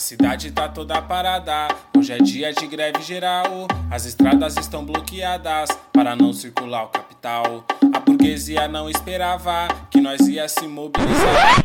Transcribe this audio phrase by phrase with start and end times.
[0.00, 3.68] cidade tá toda parada, hoje é dia de greve geral.
[3.90, 7.64] As estradas estão bloqueadas para não circular o capital.
[7.92, 11.62] A burguesia não esperava que nós ia se mobilizar.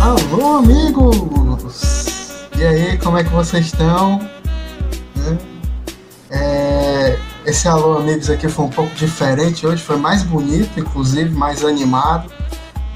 [0.00, 1.16] Alô, amigos!
[2.58, 4.35] E aí, como é que vocês estão?
[7.46, 12.28] Esse alô, amigos, aqui foi um pouco diferente hoje, foi mais bonito, inclusive, mais animado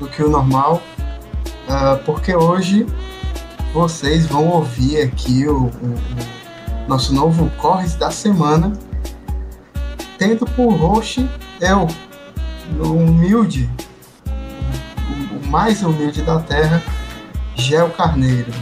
[0.01, 0.83] do que o normal,
[1.69, 2.85] uh, porque hoje
[3.73, 8.73] vocês vão ouvir aqui o, o, o nosso novo Corres da Semana,
[10.19, 11.25] tendo por host
[11.61, 11.87] eu,
[12.85, 13.71] o humilde,
[15.41, 16.83] o mais humilde da Terra,
[17.55, 18.53] Gel Carneiro.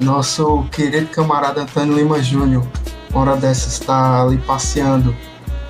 [0.00, 2.66] Nosso querido camarada Antônio Lima Júnior,
[3.18, 5.14] hora dessa está ali passeando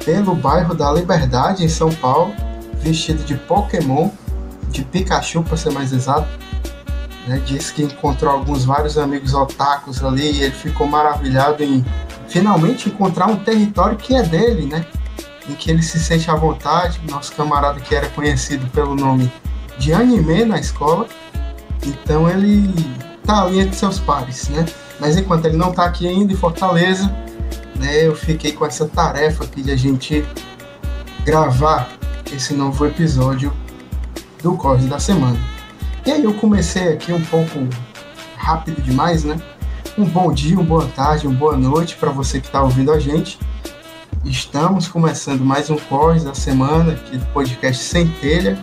[0.05, 2.35] pelo bairro da Liberdade, em São Paulo,
[2.81, 4.11] vestido de Pokémon,
[4.69, 6.29] de Pikachu para ser mais exato.
[7.27, 7.41] Né?
[7.45, 11.85] Disse que encontrou alguns vários amigos otakus ali e ele ficou maravilhado em
[12.29, 14.85] finalmente encontrar um território que é dele, né?
[15.49, 17.01] Em que ele se sente à vontade.
[17.09, 19.33] Nosso camarada que era conhecido pelo nome
[19.79, 21.07] de anime na escola
[21.87, 22.73] então ele
[23.25, 24.65] tá ali entre seus pares, né?
[25.01, 27.15] Mas enquanto ele não tá aqui ainda em Fortaleza,
[27.77, 30.25] né, eu fiquei com essa tarefa aqui de a gente
[31.25, 31.91] gravar
[32.35, 33.53] esse novo episódio
[34.43, 35.39] do Corre da Semana.
[36.05, 37.67] E aí eu comecei aqui um pouco
[38.37, 39.41] rápido demais, né?
[39.97, 42.99] Um bom dia, uma boa tarde, uma boa noite para você que está ouvindo a
[42.99, 43.39] gente.
[44.25, 48.59] Estamos começando mais um Corre da Semana aqui do podcast Centelha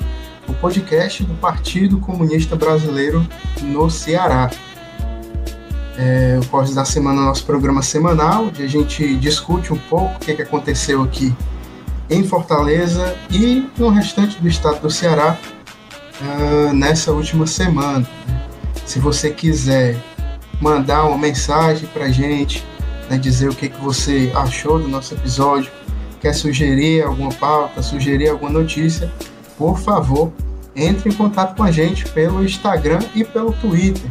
[0.52, 3.26] o podcast do Partido Comunista Brasileiro
[3.62, 4.52] no Ceará.
[6.04, 10.20] É, o Cortes da Semana nosso programa semanal, onde a gente discute um pouco o
[10.20, 11.32] que, que aconteceu aqui
[12.10, 15.38] em Fortaleza e no restante do estado do Ceará
[16.20, 18.04] uh, nessa última semana.
[18.84, 19.95] Se você quiser
[20.60, 22.66] mandar uma mensagem para a gente,
[23.08, 25.72] né, dizer o que, que você achou do nosso episódio,
[26.20, 29.14] quer sugerir alguma pauta, sugerir alguma notícia,
[29.56, 30.34] por favor,
[30.76, 34.10] entre em contato com a gente pelo Instagram e pelo Twitter.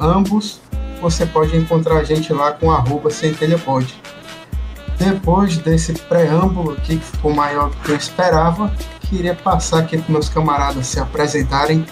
[0.00, 0.60] Ambos
[1.00, 3.94] você pode encontrar a gente lá com arroba centelhapod.
[4.98, 10.12] Depois desse preâmbulo aqui que ficou maior do que eu esperava, queria passar aqui para
[10.12, 11.84] meus camaradas se apresentarem.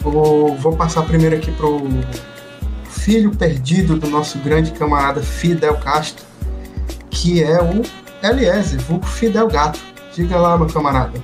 [0.00, 1.88] vou passar primeiro aqui para o
[2.88, 6.24] filho perdido do nosso grande camarada Fidel Castro,
[7.10, 7.82] que é o
[8.22, 9.80] Eliezer, vulgo Fidel Gato.
[10.14, 11.20] Diga lá, meu camarada.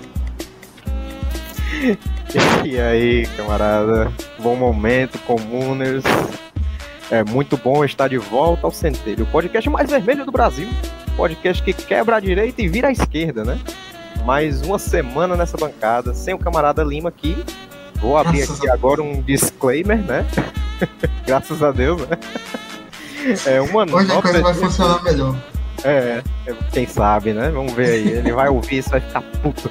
[2.65, 4.11] E aí, camarada?
[4.39, 6.03] Bom momento, comuners.
[7.11, 10.67] É muito bom estar de volta ao Centelho, o podcast mais vermelho do Brasil.
[11.15, 13.61] Podcast que quebra a direita e vira a esquerda, né?
[14.25, 17.37] Mais uma semana nessa bancada, sem o camarada Lima aqui.
[17.97, 20.25] Vou abrir aqui agora um disclaimer, né?
[21.27, 22.17] Graças a Deus, né?
[23.45, 25.37] É uma Hoje nota a coisa vai funcionar melhor.
[25.85, 26.23] É,
[26.73, 27.51] quem sabe, né?
[27.51, 28.09] Vamos ver aí.
[28.09, 29.71] Ele vai ouvir isso, vai ficar puto.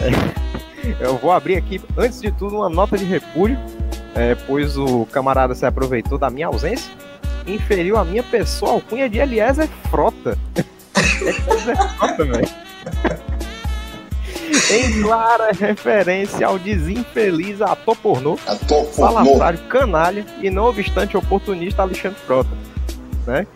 [0.00, 0.51] É.
[1.00, 3.58] Eu vou abrir aqui, antes de tudo, uma nota de repúdio,
[4.14, 6.92] é, pois o camarada se aproveitou da minha ausência
[7.46, 10.36] e inferiu a minha pessoa alcunha de Eliezer Frota.
[11.20, 12.48] Eliezer Frota, velho.
[14.70, 19.38] em clara referência ao desinfeliz ator pornô, ator pornô.
[19.68, 22.50] canalha e não obstante oportunista Alexandre Frota,
[23.26, 23.46] né?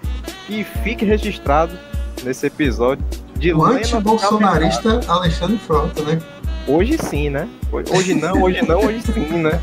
[0.48, 1.76] E fique registrado
[2.22, 3.04] nesse episódio
[3.36, 6.18] de o anti-bolsonarista Alexandre Frota, né?
[6.68, 7.48] Hoje sim, né?
[7.70, 9.60] Hoje não, hoje não, hoje sim, né?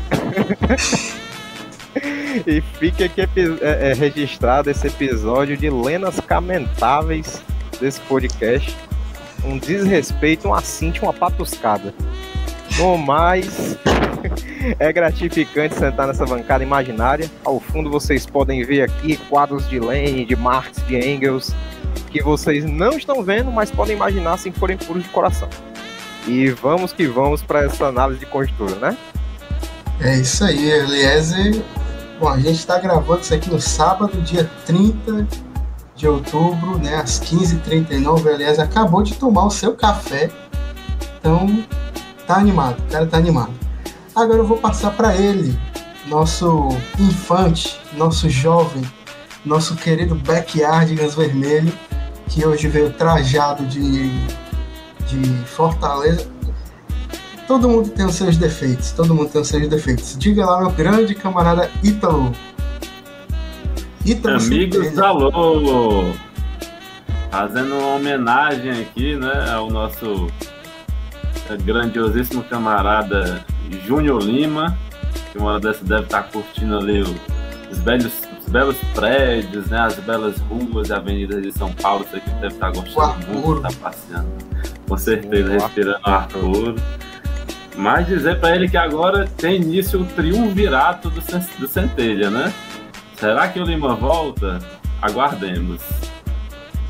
[2.46, 3.20] e fica aqui
[3.60, 7.42] é, é, registrado esse episódio de lenas camentáveis
[7.78, 8.74] desse podcast.
[9.44, 11.92] Um desrespeito, um assinte, uma patuscada.
[12.78, 13.76] No mais,
[14.80, 17.30] é gratificante sentar nessa bancada imaginária.
[17.44, 21.54] Ao fundo vocês podem ver aqui quadros de Lenin, de Marx, de Engels,
[22.10, 25.50] que vocês não estão vendo, mas podem imaginar se forem puros de coração.
[26.26, 28.96] E vamos que vamos para essa análise de conjuntura, né?
[30.00, 31.62] É isso aí, Eliezer.
[32.18, 35.26] Bom, a gente está gravando isso aqui no sábado, dia 30
[35.94, 38.26] de outubro, né, às 15h39.
[38.26, 40.30] Eliezer acabou de tomar o seu café,
[41.18, 41.64] então
[42.26, 43.52] tá animado, o cara tá animado.
[44.14, 45.58] Agora eu vou passar para ele,
[46.06, 46.68] nosso
[46.98, 48.82] infante, nosso jovem,
[49.44, 51.72] nosso querido backyardigans vermelho,
[52.28, 54.10] que hoje veio trajado de
[55.06, 56.26] de Fortaleza.
[57.46, 60.16] Todo mundo tem os seus defeitos, todo mundo tem os seus defeitos.
[60.18, 62.32] Diga lá, meu grande camarada Ítalo.
[64.04, 66.04] Ítalo Amigos, alô!
[67.34, 70.28] fazendo uma homenagem aqui, né, ao nosso
[71.64, 73.44] grandiosíssimo camarada
[73.84, 74.78] Júnior Lima,
[75.32, 79.96] que uma hora dessa deve estar curtindo ali os belos, os belos prédios, né, as
[79.96, 84.28] belas ruas e avenidas de São Paulo, isso aqui deve estar gostando muito, tá passeando,
[84.88, 86.76] com certeza, respirando ar puro.
[87.76, 92.52] Mas dizer para ele que agora tem início o triunvirato do, do Centelha, né?
[93.16, 94.58] Será que o Lima volta?
[95.02, 95.82] Aguardemos.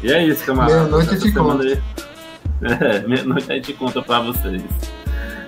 [0.03, 0.83] E é isso, camarada.
[0.83, 1.65] Meia-noite te conta.
[2.63, 4.63] É, meia-noite a gente conta para vocês.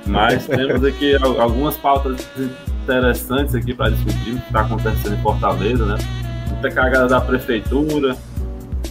[0.06, 2.28] Mas temos aqui algumas pautas
[2.82, 5.96] interessantes aqui para discutir o que está acontecendo em Fortaleza, né?
[6.50, 8.16] Muita cagada da prefeitura,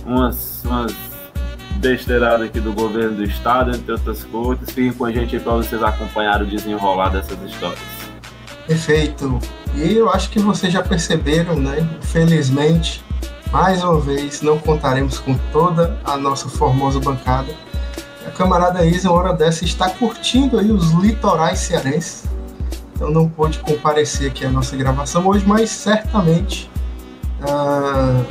[0.06, 0.92] umas, umas
[1.86, 4.68] besteiradas aqui do governo do estado, entre outras coisas.
[4.70, 7.80] Fiquem com a gente aí para vocês acompanharem o desenrolar dessas histórias.
[8.66, 9.40] Perfeito.
[9.76, 11.88] E eu acho que vocês já perceberam, né?
[12.02, 13.04] Infelizmente,
[13.52, 17.54] mais uma vez, não contaremos com toda a nossa formosa bancada.
[18.26, 22.24] A camarada Isa, uma hora dessa, está curtindo aí os litorais cearenses.
[22.96, 26.68] Então não pôde comparecer aqui à nossa gravação hoje, mas certamente
[27.42, 28.26] uh,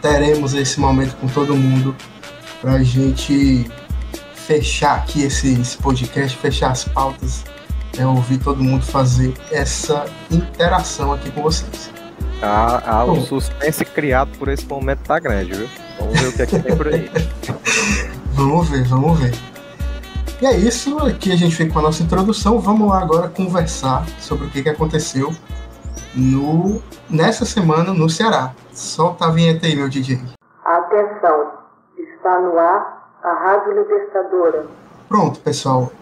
[0.00, 1.94] teremos esse momento com todo mundo
[2.62, 3.68] para a gente
[4.34, 7.44] fechar aqui esse, esse, podcast, fechar as pautas,
[7.98, 11.90] né, ouvir todo mundo fazer essa interação aqui com vocês.
[12.40, 15.68] Ah, ah o suspense criado por esse momento tá grande, viu?
[15.98, 17.10] Vamos ver o que é que tem por aí.
[18.32, 19.34] vamos ver, vamos ver.
[20.40, 22.58] E é isso, aqui a gente fica com a nossa introdução.
[22.60, 25.32] Vamos lá agora conversar sobre o que, que aconteceu
[26.14, 28.52] no, nessa semana no Ceará.
[28.72, 30.20] Solta a vinheta aí, meu DJ.
[30.64, 31.61] Atenção,
[32.04, 34.66] está no ar a Rádio Libertadora.
[35.08, 35.92] Pronto, pessoal.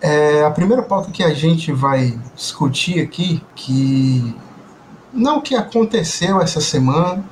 [0.00, 4.36] É, a primeira pauta que a gente vai discutir aqui, que
[5.12, 7.24] não que aconteceu essa semana,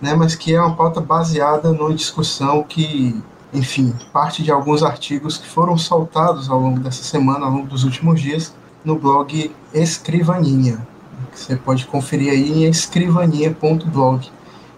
[0.00, 3.22] né, mas que é uma pauta baseada numa discussão que
[3.52, 7.84] enfim, parte de alguns artigos que foram soltados ao longo dessa semana, ao longo dos
[7.84, 8.54] últimos dias,
[8.84, 10.86] no blog Escrivaninha.
[11.32, 14.30] Você pode conferir aí em escrivaninha.blog,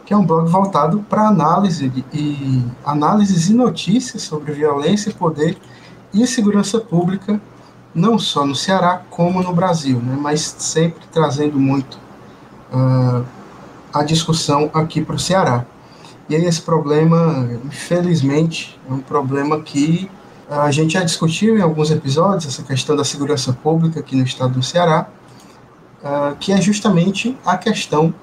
[0.09, 5.59] que é um blog voltado para análise e análises e notícias sobre violência, poder
[6.15, 7.39] e segurança pública,
[7.95, 11.99] não só no Ceará como no Brasil, né, mas sempre trazendo muito
[12.73, 13.23] uh,
[13.93, 15.67] a discussão aqui para o Ceará.
[16.27, 20.11] E esse problema, infelizmente, é um problema que
[20.49, 24.55] a gente já discutiu em alguns episódios, essa questão da segurança pública aqui no estado
[24.55, 25.07] do Ceará,
[26.03, 28.15] uh, que é justamente a questão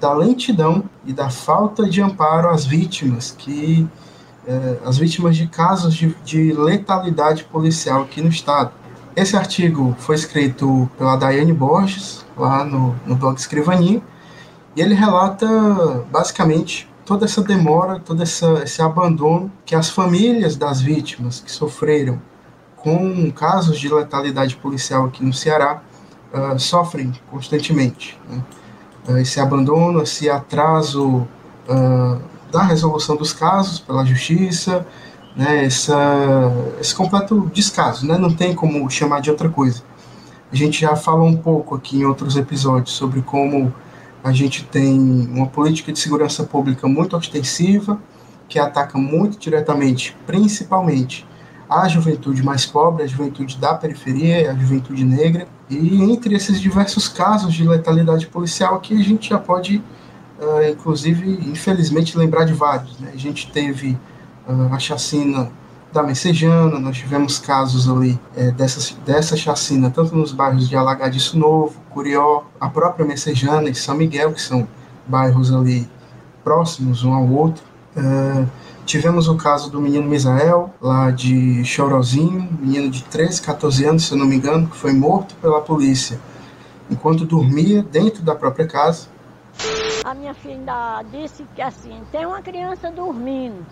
[0.00, 3.86] da lentidão e da falta de amparo às vítimas, que
[4.48, 8.72] uh, as vítimas de casos de, de letalidade policial aqui no estado.
[9.14, 14.02] Esse artigo foi escrito pela Daiane Borges, lá no, no blog Escrivaninho,
[14.74, 15.46] e ele relata
[16.10, 22.22] basicamente toda essa demora, todo essa, esse abandono que as famílias das vítimas que sofreram
[22.76, 25.82] com casos de letalidade policial aqui no Ceará
[26.32, 28.18] uh, sofrem constantemente.
[28.28, 28.42] Né?
[29.08, 31.26] Uh, esse abandono, esse atraso
[31.68, 32.20] uh,
[32.50, 34.86] da resolução dos casos pela justiça,
[35.36, 35.64] né?
[35.64, 38.18] Essa, esse completo descaso, né?
[38.18, 39.82] não tem como chamar de outra coisa.
[40.52, 43.72] A gente já falou um pouco aqui em outros episódios sobre como
[44.22, 44.98] a gente tem
[45.32, 47.98] uma política de segurança pública muito ostensiva,
[48.48, 51.26] que ataca muito diretamente, principalmente,
[51.70, 55.46] a juventude mais pobre, a juventude da periferia, a juventude negra.
[55.68, 59.76] E entre esses diversos casos de letalidade policial, aqui a gente já pode,
[60.40, 62.98] uh, inclusive, infelizmente, lembrar de vários.
[62.98, 63.12] Né?
[63.14, 63.96] A gente teve
[64.48, 65.48] uh, a chacina
[65.92, 71.36] da Messejana, nós tivemos casos ali é, dessa, dessa chacina, tanto nos bairros de Alagadiço
[71.36, 74.68] Novo, Curió, a própria Messejana e São Miguel, que são
[75.06, 75.88] bairros ali
[76.44, 77.64] próximos um ao outro.
[77.96, 78.46] Uh,
[78.90, 84.12] tivemos o caso do menino Misael, lá de Chorozinho, menino de 13, 14 anos, se
[84.12, 86.18] eu não me engano, que foi morto pela polícia
[86.90, 89.06] enquanto dormia dentro da própria casa.
[90.04, 93.64] A minha filha disse que assim, tem uma criança dormindo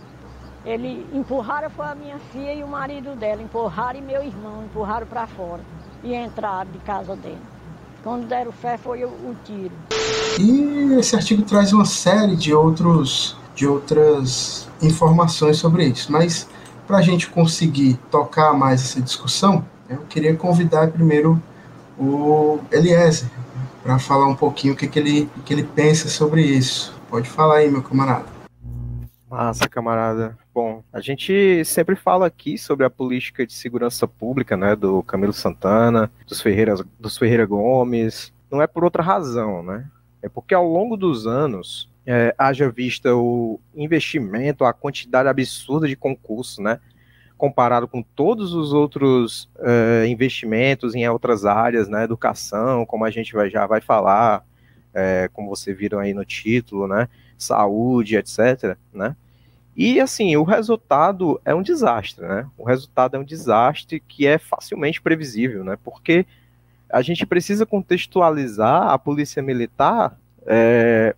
[0.64, 5.06] ele empurraram foi a minha filha e o marido dela, empurraram e meu irmão, empurraram
[5.06, 5.62] para fora
[6.04, 7.40] e entraram de casa dele.
[8.02, 9.72] Quando deram fé foi o, o tiro.
[10.38, 16.48] E esse artigo traz uma série de outros de outras informações sobre isso, mas
[16.86, 21.42] para a gente conseguir tocar mais essa discussão, eu queria convidar primeiro
[21.98, 23.28] o Eliezer
[23.82, 26.96] para falar um pouquinho o que, que, ele, que ele pensa sobre isso.
[27.10, 28.26] Pode falar aí, meu camarada.
[29.28, 30.38] Massa, camarada.
[30.54, 35.32] Bom, a gente sempre fala aqui sobre a política de segurança pública, né, do Camilo
[35.32, 38.32] Santana, dos Ferreira, dos Ferreira Gomes.
[38.48, 39.84] Não é por outra razão, né?
[40.22, 45.94] É porque ao longo dos anos é, haja vista o investimento, a quantidade absurda de
[45.94, 46.80] concurso, né?
[47.36, 52.04] Comparado com todos os outros é, investimentos em outras áreas, né?
[52.04, 54.42] Educação, como a gente vai, já vai falar,
[54.94, 57.10] é, como vocês viram aí no título, né?
[57.36, 58.78] Saúde, etc.
[58.90, 59.14] Né?
[59.76, 62.46] E assim, o resultado é um desastre, né?
[62.56, 65.76] O resultado é um desastre que é facilmente previsível, né?
[65.84, 66.24] Porque
[66.88, 71.14] a gente precisa contextualizar a polícia militar é,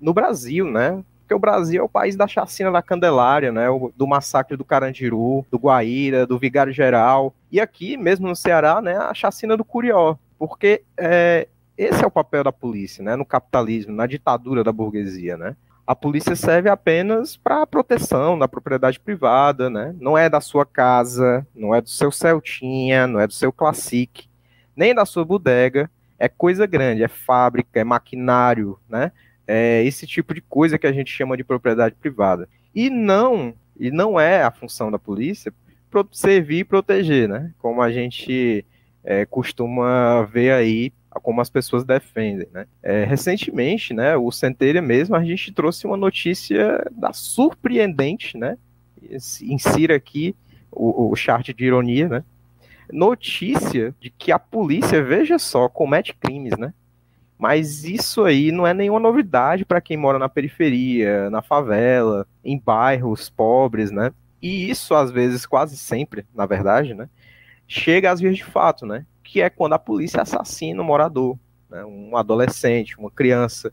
[0.00, 1.02] no Brasil, né?
[1.20, 3.66] Porque o Brasil é o país da chacina da Candelária, né?
[3.94, 7.34] do massacre do Carandiru, do Guaíra, do Vigário Geral.
[7.52, 8.96] E aqui, mesmo no Ceará, né?
[8.96, 10.16] A chacina do Curió.
[10.38, 13.14] Porque é, esse é o papel da polícia, né?
[13.14, 15.54] No capitalismo, na ditadura da burguesia, né?
[15.86, 19.94] A polícia serve apenas para proteção da propriedade privada, né?
[20.00, 24.28] Não é da sua casa, não é do seu Celtinha, não é do seu Classic,
[24.74, 25.90] nem da sua bodega.
[26.18, 29.12] É coisa grande, é fábrica, é maquinário, né?
[29.48, 32.46] É, esse tipo de coisa que a gente chama de propriedade privada.
[32.74, 35.52] E não, e não é a função da polícia
[36.12, 37.52] servir e proteger, né?
[37.58, 38.64] Como a gente
[39.02, 42.66] é, costuma ver aí, como as pessoas defendem, né?
[42.82, 48.58] É, recentemente, né, o Centelha mesmo, a gente trouxe uma notícia da surpreendente, né?
[49.42, 50.36] Insira aqui
[50.70, 52.24] o, o chart de ironia, né?
[52.92, 56.72] Notícia de que a polícia, veja só, comete crimes, né?
[57.38, 62.58] Mas isso aí não é nenhuma novidade para quem mora na periferia, na favela, em
[62.58, 64.12] bairros pobres, né?
[64.42, 67.08] E isso, às vezes, quase sempre, na verdade, né?
[67.66, 69.06] Chega às vias de fato, né?
[69.22, 71.38] Que é quando a polícia assassina um morador,
[71.70, 71.84] né?
[71.84, 73.72] um adolescente, uma criança,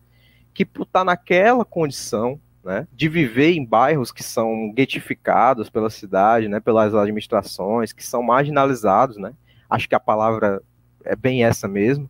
[0.53, 2.88] que por estar tá naquela condição, né?
[2.93, 6.60] De viver em bairros que são getificados pela cidade, né?
[6.60, 9.34] Pelas administrações, que são marginalizados, né?
[9.67, 10.62] Acho que a palavra
[11.03, 12.07] é bem essa mesmo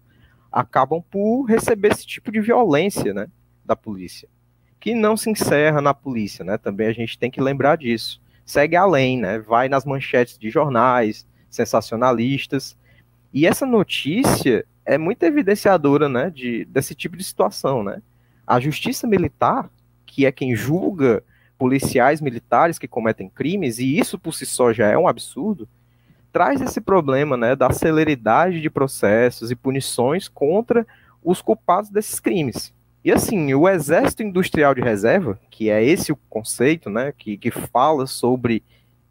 [0.55, 3.27] acabam por receber esse tipo de violência, né,
[3.65, 4.29] da polícia,
[4.79, 6.57] que não se encerra na polícia, né?
[6.57, 8.21] Também a gente tem que lembrar disso.
[8.45, 9.39] Segue além, né?
[9.39, 12.77] Vai nas manchetes de jornais sensacionalistas.
[13.33, 18.01] E essa notícia é muito evidenciadora, né, de, desse tipo de situação, né?
[18.47, 19.69] A justiça militar,
[20.05, 21.21] que é quem julga
[21.57, 25.67] policiais militares que cometem crimes, e isso por si só já é um absurdo,
[26.35, 30.85] traz esse problema né, da celeridade de processos e punições contra
[31.23, 32.73] os culpados desses crimes.
[33.05, 37.49] E assim, o Exército Industrial de Reserva, que é esse o conceito, né, que, que
[37.51, 38.61] fala sobre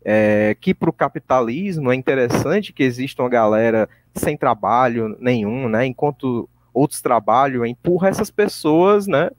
[0.05, 5.87] é, que para o capitalismo é interessante que exista uma galera sem trabalho nenhum, né,
[5.87, 9.31] enquanto outros trabalham, empurra essas pessoas, né,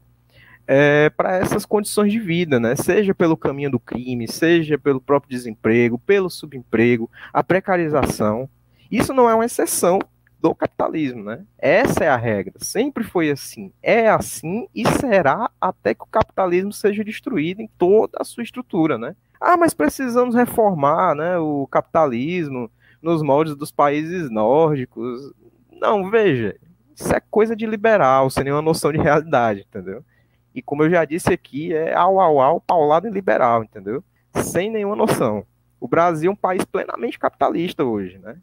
[0.68, 2.76] é, para essas condições de vida, né?
[2.76, 8.50] Seja pelo caminho do crime, seja pelo próprio desemprego, pelo subemprego, a precarização.
[8.90, 10.00] Isso não é uma exceção
[10.40, 11.44] do capitalismo, né?
[11.58, 12.54] Essa é a regra.
[12.58, 13.72] Sempre foi assim.
[13.82, 18.98] É assim e será até que o capitalismo seja destruído em toda a sua estrutura,
[18.98, 19.16] né?
[19.40, 25.34] Ah, mas precisamos reformar, né, o capitalismo nos moldes dos países nórdicos.
[25.72, 26.56] Não, veja,
[26.96, 30.04] isso é coisa de liberal, sem nenhuma noção de realidade, entendeu?
[30.56, 34.02] E como eu já disse aqui, é au, au, au, paulado e liberal, entendeu?
[34.42, 35.46] Sem nenhuma noção.
[35.82, 38.38] O Brasil é um país plenamente capitalista hoje, né?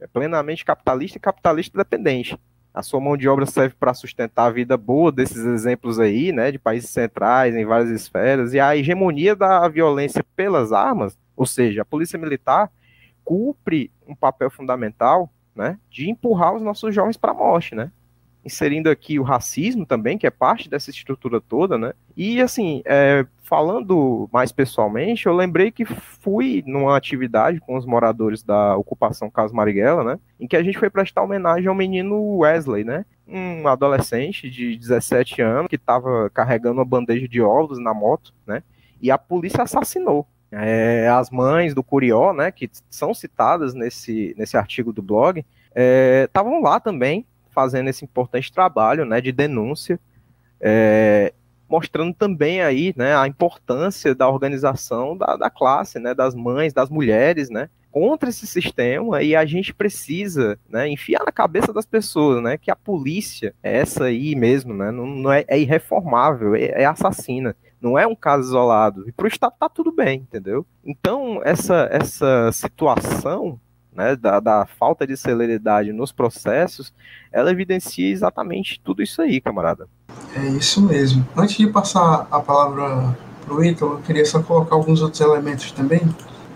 [0.00, 2.40] É plenamente capitalista e capitalista dependente.
[2.72, 6.52] A sua mão de obra serve para sustentar a vida boa desses exemplos aí, né,
[6.52, 11.82] de países centrais em várias esferas, e a hegemonia da violência pelas armas, ou seja,
[11.82, 12.70] a polícia militar
[13.24, 17.90] cumpre um papel fundamental, né, de empurrar os nossos jovens para a morte, né?
[18.44, 21.92] Inserindo aqui o racismo também, que é parte dessa estrutura toda, né?
[22.16, 28.42] E assim, é, falando mais pessoalmente, eu lembrei que fui numa atividade com os moradores
[28.42, 30.18] da ocupação Casa Marighella, né?
[30.38, 33.04] Em que a gente foi prestar homenagem ao menino Wesley, né?
[33.26, 38.62] Um adolescente de 17 anos que estava carregando uma bandeja de ovos na moto, né?
[39.00, 40.26] E a polícia assassinou.
[40.50, 45.44] É, as mães do Curió, né, que são citadas nesse, nesse artigo do blog,
[46.24, 47.26] estavam é, lá também
[47.58, 49.98] fazendo esse importante trabalho né, de denúncia,
[50.60, 51.32] é,
[51.68, 56.88] mostrando também aí né, a importância da organização da, da classe, né, das mães, das
[56.88, 62.40] mulheres, né, contra esse sistema e a gente precisa né, enfiar na cabeça das pessoas
[62.40, 66.66] né, que a polícia é essa aí mesmo, né, não, não é, é, irreformável, é,
[66.66, 67.56] é, assassina.
[67.80, 69.08] Não é um caso isolado.
[69.08, 70.64] E para o Estado tá tudo bem, entendeu?
[70.84, 73.60] Então, essa, essa situação
[73.98, 76.94] né, da, da, falta de celeridade nos processos,
[77.32, 79.88] ela evidencia exatamente tudo isso aí, camarada.
[80.36, 81.26] É isso mesmo.
[81.36, 85.72] Antes de passar a palavra para o Ítalo, eu queria só colocar alguns outros elementos
[85.72, 86.00] também,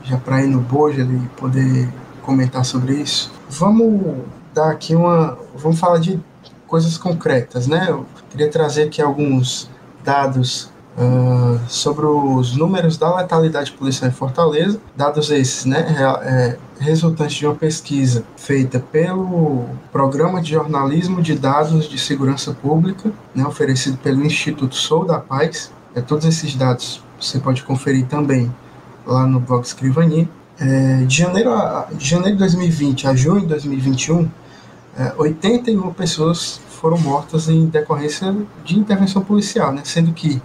[0.05, 1.89] já para ir no bojo e poder
[2.23, 3.33] comentar sobre isso.
[3.51, 4.23] Vamos
[4.55, 5.37] dar aqui uma.
[5.57, 6.21] Vamos falar de
[6.69, 7.87] coisas concretas, né?
[7.89, 9.69] Eu queria trazer aqui alguns
[10.05, 15.87] dados uh, sobre os números da letalidade policial em Fortaleza, dados esses, né,
[16.25, 23.13] é, resultantes de uma pesquisa feita pelo Programa de Jornalismo de Dados de Segurança Pública,
[23.35, 25.73] né, oferecido pelo Instituto Sou da Paz.
[25.95, 28.53] É, todos esses dados você pode conferir também
[29.07, 30.29] lá no blog Escrivani.
[30.59, 34.29] É, de, janeiro a, de janeiro de 2020 a junho de 2021,
[34.99, 40.43] é, 81 pessoas foram mortas em decorrência de intervenção policial, né, sendo que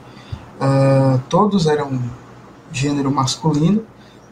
[0.60, 2.02] uh, todos eram
[2.72, 3.86] gênero masculino,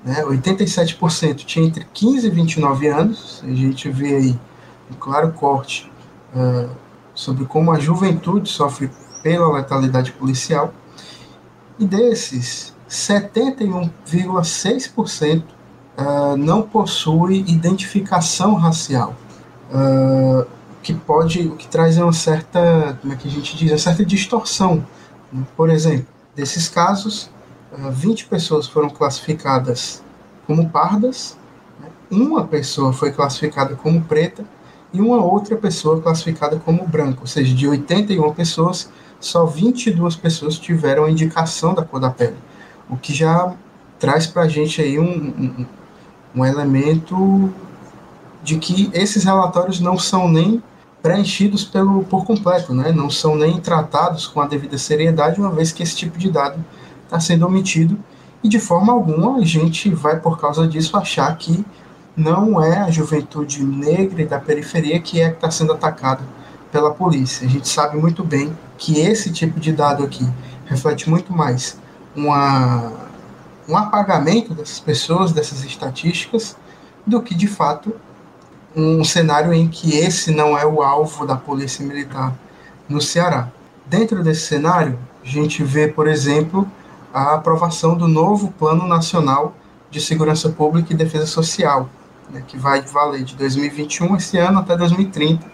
[0.04, 4.40] né, 87% tinha entre 15 e 29 anos, a gente vê aí
[4.92, 5.92] um claro corte
[6.36, 6.70] uh,
[7.14, 8.90] sobre como a juventude sofre
[9.24, 10.74] pela letalidade policial,
[11.80, 15.44] e desses, 71,6% uh,
[15.98, 19.16] ah, não possui identificação racial.
[19.72, 20.46] Uh,
[20.84, 24.06] que pode, o que traz uma certa, como é que a gente diz, uma certa
[24.06, 24.86] distorção.
[25.34, 25.44] Né?
[25.58, 27.30] Por exemplo, desses casos,
[27.72, 30.04] 20 uh, pessoas foram classificadas
[30.46, 31.38] como pardas,
[31.80, 31.88] né?
[32.12, 34.46] uma pessoa foi classificada como preta
[34.94, 38.90] e uma outra pessoa classificada como branca, ou seja, de 81 pessoas,
[39.20, 42.38] só 22 pessoas tiveram a indicação da cor da pele,
[42.90, 43.54] o que já
[44.00, 45.66] traz para a gente aí um, um,
[46.36, 47.52] um elemento
[48.44, 50.62] de que esses relatórios não são nem
[51.06, 52.92] preenchidos pelo, por completo, né?
[52.92, 56.66] não são nem tratados com a devida seriedade, uma vez que esse tipo de dado
[57.04, 57.96] está sendo omitido,
[58.44, 61.64] e de forma alguma a gente vai, por causa disso, achar que
[62.18, 66.24] não é a juventude negra e da periferia que é que está sendo atacada
[66.72, 67.46] pela polícia.
[67.46, 70.28] A gente sabe muito bem que esse tipo de dado aqui
[70.66, 71.78] reflete muito mais
[72.16, 72.94] uma,
[73.70, 76.58] um apagamento dessas pessoas, dessas estatísticas,
[77.06, 77.96] do que de fato
[78.76, 82.34] um cenário em que esse não é o alvo da polícia militar
[82.90, 83.50] no Ceará.
[83.86, 86.70] Dentro desse cenário, a gente vê, por exemplo,
[87.14, 89.56] a aprovação do novo Plano Nacional
[89.90, 91.90] de Segurança Pública e Defesa Social,
[92.30, 95.46] né, que vai valer de 2021 esse ano até 2030,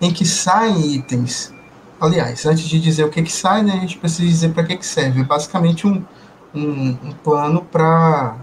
[0.00, 1.52] em que saem itens.
[2.00, 4.76] Aliás, antes de dizer o que, que sai, né, a gente precisa dizer para que,
[4.76, 5.20] que serve.
[5.20, 6.04] É basicamente um,
[6.54, 8.36] um, um plano para,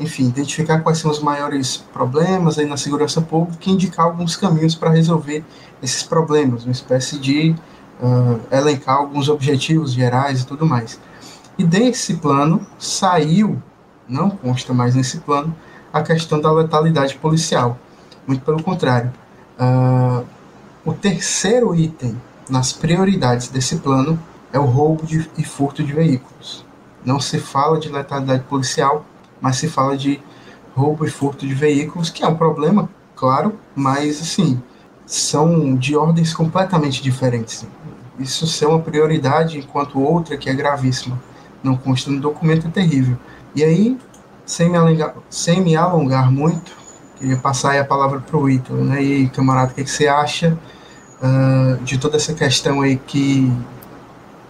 [0.00, 4.74] enfim, identificar quais são os maiores problemas aí na segurança pública e indicar alguns caminhos
[4.74, 5.44] para resolver
[5.82, 7.54] esses problemas, uma espécie de
[8.00, 10.98] uh, elencar alguns objetivos gerais e tudo mais.
[11.58, 13.62] E desse plano saiu,
[14.08, 15.54] não consta mais nesse plano,
[15.92, 17.78] a questão da letalidade policial.
[18.26, 19.12] Muito pelo contrário.
[19.58, 20.24] Uh,
[20.82, 24.18] o terceiro item nas prioridades desse plano
[24.50, 26.64] é o roubo de, e furto de veículos.
[27.04, 29.04] Não se fala de letalidade policial,
[29.40, 30.20] mas se fala de
[30.74, 34.62] roubo e furto de veículos, que é um problema, claro, mas assim,
[35.06, 37.66] são de ordens completamente diferentes.
[38.18, 41.20] Isso ser uma prioridade, enquanto outra que é gravíssima,
[41.62, 43.16] não consta no documento, é terrível.
[43.54, 43.98] E aí,
[44.44, 46.72] sem me alongar, sem me alongar muito,
[47.16, 49.02] queria passar a palavra para o Ítalo, né?
[49.02, 50.56] E aí, camarada, o que, que você acha
[51.20, 53.52] uh, de toda essa questão aí que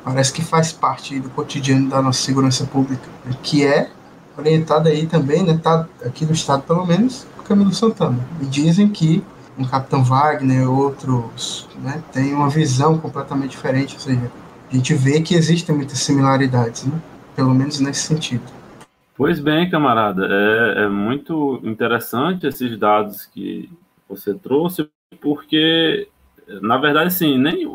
[0.04, 3.08] parece que faz parte do cotidiano da nossa segurança pública,
[3.42, 3.90] que é
[4.36, 8.18] orientada aí também, né, tá aqui no estado pelo menos, por Camilo Santana.
[8.40, 9.22] E dizem que
[9.58, 14.30] o Capitão Wagner e outros né, têm uma visão completamente diferente, ou seja,
[14.70, 16.98] a gente vê que existem muitas similaridades, né,
[17.34, 18.44] pelo menos nesse sentido.
[19.16, 23.68] Pois bem, camarada, é, é muito interessante esses dados que
[24.08, 24.88] você trouxe,
[25.20, 26.08] porque,
[26.62, 27.66] na verdade, sim, nem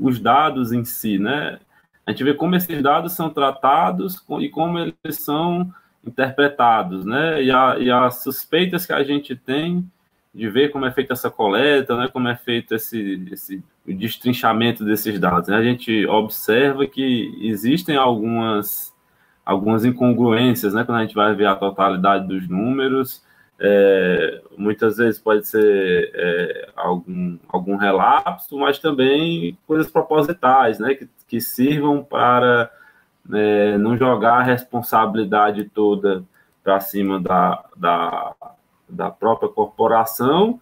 [0.00, 1.58] os dados em si, né?
[2.06, 5.70] A gente vê como esses dados são tratados e como eles são
[6.06, 7.42] interpretados, né?
[7.42, 9.88] E, a, e as suspeitas que a gente tem
[10.34, 12.08] de ver como é feita essa coleta, né?
[12.12, 15.48] Como é feito esse, esse destrinchamento desses dados.
[15.48, 15.56] Né?
[15.56, 18.92] A gente observa que existem algumas
[19.44, 20.84] algumas incongruências, né?
[20.84, 23.22] Quando a gente vai ver a totalidade dos números,
[23.60, 30.94] é, muitas vezes pode ser é, algum, algum relapso, mas também coisas propositais, né?
[30.94, 32.70] Que, que sirvam para
[33.32, 36.24] é, não jogar a responsabilidade toda
[36.62, 38.34] para cima da, da,
[38.88, 40.60] da própria corporação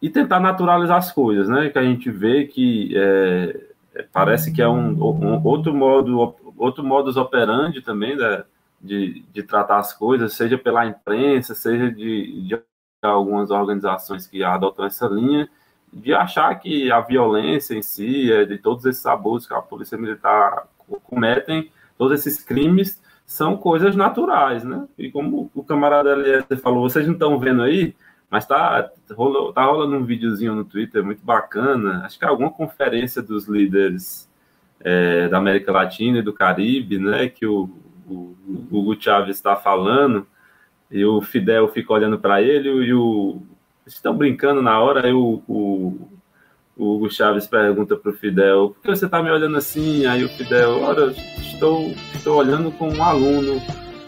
[0.00, 1.70] e tentar naturalizar as coisas, né?
[1.70, 3.66] Que a gente vê que é,
[4.12, 8.44] parece que é um, um, outro modo outro modus operandi também né,
[8.80, 12.58] de, de tratar as coisas, seja pela imprensa, seja de, de
[13.02, 15.48] algumas organizações que adotam essa linha,
[15.92, 19.98] de achar que a violência em si, é de todos esses abusos que a polícia
[19.98, 20.66] militar
[21.04, 24.86] cometem, todos esses crimes são coisas naturais, né?
[24.96, 27.94] E como o camarada Eliezer falou, vocês não estão vendo aí,
[28.30, 32.50] mas tá, rolou, tá rolando um videozinho no Twitter muito bacana, acho que é alguma
[32.50, 34.30] conferência dos líderes
[34.80, 37.68] é, da América Latina e do Caribe, né, que o,
[38.08, 40.26] o, o Hugo Chávez está falando,
[40.90, 43.42] e o Fidel fica olhando para ele e o.
[43.86, 46.08] Estão brincando na hora, aí o, o,
[46.76, 50.04] o Hugo Chaves pergunta para o Fidel: por que você está me olhando assim?
[50.06, 53.60] Aí o Fidel: ora, estou, estou olhando com um aluno,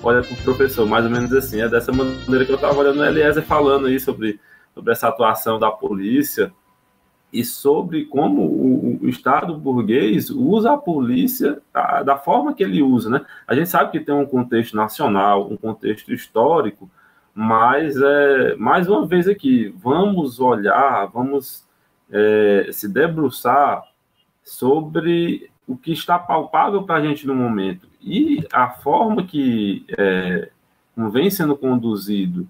[0.03, 1.63] olha para o professor, mais ou menos assim.
[1.63, 4.39] É dessa maneira que eu estava olhando o Eliezer falando aí sobre,
[4.75, 6.53] sobre essa atuação da polícia
[7.33, 12.83] e sobre como o, o, Estado burguês usa a polícia da, da, forma que ele
[12.83, 13.25] usa, né?
[13.47, 16.91] A gente sabe que tem um contexto nacional, um contexto histórico,
[17.35, 21.68] mas é, mais uma vez aqui, vamos olhar, vamos
[22.11, 23.83] é, se debruçar
[24.43, 27.89] sobre o que está palpável para a gente no momento.
[28.01, 30.51] E a forma que é,
[31.11, 32.49] vem sendo conduzido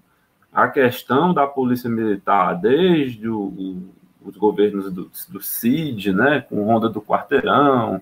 [0.51, 3.83] a questão da polícia militar desde o,
[4.23, 8.01] os governos do, do CID, né, com Ronda do Quarteirão,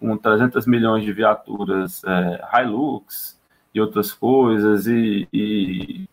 [0.00, 3.40] com 300 milhões de viaturas é, Hilux
[3.72, 6.08] e outras coisas, e, e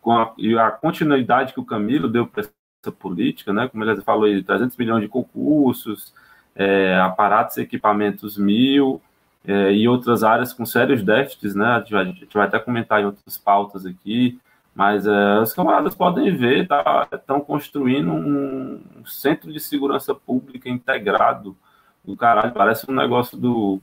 [0.00, 2.44] com a, e a, continuidade que o Camilo deu para
[2.90, 6.14] política, né, como ele falou aí, 300 milhões de concursos,
[6.54, 9.02] é, aparatos e equipamentos mil,
[9.44, 12.58] é, e outras áreas com sérios déficits, né, a gente, vai, a gente vai até
[12.58, 14.38] comentar em outras pautas aqui,
[14.74, 21.56] mas é, os camaradas podem ver, estão tá, construindo um centro de segurança pública integrado.
[22.04, 23.80] O caralho, parece um negócio do,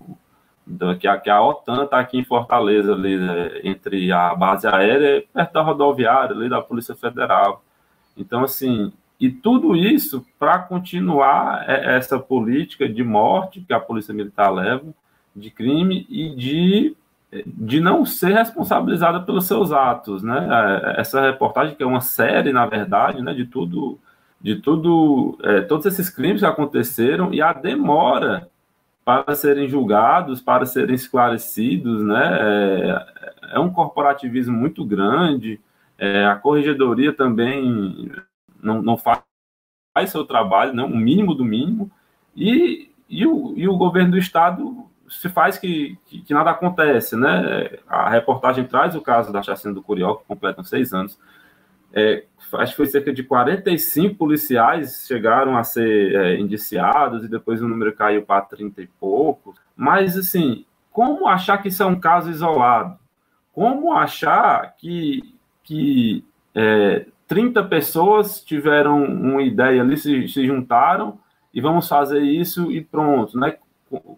[0.66, 4.68] do que, a, que a OTAN está aqui em Fortaleza, ali, né, entre a base
[4.68, 7.64] aérea e perto da rodoviária, ali da Polícia Federal.
[8.18, 14.14] Então, assim, e tudo isso para continuar é, essa política de morte que a Polícia
[14.14, 14.94] Militar leva,
[15.36, 16.96] de crime e de
[17.46, 20.48] de não ser responsabilizada pelos seus atos, né?
[20.96, 24.00] É, essa reportagem que é uma série, na verdade, né, de tudo,
[24.40, 28.50] de tudo, é, todos esses crimes que aconteceram e a demora
[29.04, 32.38] para serem julgados, para serem esclarecidos, né?
[32.40, 33.06] É,
[33.56, 35.60] é um corporativismo muito grande.
[35.98, 38.12] É, a corregedoria também
[38.62, 39.22] não, não faz,
[39.94, 40.84] faz seu trabalho, né?
[40.84, 41.92] o mínimo do mínimo.
[42.36, 47.16] E, e, o, e o governo do estado se faz que, que, que, nada acontece,
[47.16, 47.80] né?
[47.88, 51.18] A reportagem traz o caso da chacina do Curió, que completam seis anos.
[51.94, 57.62] É, acho que foi cerca de 45 policiais chegaram a ser é, indiciados e depois
[57.62, 59.56] o número caiu para 30 e pouco.
[59.76, 63.00] Mas, assim, como achar que isso é um caso isolado?
[63.54, 65.37] Como achar que,
[65.68, 66.24] que
[66.56, 71.20] é, 30 pessoas tiveram uma ideia ali, se, se juntaram
[71.54, 73.58] e vamos fazer isso e pronto, né?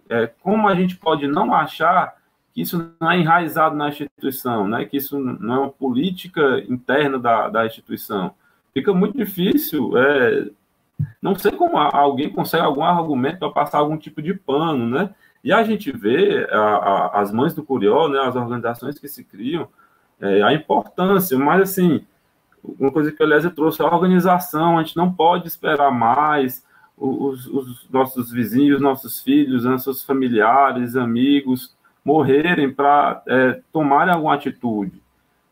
[0.08, 2.16] é, como a gente pode não achar
[2.54, 4.86] que isso não é enraizado na instituição, né?
[4.86, 8.36] que isso não é uma política interna da, da instituição.
[8.72, 10.48] Fica muito difícil, é,
[11.20, 15.10] não sei como alguém consegue algum argumento para passar algum tipo de pano, né?
[15.44, 19.24] E a gente vê a, a, as mães do Curió, né, as organizações que se
[19.24, 19.68] criam,
[20.22, 22.06] é, a importância, mas assim,
[22.64, 26.64] uma coisa que o Eliezer trouxe, a organização, a gente não pode esperar mais,
[26.98, 35.02] os, os nossos vizinhos, nossos filhos, nossos familiares, amigos morrerem para é, tomarem alguma atitude.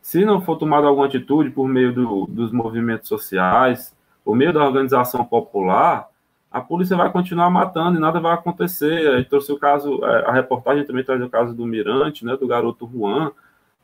[0.01, 4.65] Se não for tomada alguma atitude por meio do, dos movimentos sociais, por meio da
[4.65, 6.07] organização popular,
[6.51, 9.17] a polícia vai continuar matando e nada vai acontecer.
[9.17, 12.47] Gente trouxe o caso, é, a reportagem também traz o caso do Mirante, né, do
[12.47, 13.31] garoto Juan,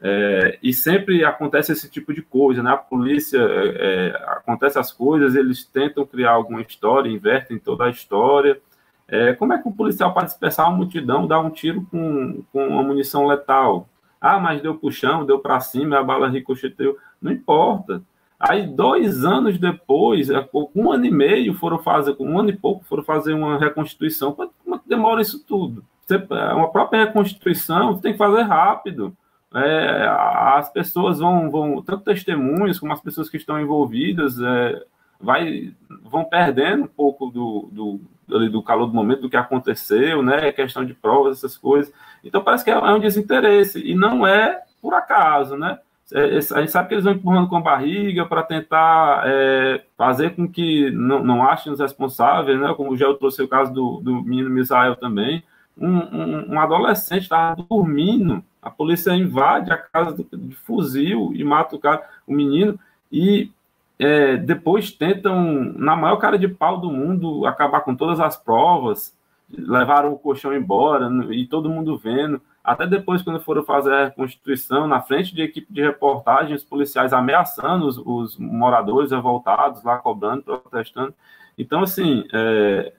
[0.06, 2.72] é, e sempre acontece esse tipo de coisa, né?
[2.72, 7.89] A polícia é, é, acontece as coisas, eles tentam criar alguma história, invertem toda a
[7.89, 8.60] história.
[9.08, 12.68] É, como é que o policial pode dispersar uma multidão, dar um tiro com, com
[12.68, 13.88] uma munição letal?
[14.20, 16.98] Ah, mas deu puxão, deu para cima, a bala ricocheteou.
[17.22, 18.04] Não importa.
[18.38, 22.84] Aí, dois anos depois, é, um ano e meio, foram fazer, um ano e pouco,
[22.84, 24.34] foram fazer uma reconstituição.
[24.34, 25.82] Como demora isso tudo?
[26.02, 29.16] Você, uma própria reconstituição, tem que fazer rápido
[29.56, 34.84] é, as pessoas vão, vão, tanto testemunhos como as pessoas que estão envolvidas, é,
[35.20, 40.52] vai, vão perdendo um pouco do, do, do calor do momento, do que aconteceu, né?
[40.52, 41.94] Questão de provas, essas coisas.
[42.24, 45.80] Então parece que é um desinteresse, e não é por acaso, né?
[46.12, 50.36] É, a gente sabe que eles vão empurrando com a barriga para tentar é, fazer
[50.36, 52.74] com que não, não achem os responsáveis, né?
[52.76, 55.44] Como já eu trouxe o caso do, do menino Misael também.
[55.77, 61.75] Um, um, um adolescente estava dormindo a polícia invade a casa de fuzil e mata
[61.75, 62.79] o cara, o menino,
[63.12, 63.51] e
[63.99, 69.15] é, depois tentam, na maior cara de pau do mundo, acabar com todas as provas,
[69.49, 72.41] levaram o colchão embora e todo mundo vendo.
[72.63, 77.12] Até depois, quando foram fazer a reconstituição, na frente de equipe de reportagem, os policiais
[77.12, 81.13] ameaçando os, os moradores revoltados, lá cobrando, protestando.
[81.57, 82.93] Então, assim, é,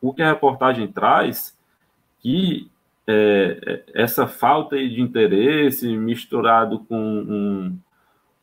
[0.00, 1.55] o que a reportagem traz
[2.26, 2.68] que
[3.06, 7.78] é, é essa falta de interesse misturado com um,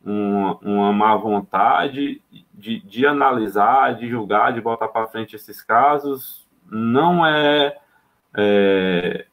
[0.06, 2.22] um, uma má vontade
[2.54, 7.76] de, de analisar, de julgar, de botar para frente esses casos, não é,
[8.34, 9.26] é,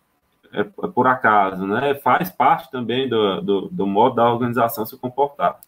[0.51, 1.95] é, por acaso, né?
[1.95, 5.61] Faz parte também do, do, do modo da organização se comportar.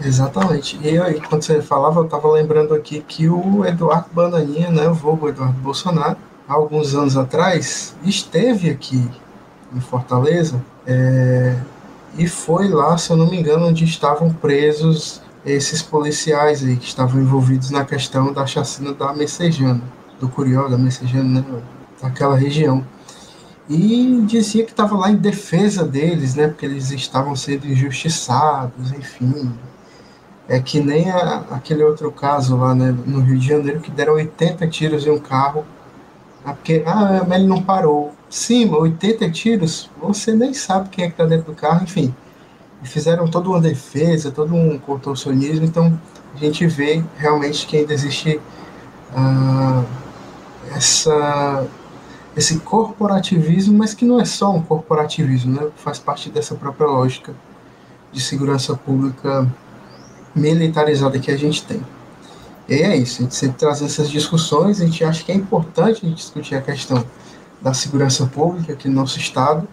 [0.00, 0.80] Exatamente.
[0.82, 4.94] E aí, quando você falava, eu estava lembrando aqui que o Eduardo Bananinha, né, o
[4.94, 6.18] vulgo Eduardo Bolsonaro,
[6.52, 9.08] alguns anos atrás, esteve aqui
[9.74, 11.56] em Fortaleza é,
[12.16, 16.86] e foi lá, se eu não me engano, onde estavam presos esses policiais aí que
[16.86, 19.82] estavam envolvidos na questão da chacina da Messejana,
[20.20, 21.62] do Curió, da Messejana, né,
[22.00, 22.84] daquela região.
[23.68, 29.52] E dizia que estava lá em defesa deles, né, porque eles estavam sendo injustiçados, enfim,
[30.48, 34.14] é que nem a, aquele outro caso lá né, no Rio de Janeiro que deram
[34.14, 35.64] 80 tiros em um carro.
[36.44, 38.12] Ah, porque, ah, mas ele não parou.
[38.28, 42.14] Sim, 80 tiros, você nem sabe quem é que está dentro do carro, enfim.
[42.82, 45.98] Fizeram toda uma defesa, todo um contorcionismo, então
[46.34, 48.40] a gente vê realmente que ainda existe
[49.14, 49.84] ah,
[50.74, 51.66] essa,
[52.36, 55.68] esse corporativismo, mas que não é só um corporativismo, né?
[55.76, 57.34] faz parte dessa própria lógica
[58.10, 59.46] de segurança pública
[60.34, 61.82] militarizada que a gente tem.
[62.68, 66.06] E é isso, a gente sempre traz essas discussões, a gente acha que é importante
[66.10, 67.04] discutir a questão
[67.60, 69.68] da segurança pública aqui no nosso estado.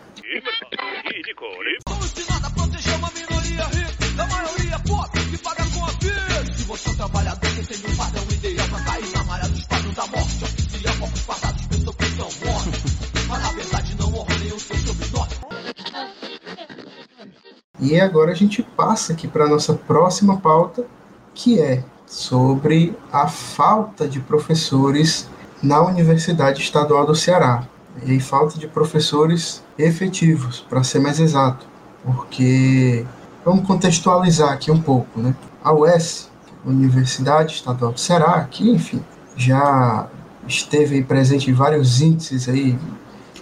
[17.81, 20.85] E agora a gente passa aqui para a nossa próxima pauta,
[21.33, 25.29] que é sobre a falta de professores
[25.61, 27.63] na Universidade Estadual do Ceará.
[28.03, 31.67] E falta de professores efetivos, para ser mais exato,
[32.03, 33.05] porque
[33.45, 35.35] vamos contextualizar aqui um pouco, né?
[35.63, 36.31] A UES,
[36.65, 39.03] Universidade Estadual do Ceará, que enfim,
[39.35, 40.07] já
[40.47, 42.79] esteve presente em vários índices aí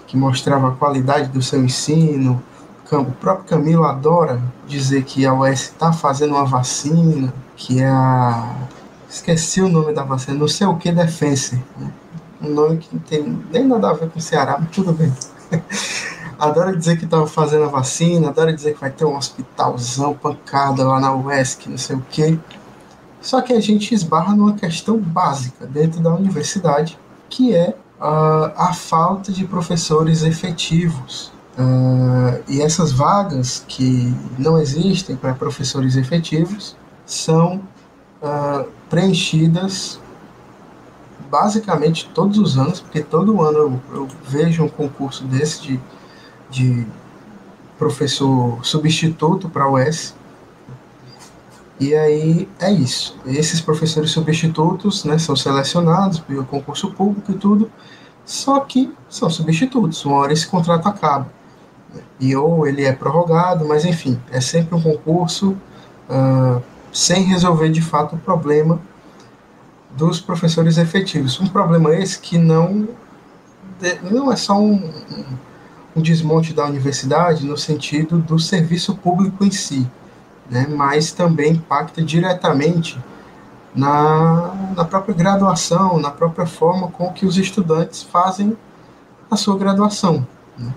[0.08, 2.41] que mostrava a qualidade do seu ensino,
[2.91, 8.56] o próprio Camilo adora dizer que a UES está fazendo uma vacina, que é a.
[9.10, 11.56] Esqueci o nome da vacina, não sei o que Defense.
[11.78, 11.91] Né?
[12.41, 15.12] Um nome que não tem nem nada a ver com o Ceará, mas tudo bem.
[16.38, 20.86] adora dizer que estava fazendo a vacina, adora dizer que vai ter um hospitalzão pancada
[20.86, 22.39] lá na UESC, não sei o que.
[23.22, 28.74] Só que a gente esbarra numa questão básica dentro da universidade, que é uh, a
[28.74, 36.76] falta de professores efetivos Uh, e essas vagas que não existem para professores efetivos
[37.08, 37.62] são
[38.22, 40.00] uh, preenchidas
[41.32, 45.80] basicamente todos os anos, porque todo ano eu, eu vejo um concurso desse de,
[46.50, 46.88] de
[47.78, 50.15] professor substituto para a UES.
[51.80, 53.17] E aí é isso.
[53.26, 57.72] Esses professores substitutos né, são selecionados pelo concurso público e tudo,
[58.26, 60.04] só que são substitutos.
[60.06, 61.30] Uma hora esse contrato acaba
[62.20, 65.56] e ou ele é prorrogado, mas enfim, é sempre um concurso
[66.10, 68.80] uh, sem resolver de fato o problema
[69.91, 71.39] dos professores efetivos.
[71.39, 72.88] Um problema esse que não,
[74.04, 74.91] não é só um,
[75.95, 79.89] um desmonte da universidade no sentido do serviço público em si,
[80.50, 83.00] né, mas também impacta diretamente
[83.76, 88.58] na, na própria graduação, na própria forma com que os estudantes fazem
[89.30, 90.26] a sua graduação.
[90.58, 90.71] Né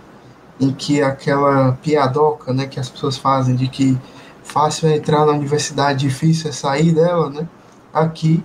[0.60, 3.98] em que aquela piadoca né, que as pessoas fazem de que
[4.50, 7.48] fácil é entrar na universidade, difícil é sair dela, né,
[7.92, 8.42] aqui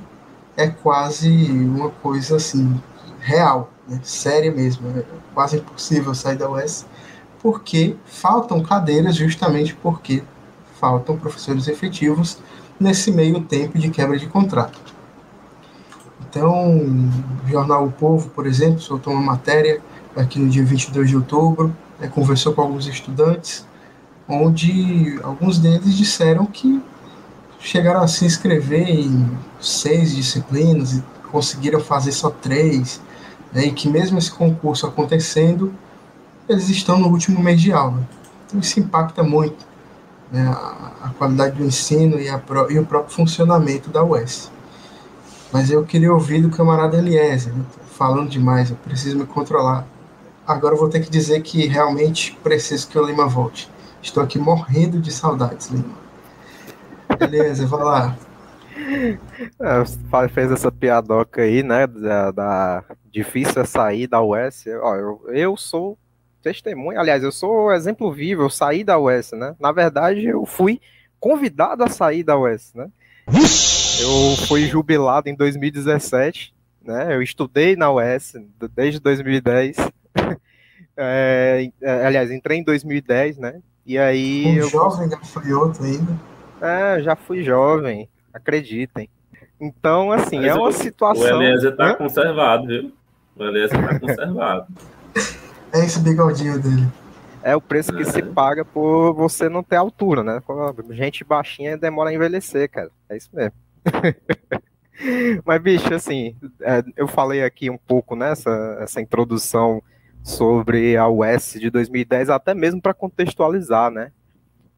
[0.56, 2.80] é quase uma coisa assim,
[3.20, 6.86] real, né, séria mesmo, é quase impossível sair da UES,
[7.41, 10.24] porque faltam cadeiras justamente porque
[10.80, 12.38] faltam professores efetivos
[12.80, 14.80] nesse meio tempo de quebra de contrato.
[16.30, 16.78] Então,
[17.46, 19.82] o jornal O Povo, por exemplo, soltou uma matéria
[20.15, 23.65] aqui no dia 22 de outubro, é, conversou com alguns estudantes,
[24.27, 26.81] onde alguns deles disseram que
[27.59, 33.01] chegaram a se inscrever em seis disciplinas e conseguiram fazer só três,
[33.51, 35.73] né, e que mesmo esse concurso acontecendo,
[36.47, 38.07] eles estão no último mês de aula.
[38.45, 39.65] Então isso impacta muito
[40.31, 40.47] né,
[41.01, 44.51] a, qualidade do ensino e, a, e, o próprio funcionamento da UES.
[45.51, 47.63] Mas eu queria ouvir do camarada Eliezer, né,
[47.97, 49.88] falando demais, eu preciso me controlar.
[50.45, 53.69] Agora eu vou ter que dizer que realmente preciso que o Lima volte.
[54.06, 55.98] Estou aqui morrendo de saudades, Lima.
[57.18, 58.15] Beleza, vai lá.
[59.60, 61.88] É, fez essa piadoca aí, né?
[61.88, 64.65] Da, da, difícil é sair da UES.
[64.80, 65.98] Ó, eu, eu sou
[66.44, 69.56] testemunha, aliás, eu sou exemplo vivo, eu saí da UES, né?
[69.60, 70.80] Na verdade, eu fui
[71.20, 72.88] convidado a sair da UES, né?
[73.28, 77.15] Eu fui jubilado em 2017, né?
[77.15, 78.36] Eu estudei na UES
[78.76, 79.78] desde 2010.
[80.96, 83.60] é, é, aliás, entrei em 2010, né?
[83.86, 84.45] E aí.
[84.45, 84.69] Um eu...
[84.69, 86.17] jovem gafanhoto ainda.
[86.62, 89.10] É, já fui jovem, acreditem.
[89.60, 91.39] Então, assim, Mas é uma o- situação.
[91.39, 91.95] O Eliezer tá Hã?
[91.95, 92.91] conservado, viu?
[93.36, 94.67] O Eliezer tá conservado.
[95.74, 96.88] É esse bigodinho dele.
[97.43, 100.41] É o preço que se paga por você não ter altura, né?
[100.91, 102.89] Gente baixinha demora a envelhecer, cara.
[103.10, 103.52] É isso mesmo.
[105.43, 109.84] Mas, bicho, assim, é, eu falei aqui um pouco nessa essa introdução
[110.25, 114.11] sobre a US de 2010, até mesmo para contextualizar, né?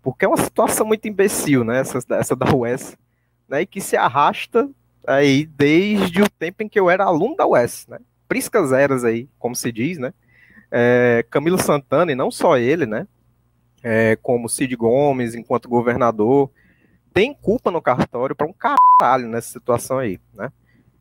[0.03, 1.79] Porque é uma situação muito imbecil, né?
[1.79, 2.97] Essa, essa da US,
[3.47, 3.61] né?
[3.61, 4.69] E que se arrasta
[5.07, 7.97] aí desde o tempo em que eu era aluno da US, né?
[8.27, 10.13] Priscas eras aí, como se diz, né?
[10.69, 13.07] É, Camilo Santana, e não só ele, né?
[13.81, 16.51] É, como Cid Gomes, enquanto governador,
[17.13, 20.51] tem culpa no cartório para um caralho nessa situação aí, né?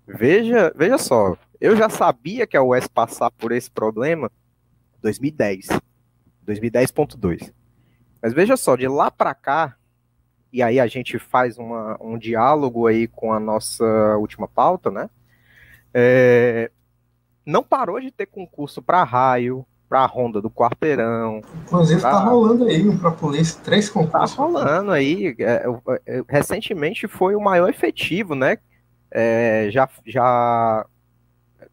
[0.06, 4.30] Veja, veja só, eu já sabia que a UES passar por esse problema
[4.98, 5.66] em 2010,
[6.46, 7.52] 2010.2.
[8.22, 9.74] Mas veja só, de lá para cá,
[10.52, 13.84] e aí a gente faz uma, um diálogo aí com a nossa
[14.18, 15.10] última pauta, né?
[15.92, 16.70] É,
[17.44, 22.24] não parou de ter concurso para raio, para a Ronda do Quarteirão, Inclusive, tá Ah.
[22.24, 24.36] rolando aí pra polícia, três Tá concursos.
[24.36, 25.34] rolando aí.
[25.38, 25.64] é,
[26.06, 28.58] é, recentemente foi o maior efetivo, né?
[29.18, 30.84] É, já, já,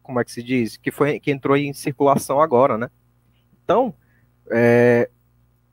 [0.02, 0.78] como é que se diz?
[0.78, 2.88] Que foi que entrou em circulação agora, né?
[3.62, 3.92] Então,
[4.50, 5.10] é,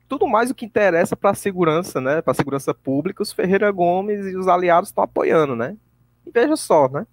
[0.06, 2.20] tudo mais o que interessa para a segurança, né?
[2.20, 5.74] Para a segurança pública, os Ferreira Gomes e os aliados estão apoiando, né?
[6.26, 7.06] E veja só, né?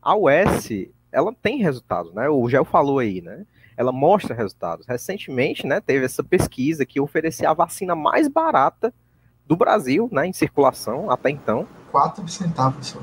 [0.00, 2.28] A UES, ela tem resultados, né?
[2.28, 3.44] O Gel falou aí, né?
[3.76, 4.86] Ela mostra resultados.
[4.86, 8.94] Recentemente, né, teve essa pesquisa que oferecia a vacina mais barata
[9.44, 13.00] do Brasil, né, em circulação até então, Quatro centavos só.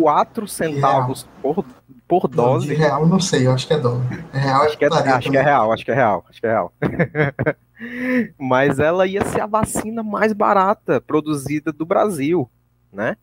[0.00, 1.64] 4 centavos por,
[2.08, 2.66] por Não, dose.
[2.66, 4.04] de real, não sei, eu acho que é dólar.
[4.32, 6.46] É real, Acho que, é, acho que é real, acho que é real, acho que
[6.46, 6.72] é real.
[8.38, 12.50] Mas ela ia ser a vacina mais barata produzida do Brasil,
[12.92, 13.16] né?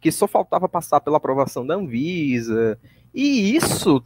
[0.00, 2.78] Que só faltava passar pela aprovação da Anvisa.
[3.14, 4.02] E isso,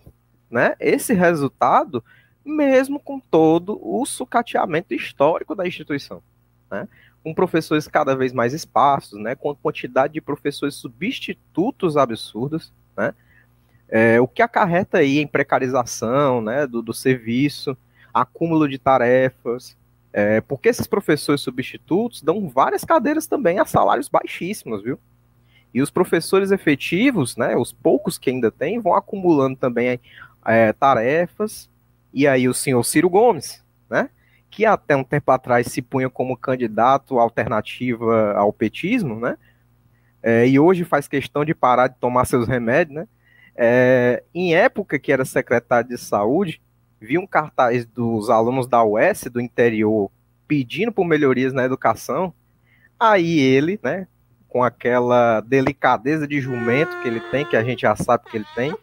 [0.51, 0.75] né?
[0.81, 2.03] Esse resultado,
[2.45, 6.23] mesmo com todo o sucateamento histórico da instituição,
[6.71, 6.89] né?
[7.23, 9.35] Com professores cada vez mais esparsos, né?
[9.35, 13.15] Com a quantidade de professores substitutos absurdos, né?
[13.89, 17.77] É, o que acarreta aí em precarização né, do, do serviço,
[18.15, 19.77] acúmulo de tarefas,
[20.13, 24.99] é, porque esses professores substitutos dão várias cadeiras também a salários baixíssimos, viu?
[25.73, 30.01] E os professores efetivos, né, os poucos que ainda tem, vão acumulando também
[30.45, 31.71] é, tarefas,
[32.13, 33.63] e aí o senhor Ciro Gomes,
[34.51, 39.39] que até um tempo atrás se punha como candidato alternativa ao petismo, né,
[40.23, 43.09] é, e hoje faz questão de parar de tomar seus remédios, né,
[43.57, 46.61] é, em época que era secretário de saúde,
[47.01, 50.11] vi um cartaz dos alunos da UES do interior
[50.47, 52.35] pedindo por melhorias na educação.
[52.99, 54.07] Aí ele, né,
[54.49, 58.47] com aquela delicadeza de jumento que ele tem, que a gente já sabe que ele
[58.55, 58.75] tem,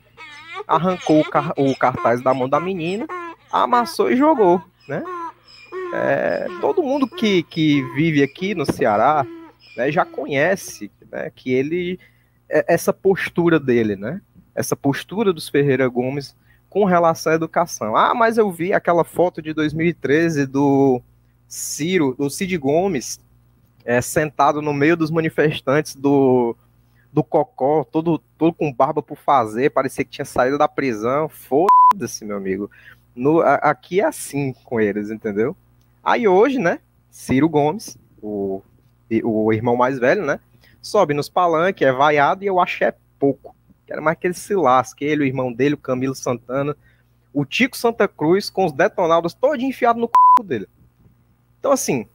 [0.67, 3.06] arrancou o, car o cartaz da mão da menina,
[3.51, 5.03] amassou e jogou, né?
[5.93, 9.26] É, todo mundo que, que vive aqui no Ceará
[9.76, 12.00] né, já conhece né, que ele
[12.50, 14.21] é- essa postura dele, né?
[14.54, 16.36] essa postura dos Ferreira Gomes
[16.69, 17.95] com relação à educação.
[17.95, 21.00] Ah, mas eu vi aquela foto de 2013 do
[21.47, 23.19] Ciro, do Cid Gomes,
[23.86, 26.56] é, sentado no meio dos manifestantes do,
[27.13, 31.30] do Cocó, todo, todo com barba por fazer, parecia que tinha saído da prisão.
[31.30, 32.69] Foda-se, meu amigo.
[33.15, 35.56] No, a- aqui é assim com eles, entendeu?
[36.08, 36.80] Aí hoje, né,
[37.12, 38.62] Ciro Gomes, o,
[39.25, 40.40] o irmão mais velho, né,
[40.81, 43.54] sobe nos palanques, é vaiado e eu acho é pouco.
[43.86, 45.04] Quero mais que ele se lasque.
[45.04, 46.77] Ele, o irmão dele, o Camilo Santana,
[47.34, 50.69] o Tico Santa Cruz, com os detonados todos enfiados no c dele.
[51.60, 52.08] Então, assim,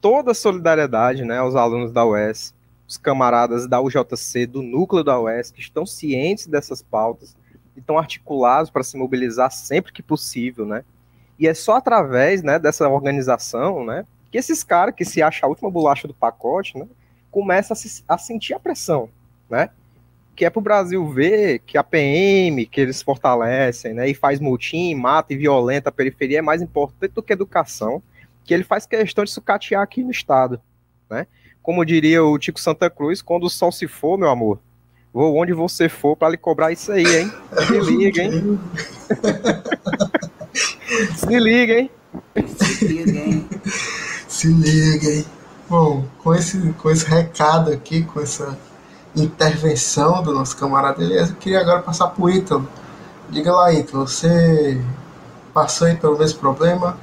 [0.00, 2.54] toda a solidariedade né, aos alunos da UES,
[2.86, 7.36] os camaradas da UJC, do núcleo da UES, que estão cientes dessas pautas
[7.74, 10.84] e estão articulados para se mobilizar sempre que possível, né?
[11.38, 15.50] E é só através né, dessa organização, né, que esses caras que se acham a
[15.50, 16.86] última bolacha do pacote, né,
[17.30, 19.08] começam a, se- a sentir a pressão,
[19.50, 19.70] né?
[20.36, 24.40] que é para o Brasil ver que a PM, que eles fortalecem, né, e faz
[24.40, 28.02] multim, mata e violenta a periferia é mais importante do que educação,
[28.44, 30.60] que ele faz questão de sucatear aqui no estado,
[31.08, 31.26] né?
[31.62, 34.58] Como diria o Tico Santa Cruz, quando o sol se for, meu amor,
[35.12, 37.32] vou onde você for para lhe cobrar isso aí, hein?
[37.68, 38.58] Se liga, hein?
[40.54, 41.90] Se liga, hein?
[42.46, 43.48] Se liga, hein?
[44.28, 45.26] Se liga, hein?
[45.68, 48.56] Bom, com esse, com esse recado aqui, com essa
[49.16, 52.68] intervenção do nosso camarada Elias, eu queria agora passar para o Ítalo.
[53.30, 54.80] Diga lá, Ítalo, você
[55.52, 56.96] passou aí pelo mesmo problema?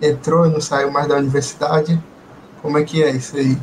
[0.00, 2.00] Entrou e não saiu mais da universidade?
[2.62, 3.58] Como é que é isso aí?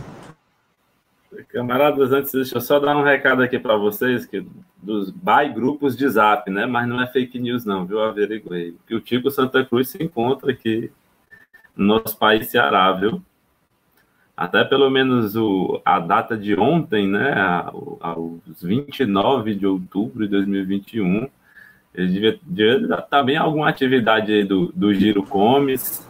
[1.50, 4.46] Camaradas, antes deixa eu só dar um recado aqui para vocês, que
[4.82, 6.66] dos by grupos de zap, né?
[6.66, 8.02] Mas não é fake news não, viu?
[8.02, 8.76] Averiguei.
[8.86, 10.92] Que o Tico Santa Cruz se encontra aqui
[11.76, 13.22] no nosso país Ceará, viu?
[14.36, 17.34] Até pelo menos o, a data de ontem, né?
[18.02, 21.30] Aos 29 de outubro de 2021,
[21.94, 26.06] ele devia, devia estar bem alguma atividade aí do, do Giro Comes,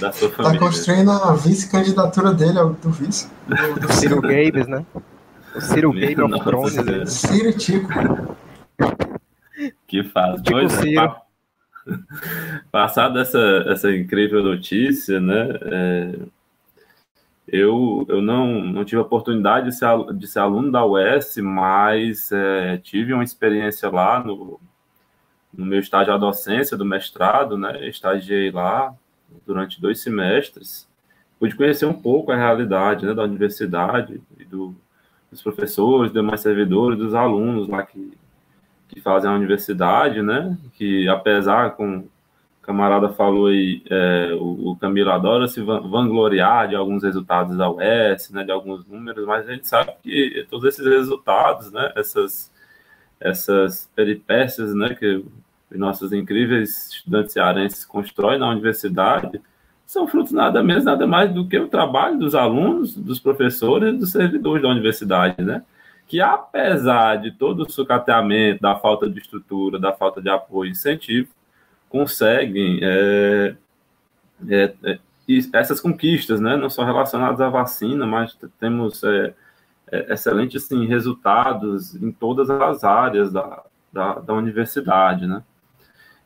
[0.00, 0.58] da sua tá família.
[0.58, 3.30] Tá construindo a vice-candidatura dele ao do vice.
[3.46, 4.84] Do, do Ciro Games, né?
[5.54, 6.76] O Ciro Games of Thrones.
[6.76, 7.06] Né?
[7.06, 8.36] Ciro Tico.
[9.86, 10.42] Que faz.
[10.42, 11.16] Tico pois, Ciro.
[12.72, 15.48] Passada essa, essa incrível notícia, né?
[15.62, 16.18] É,
[17.48, 22.30] eu, eu não, não tive a oportunidade de ser, de ser aluno da UES, mas
[22.30, 24.60] é, tive uma experiência lá no,
[25.52, 27.88] no meu estágio de docência do mestrado, né?
[27.88, 28.94] Estagiei lá
[29.46, 30.88] durante dois semestres.
[31.38, 34.74] Pude conhecer um pouco a realidade né, da universidade do,
[35.30, 38.12] dos professores, demais servidores, dos alunos lá que,
[38.88, 40.58] que fazem a universidade, né?
[40.74, 42.04] Que apesar, com
[42.62, 48.30] camarada falou aí, é, o, o Camilo adora se vangloriar de alguns resultados da UES,
[48.30, 52.52] né, de alguns números, mas a gente sabe que todos esses resultados, né, essas,
[53.18, 55.24] essas peripécias, né, que
[55.70, 59.40] os nossos incríveis estudantes cearenses constroem na universidade,
[59.86, 63.98] são frutos nada menos, nada mais do que o trabalho dos alunos, dos professores e
[63.98, 65.62] dos servidores da universidade, né?
[66.06, 70.72] Que apesar de todo o sucateamento, da falta de estrutura, da falta de apoio e
[70.72, 71.28] incentivo,
[71.88, 73.56] conseguem é,
[74.48, 74.98] é, é,
[75.52, 79.34] essas conquistas, né, não só relacionadas à vacina, mas temos é,
[79.90, 83.62] é, excelentes assim, resultados em todas as áreas da,
[83.92, 85.42] da, da universidade, né?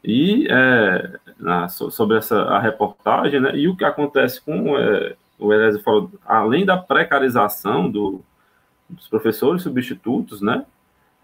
[0.05, 5.53] E é, na, sobre essa a reportagem, né, e o que acontece com é, o
[5.53, 8.21] Elésio falou, além da precarização do,
[8.89, 10.65] dos professores substitutos, né,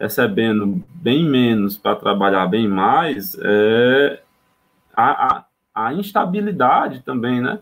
[0.00, 4.22] recebendo bem menos para trabalhar bem mais, é,
[4.96, 7.58] a, a, a instabilidade também, né?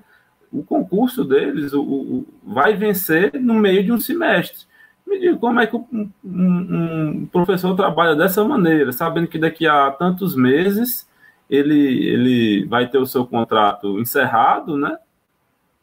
[0.52, 4.66] O concurso deles o, o, vai vencer no meio de um semestre.
[5.06, 9.66] Me diga como é que um, um, um, professor trabalha dessa maneira, sabendo que daqui
[9.66, 11.07] a tantos meses
[11.48, 14.98] ele, ele vai ter o seu contrato encerrado, né?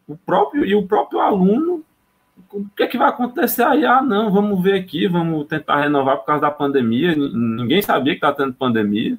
[0.07, 1.83] O próprio e o próprio aluno,
[2.51, 3.85] o que é que vai acontecer aí?
[3.85, 7.15] Ah, não, vamos ver aqui, vamos tentar renovar por causa da pandemia.
[7.15, 9.17] Ninguém sabia que está tendo pandemia.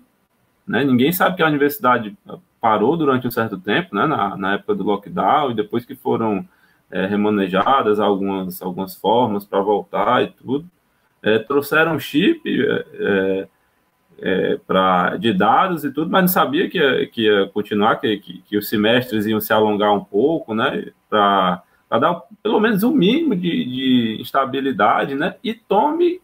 [0.67, 0.85] Né?
[0.85, 2.17] Ninguém sabe que a universidade
[2.61, 4.07] parou durante um certo tempo, né?
[4.07, 6.47] na, na época do lockdown, e depois que foram
[6.91, 10.67] é, remanejadas algumas, algumas formas para voltar e tudo,
[11.23, 13.49] é, trouxeram chip é,
[14.21, 17.97] é, é para de dados e tudo, mas não sabia que ia, que ia continuar,
[17.97, 20.87] que, que, que os semestres iam se alongar um pouco, né?
[21.09, 25.37] Para dar pelo menos um mínimo de, de estabilidade, né?
[25.43, 26.21] E tome,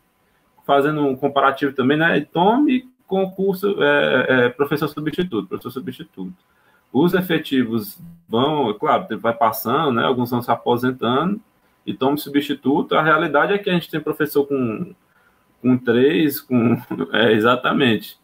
[0.66, 2.18] fazendo um comparativo também, né?
[2.18, 6.34] E tome concurso é, é, professor substituto, professor substituto.
[6.93, 10.05] Os efetivos vão, claro, vai passando, né?
[10.05, 11.40] Alguns vão se aposentando
[11.86, 12.95] e tomam substituto.
[12.95, 14.95] A realidade é que a gente tem professor com,
[15.63, 16.77] com três, com.
[17.13, 18.19] É, exatamente.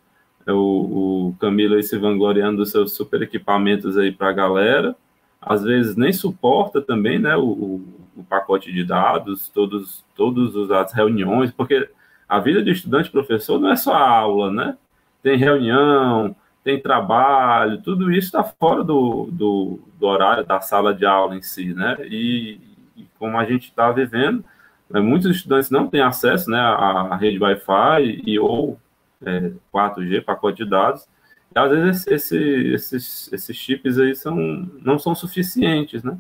[0.45, 4.97] É o, o Camilo aí se vangloriando dos seus super equipamentos aí para a galera.
[5.41, 7.37] Às vezes nem suporta também, né?
[7.37, 7.83] O,
[8.17, 11.89] o, pacote de dados, todos, todos as reuniões, porque
[12.29, 14.77] a vida de estudante professor não é só a aula, né?
[15.23, 16.35] Tem reunião,
[16.65, 21.43] tem trabalho, tudo isso está fora do, do, do, horário da sala de aula em
[21.43, 21.97] si, né?
[22.03, 22.61] E,
[22.97, 24.45] e como a gente está vivendo,
[24.91, 28.79] muitos estudantes não têm acesso né, à rede Wi-Fi e ou
[29.25, 31.07] é, 4G, pacote de dados,
[31.55, 32.39] e às vezes esse,
[32.73, 34.37] esses, esses chips aí são,
[34.81, 36.17] não são suficientes, né?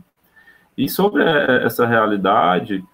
[0.76, 2.84] E sobre essa realidade,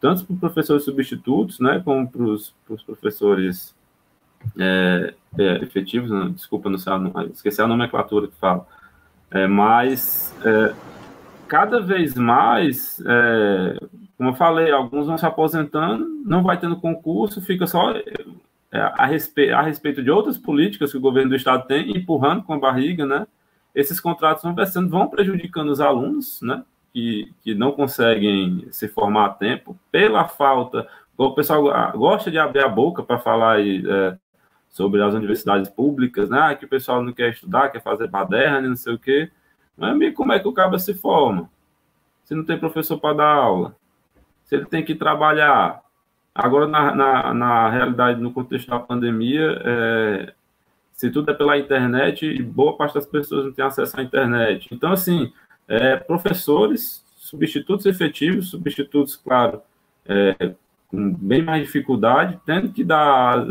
[0.00, 2.54] tanto para os professores substitutos, né, como para os
[2.86, 3.74] professores
[4.58, 6.92] é, é, efetivos, não, desculpa, não sei,
[7.32, 8.66] esqueci a nomenclatura que fala,
[9.30, 10.74] é, mas é,
[11.48, 13.78] cada vez mais, é,
[14.22, 18.04] como eu falei, alguns vão se aposentando, não vai tendo concurso, fica só é,
[18.70, 22.54] a, respe a respeito de outras políticas que o governo do estado tem, empurrando com
[22.54, 23.26] a barriga, né,
[23.74, 26.62] esses contratos vão versando, vão prejudicando os alunos, né,
[26.92, 30.86] que, que não conseguem se formar a tempo, pela falta.
[31.16, 31.64] O pessoal
[31.98, 34.16] gosta de abrir a boca para falar aí, é,
[34.70, 36.54] sobre as universidades públicas, né?
[36.54, 39.30] Que o pessoal não quer estudar, quer fazer baderna, não sei o quê.
[39.76, 41.50] Mas como é que o cara se forma?
[42.24, 43.76] Se não tem professor para dar aula,
[44.52, 45.80] se ele tem que trabalhar.
[46.34, 50.32] Agora, na, na, na realidade, no contexto da pandemia, é,
[50.92, 54.68] se tudo é pela internet, boa parte das pessoas não tem acesso à internet.
[54.70, 55.32] Então, assim,
[55.66, 59.62] é, professores, substitutos efetivos, substitutos, claro,
[60.06, 60.52] é,
[60.88, 63.46] com bem mais dificuldade, tendo que dar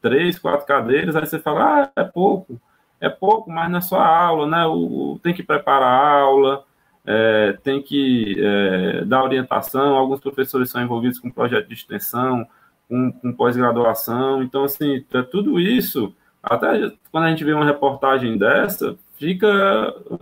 [0.00, 2.60] três, quatro cadeiras, aí você fala, ah, é pouco,
[3.00, 4.66] é pouco, mas na sua aula, né?
[4.66, 6.64] O, tem que preparar a aula,
[7.04, 12.46] é, tem que é, dar orientação, alguns professores são envolvidos com projeto de extensão,
[12.88, 18.36] com, com pós-graduação, então, assim, é tudo isso, até quando a gente vê uma reportagem
[18.38, 19.46] dessa, fica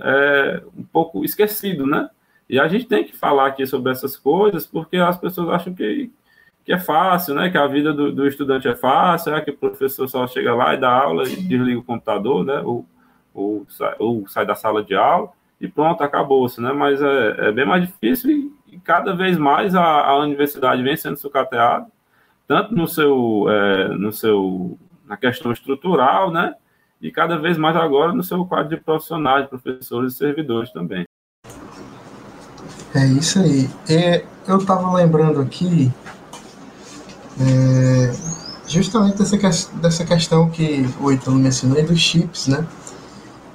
[0.01, 2.09] é, um pouco esquecido, né?
[2.49, 6.11] E a gente tem que falar aqui sobre essas coisas, porque as pessoas acham que,
[6.65, 7.49] que é fácil, né?
[7.49, 10.75] Que a vida do, do estudante é fácil, é que o professor só chega lá
[10.75, 12.61] e dá aula e desliga o computador, né?
[12.61, 12.85] Ou,
[13.33, 15.31] ou, sai, ou sai da sala de aula
[15.61, 16.73] e pronto, acabou-se, né?
[16.73, 20.97] Mas é, é, bem mais difícil e, e cada vez mais a, a, universidade vem
[20.97, 21.87] sendo sucateada,
[22.49, 26.55] tanto no seu, é, no seu, na questão estrutural, né?
[27.01, 31.05] E cada vez mais agora no seu quadro de profissionais, professores e servidores também.
[32.95, 33.69] É isso aí.
[33.89, 35.91] E eu estava lembrando aqui
[37.41, 38.13] é,
[38.67, 39.37] justamente dessa,
[39.77, 42.67] dessa questão que o Italo mencionou dos chips, né?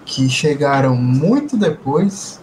[0.06, 2.40] Que chegaram muito depois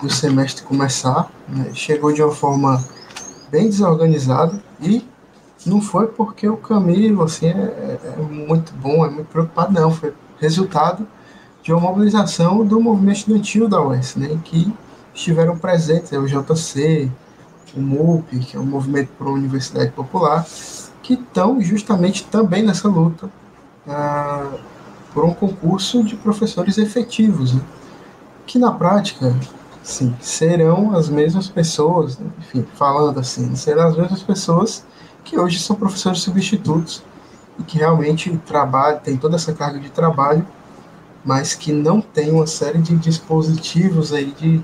[0.00, 2.82] do semestre começar, né, chegou de uma forma
[3.50, 5.04] bem desorganizada e
[5.66, 9.90] não foi porque o Camilo assim, é, é, é muito bom, é muito preocupado, não.
[9.90, 11.06] Foi resultado
[11.62, 14.72] de uma mobilização do movimento estudantil da UES, né, que
[15.14, 17.10] estiveram presentes, é o JC,
[17.76, 20.46] o MUP, que é o Movimento para a Universidade Popular,
[21.02, 23.28] que estão justamente também nessa luta
[23.86, 24.50] ah,
[25.18, 27.60] por um concurso de professores efetivos, né?
[28.46, 29.34] que na prática,
[29.82, 32.30] sim, serão as mesmas pessoas, né?
[32.38, 34.86] enfim, falando assim, serão as mesmas pessoas
[35.24, 37.02] que hoje são professores substitutos
[37.58, 40.46] e que realmente trabalham, tem toda essa carga de trabalho,
[41.24, 44.62] mas que não tem uma série de dispositivos aí de,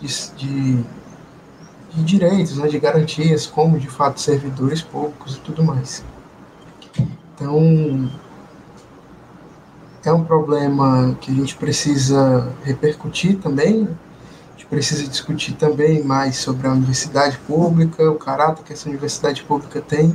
[0.00, 0.84] de, de
[1.94, 6.02] de direitos, né, de garantias, como de fato servidores públicos e tudo mais.
[7.34, 8.10] Então,
[10.04, 13.88] é um problema que a gente precisa repercutir também,
[14.48, 19.42] a gente precisa discutir também mais sobre a universidade pública, o caráter que essa universidade
[19.44, 20.10] pública tem,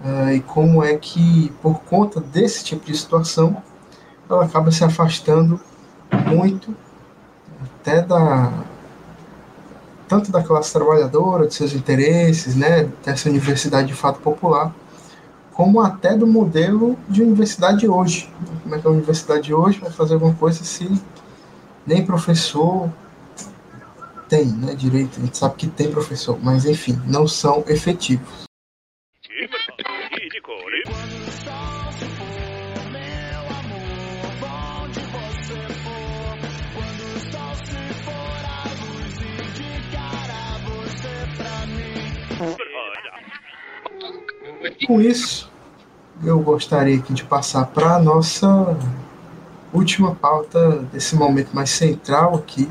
[0.00, 3.62] uh, e como é que, por conta desse tipo de situação,
[4.28, 5.60] ela acaba se afastando
[6.26, 6.74] muito
[7.80, 8.50] até da,
[10.08, 14.72] tanto da classe trabalhadora, de seus interesses, né, dessa universidade de fato popular,
[15.52, 18.30] como até do modelo de universidade hoje.
[18.62, 21.00] Como é que a universidade hoje vai fazer alguma coisa se
[21.86, 22.90] nem professor
[24.28, 28.46] tem, né, direito, a gente sabe que tem professor, mas enfim, não são efetivos.
[44.86, 45.50] Com isso,
[46.22, 48.76] eu gostaria aqui de passar para a nossa
[49.72, 52.68] última pauta desse momento mais central aqui,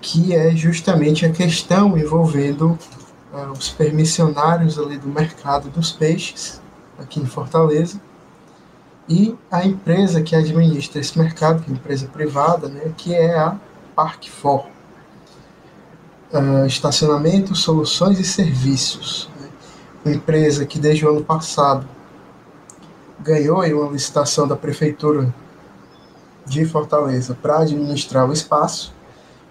[0.00, 2.78] que é justamente a questão envolvendo
[3.32, 6.60] uh, os permissionários ali do mercado dos peixes,
[6.98, 8.00] aqui em Fortaleza,
[9.06, 13.36] e a empresa que administra esse mercado, que é a empresa privada, né, que é
[13.36, 13.56] a
[13.94, 14.66] Parque For.
[16.32, 19.29] Uh, estacionamento, soluções e serviços uma
[20.04, 21.86] empresa que desde o ano passado
[23.18, 25.32] ganhou uma licitação da prefeitura
[26.46, 28.94] de Fortaleza para administrar o espaço,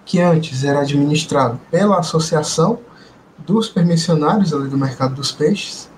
[0.05, 2.79] que antes era administrado pela associação
[3.37, 5.89] dos permissionários ali do mercado dos peixes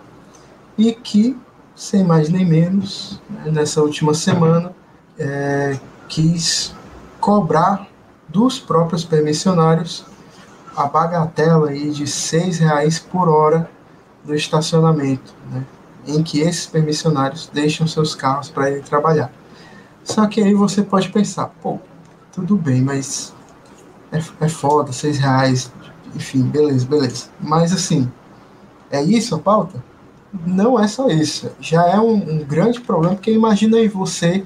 [0.78, 1.38] e que,
[1.76, 4.74] sem mais nem menos, nessa última semana
[5.18, 6.74] é, quis
[7.20, 7.88] cobrar
[8.28, 10.06] dos próprios permissionários
[10.76, 13.70] a bagatela aí de seis reais por hora
[14.24, 15.66] do estacionamento, né,
[16.08, 19.32] em que esses permissionários deixam seus carros para ir trabalhar.
[20.04, 21.80] Só que aí você pode pensar, pô,
[22.32, 23.34] tudo bem, mas
[24.12, 25.72] é, é foda, seis reais,
[26.16, 27.26] enfim, beleza, beleza.
[27.40, 28.12] Mas assim,
[28.90, 29.84] é isso a pauta?
[30.46, 31.52] Não é só isso.
[31.60, 34.46] Já é um, um grande problema, porque imagina aí você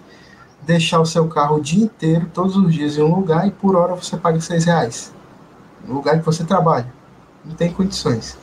[0.63, 3.75] deixar o seu carro o dia inteiro, todos os dias em um lugar, e por
[3.75, 5.13] hora você paga seis reais.
[5.87, 6.91] No lugar que você trabalha.
[7.43, 8.37] Não tem condições.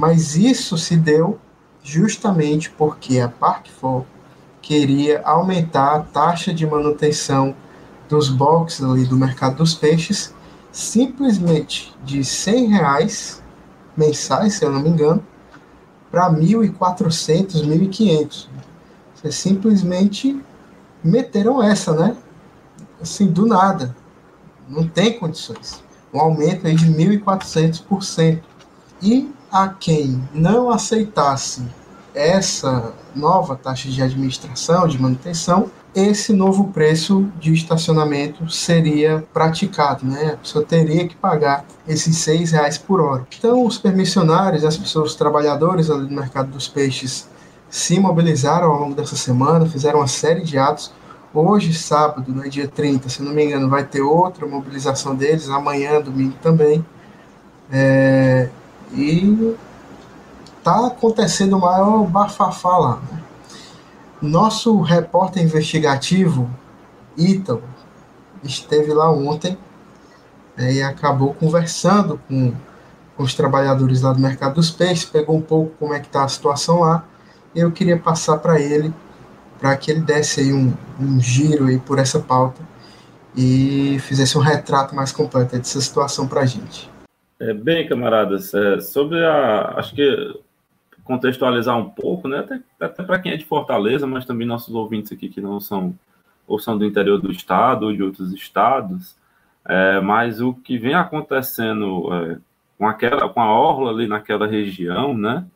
[0.00, 1.38] Mas isso se deu
[1.82, 4.06] justamente porque a Parkfor
[4.62, 7.54] queria aumentar a taxa de manutenção
[8.08, 10.34] dos boxes ali do mercado dos peixes
[10.72, 13.42] simplesmente de 100 reais
[13.94, 15.22] mensais, se eu não me engano,
[16.10, 18.48] para 1.400, 1.500.
[19.14, 20.42] Vocês simplesmente
[21.04, 22.16] meteram essa, né?
[23.02, 23.94] Assim, do nada.
[24.66, 25.84] Não tem condições.
[26.10, 28.40] Um aumento aí de 1.400%.
[29.02, 31.62] E a quem não aceitasse
[32.14, 40.34] essa nova taxa de administração, de manutenção, esse novo preço de estacionamento seria praticado, né?
[40.34, 43.26] A pessoa teria que pagar esses seis reais por hora.
[43.36, 47.28] Então, os permissionários, as pessoas, os trabalhadores do mercado dos peixes,
[47.68, 50.92] se mobilizaram ao longo dessa semana, fizeram uma série de atos.
[51.34, 56.00] Hoje, sábado, né, dia 30, se não me engano, vai ter outra mobilização deles, amanhã,
[56.00, 56.84] domingo também.
[57.72, 58.48] É,
[58.92, 59.56] e
[60.62, 63.02] tá acontecendo o maior bafafá lá.
[63.10, 63.22] Né?
[64.20, 66.50] Nosso repórter investigativo,
[67.16, 67.62] Ítalo,
[68.42, 69.56] esteve lá ontem
[70.56, 72.52] né, e acabou conversando com,
[73.16, 76.24] com os trabalhadores lá do mercado dos peixes, pegou um pouco como é que está
[76.24, 77.04] a situação lá,
[77.54, 78.92] e eu queria passar para ele,
[79.58, 82.60] para que ele desse aí um, um giro aí por essa pauta
[83.36, 86.90] e fizesse um retrato mais completo dessa situação para a gente.
[87.40, 89.78] É, bem, camaradas, é, sobre a.
[89.78, 90.40] Acho que
[91.04, 92.40] contextualizar um pouco, né?
[92.40, 95.98] Até, até para quem é de Fortaleza, mas também nossos ouvintes aqui que não são
[96.46, 99.16] ou são do interior do estado ou de outros estados.
[99.64, 102.38] É, mas o que vem acontecendo é,
[102.78, 105.46] com aquela, com a orla ali naquela região, né?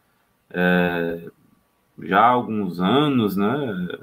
[0.51, 1.29] É,
[2.03, 3.99] já há alguns anos, né?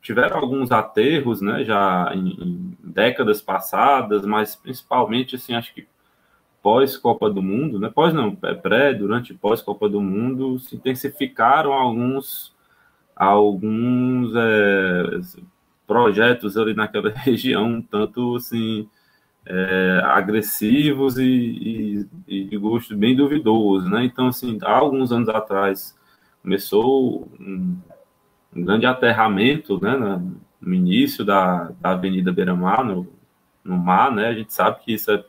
[0.00, 1.64] Tiveram alguns aterros, né?
[1.64, 5.86] Já em, em décadas passadas, mas principalmente assim, acho que
[6.62, 7.90] pós-Copa do Mundo, né?
[7.90, 12.52] Pós não, é pré, durante pós-Copa do Mundo, se intensificaram alguns
[13.14, 15.20] alguns é,
[15.86, 18.88] projetos ali naquela região, tanto assim
[19.44, 24.04] é, agressivos e, e, de gosto bem duvidoso, né?
[24.04, 25.96] Então, assim, há alguns anos atrás
[26.42, 27.76] começou um,
[28.54, 29.96] um grande aterramento, né?
[30.60, 33.08] No início da, da Avenida Beira-Mar, no,
[33.64, 34.28] no mar, né?
[34.28, 35.24] A gente sabe que isso é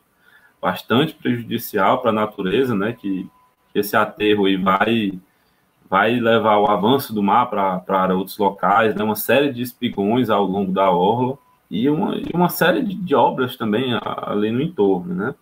[0.64, 2.94] bastante prejudicial para a natureza, né?
[2.94, 3.28] Que,
[3.74, 5.18] esse aterro aí vai,
[5.90, 9.02] vai levar o avanço do mar para outros locais, né?
[9.02, 11.36] Uma série de espigões ao longo da orla
[11.68, 15.34] e uma, e uma série de, de obras também ali no entorno, né?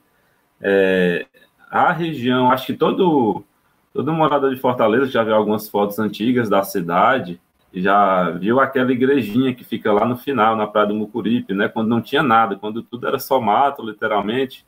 [0.60, 1.26] É,
[1.70, 3.44] a região, acho que todo
[3.92, 7.38] todo morador de Fortaleza já viu algumas fotos antigas da cidade
[7.74, 11.68] já viu aquela igrejinha que fica lá no final, na Praia do Mucuripe, né?
[11.68, 14.64] Quando não tinha nada, quando tudo era só mato, literalmente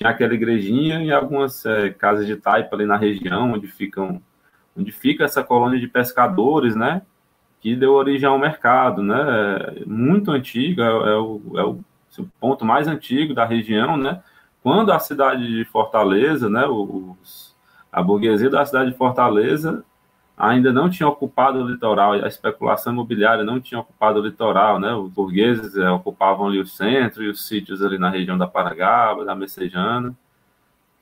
[0.00, 4.20] tinha aquela igrejinha e algumas é, casas de taipa ali na região onde ficam
[4.74, 7.02] onde fica essa colônia de pescadores, né?
[7.60, 9.16] Que deu origem ao mercado, né?
[9.86, 11.80] Muito antiga, é, é o, é o,
[12.18, 14.22] o ponto mais antigo da região, né?
[14.62, 16.66] Quando a cidade de Fortaleza, né?
[16.66, 17.54] Os,
[17.92, 19.84] a burguesia da cidade de Fortaleza
[20.40, 24.94] ainda não tinha ocupado o litoral, a especulação imobiliária não tinha ocupado o litoral, né?
[24.94, 29.24] Os burgueses é, ocupavam ali o centro e os sítios ali na região da Paragaba,
[29.24, 30.16] da Messejana,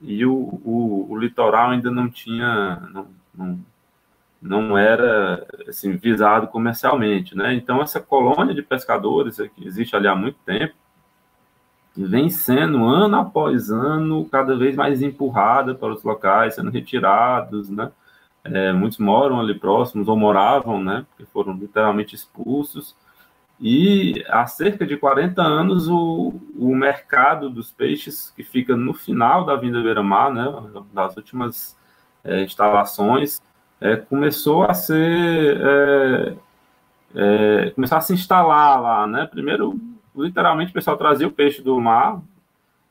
[0.00, 3.60] e o, o, o litoral ainda não tinha, não, não,
[4.42, 7.54] não, era assim, visado comercialmente, né?
[7.54, 10.74] Então essa colônia de pescadores que existe ali há muito tempo
[11.96, 17.92] vem sendo ano após ano cada vez mais empurrada para os locais, sendo retirados, né?
[18.52, 21.06] É, muitos moram ali próximos ou moravam, né?
[21.10, 22.96] Porque foram literalmente expulsos.
[23.60, 29.44] E há cerca de 40 anos o, o mercado dos peixes, que fica no final
[29.44, 30.46] da Vinda Beira-Mar, né,
[30.92, 31.76] das últimas
[32.22, 33.42] é, instalações,
[33.80, 36.36] é, começou a ser é,
[37.14, 39.26] é começou a se instalar lá, né?
[39.26, 39.78] Primeiro,
[40.16, 42.20] literalmente, o pessoal trazia o peixe do mar,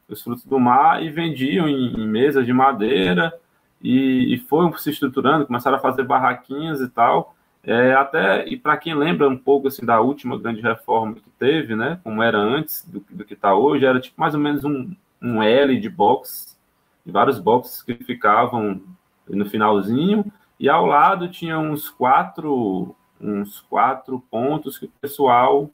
[0.10, 3.34] os frutos do mar, e vendiam em, em mesas de madeira
[3.82, 7.36] e, e foram se estruturando, começaram a fazer barraquinhas e tal.
[7.64, 11.76] É, até, e para quem lembra um pouco assim da última grande reforma que teve,
[11.76, 14.96] né, como era antes do, do que está hoje, era tipo mais ou menos um,
[15.22, 16.58] um L de box,
[17.06, 18.82] de vários boxes que ficavam
[19.28, 20.26] no finalzinho,
[20.58, 25.70] e ao lado tinha uns quatro, uns quatro pontos que o pessoal,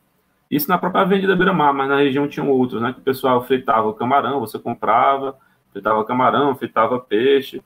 [0.50, 3.94] isso na própria Avenida Beira-Mar, mas na região tinham outros, né, que o pessoal fritava
[3.94, 5.38] camarão, você comprava,
[5.72, 7.62] fritava camarão, fritava peixe,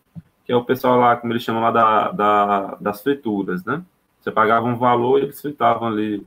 [0.48, 3.84] que é o pessoal lá, como eles chamam lá, da, da, das frituras, né?
[4.22, 6.26] Você pagava um valor e eles fritavam ali.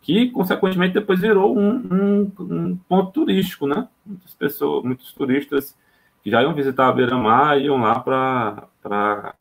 [0.00, 3.86] Que, consequentemente, depois virou um, um, um ponto turístico, né?
[4.06, 5.76] Muitas pessoas, muitos turistas
[6.24, 9.34] que já iam visitar a beira-mar iam lá para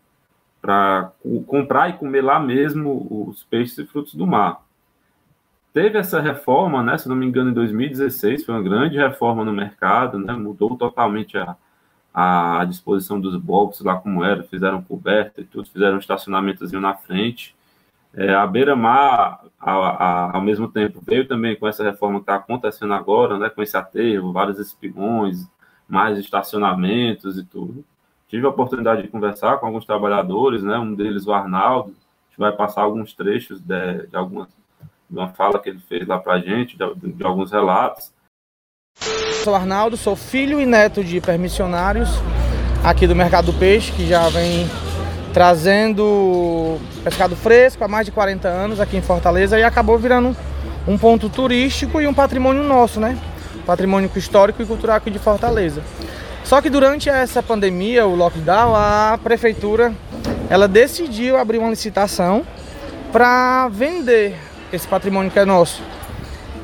[1.45, 4.61] comprar e comer lá mesmo os peixes e frutos do mar.
[5.71, 9.53] Teve essa reforma, né, se não me engano, em 2016, foi uma grande reforma no
[9.53, 11.55] mercado, né, mudou totalmente a,
[12.19, 16.95] a disposição dos boxes lá como era, fizeram coberta e tudo, fizeram um estacionamentozinho na
[16.95, 17.55] frente.
[18.11, 23.37] É, a Beira-Mar, ao mesmo tempo, veio também com essa reforma que está acontecendo agora,
[23.37, 25.47] né, com esse aterro, vários espigões,
[25.87, 27.85] mais estacionamentos e tudo.
[28.27, 30.77] Tive a oportunidade de conversar com alguns trabalhadores, né?
[30.77, 31.91] Um deles, o Arnaldo.
[31.91, 34.49] A gente vai passar alguns trechos de, de alguma
[35.09, 38.11] de uma fala que ele fez lá para a gente, de, de alguns relatos.
[39.43, 42.09] Sou Arnaldo, sou filho e neto de permissionários
[42.83, 44.69] aqui do Mercado do Peixe, que já vem
[45.33, 50.35] trazendo pescado fresco há mais de 40 anos aqui em Fortaleza e acabou virando
[50.87, 53.17] um ponto turístico e um patrimônio nosso, né?
[53.65, 55.81] Patrimônio histórico e cultural aqui de Fortaleza.
[56.43, 59.93] Só que durante essa pandemia, o lockdown, a prefeitura
[60.49, 62.45] ela decidiu abrir uma licitação
[63.11, 64.35] para vender
[64.71, 65.81] esse patrimônio que é nosso.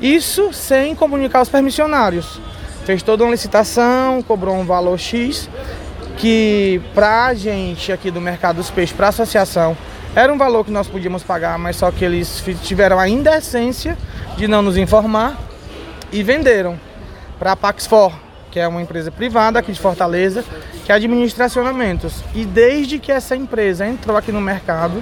[0.04, 2.38] Isso sem comunicar aos permissionários.
[2.84, 5.50] Fez toda uma licitação, cobrou um valor X,
[6.18, 9.78] que para a gente aqui do Mercado dos Peixes, para a associação,
[10.14, 13.98] era um valor que nós podíamos pagar, mas só que eles tiveram a indecência
[14.36, 15.38] de não nos informar
[16.12, 16.78] e venderam
[17.40, 18.12] para a Paxfor,
[18.52, 20.44] que é uma empresa privada aqui de Fortaleza,
[20.86, 22.22] que administra acionamentos.
[22.36, 25.02] E desde que essa empresa entrou aqui no mercado,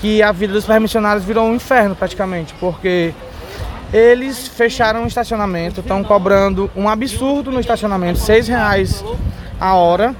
[0.00, 3.12] que a vida dos permissionários virou um inferno praticamente, porque
[3.92, 9.04] eles fecharam o estacionamento, estão cobrando um absurdo no estacionamento, seis reais
[9.60, 10.14] a hora.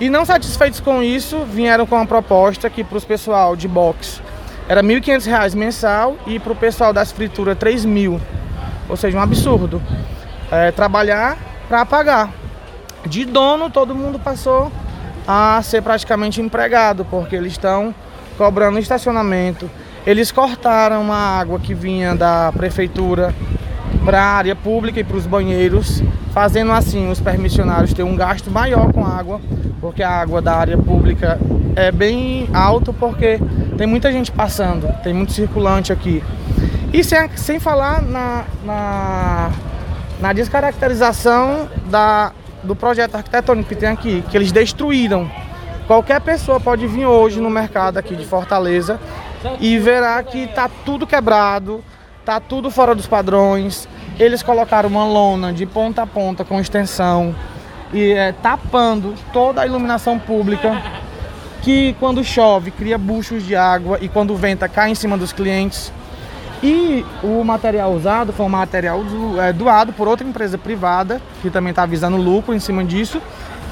[0.00, 4.22] E não satisfeitos com isso, vieram com uma proposta que para os pessoal de box
[4.70, 8.20] era R$ 1.500 mensal e para o pessoal das frituras R$ 3.000.
[8.88, 9.82] Ou seja, um absurdo.
[10.50, 11.36] É, trabalhar
[11.68, 12.32] para pagar.
[13.04, 14.70] De dono, todo mundo passou
[15.26, 17.94] a ser praticamente empregado, porque eles estão
[18.38, 19.68] cobrando estacionamento.
[20.06, 23.34] Eles cortaram a água que vinha da prefeitura
[24.04, 28.50] para a área pública e para os banheiros, fazendo assim os permissionários ter um gasto
[28.50, 29.40] maior com água,
[29.80, 31.38] porque a água da área pública
[31.76, 33.38] é bem alto, porque
[33.76, 36.22] tem muita gente passando, tem muito circulante aqui.
[36.92, 39.50] E sem, sem falar na, na
[40.20, 42.32] na descaracterização da,
[42.62, 45.30] do projeto arquitetônico que tem aqui, que eles destruíram.
[45.86, 49.00] Qualquer pessoa pode vir hoje no mercado aqui de Fortaleza
[49.60, 51.82] e verá que está tudo quebrado,
[52.20, 53.88] está tudo fora dos padrões.
[54.18, 57.34] Eles colocaram uma lona de ponta a ponta com extensão
[57.92, 60.80] e é, tapando toda a iluminação pública
[61.62, 65.92] que quando chove cria buchos de água e quando venta cai em cima dos clientes.
[66.62, 71.48] E o material usado foi um material do, é, doado por outra empresa privada, que
[71.48, 73.20] também está visando lucro em cima disso,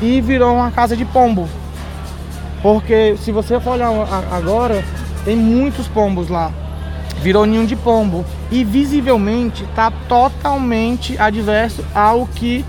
[0.00, 1.48] e virou uma casa de pombo.
[2.62, 3.90] Porque se você for olhar
[4.32, 4.82] agora,
[5.28, 6.50] tem muitos pombos lá.
[7.20, 8.24] Virou ninho de pombo.
[8.50, 12.64] E visivelmente está totalmente adverso ao que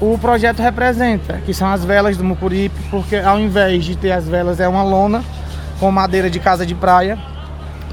[0.00, 4.26] o projeto representa, que são as velas do Mucuripe, porque ao invés de ter as
[4.26, 5.22] velas é uma lona
[5.78, 7.16] com madeira de casa de praia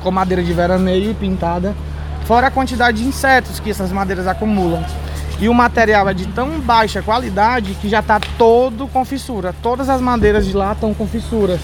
[0.01, 1.75] com madeira de veraneio pintada,
[2.25, 4.83] fora a quantidade de insetos que essas madeiras acumulam.
[5.39, 9.53] E o material é de tão baixa qualidade que já está todo com fissura.
[9.61, 11.59] Todas as madeiras de lá estão com fissuras,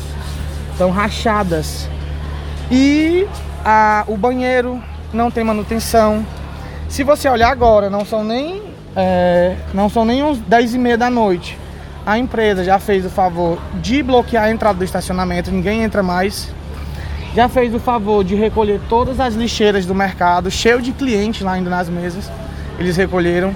[0.72, 1.90] estão rachadas.
[2.72, 3.28] E
[3.64, 4.82] a, o banheiro
[5.14, 6.26] não tem manutenção.
[6.90, 8.62] Se você olhar agora, não são nem
[8.96, 11.58] é, não são nem uns 10 e meia da noite.
[12.06, 16.50] A empresa já fez o favor de bloquear a entrada do estacionamento, ninguém entra mais
[17.38, 21.52] já fez o favor de recolher todas as lixeiras do mercado, cheio de clientes lá
[21.52, 22.32] ainda nas mesas.
[22.80, 23.54] Eles recolheram.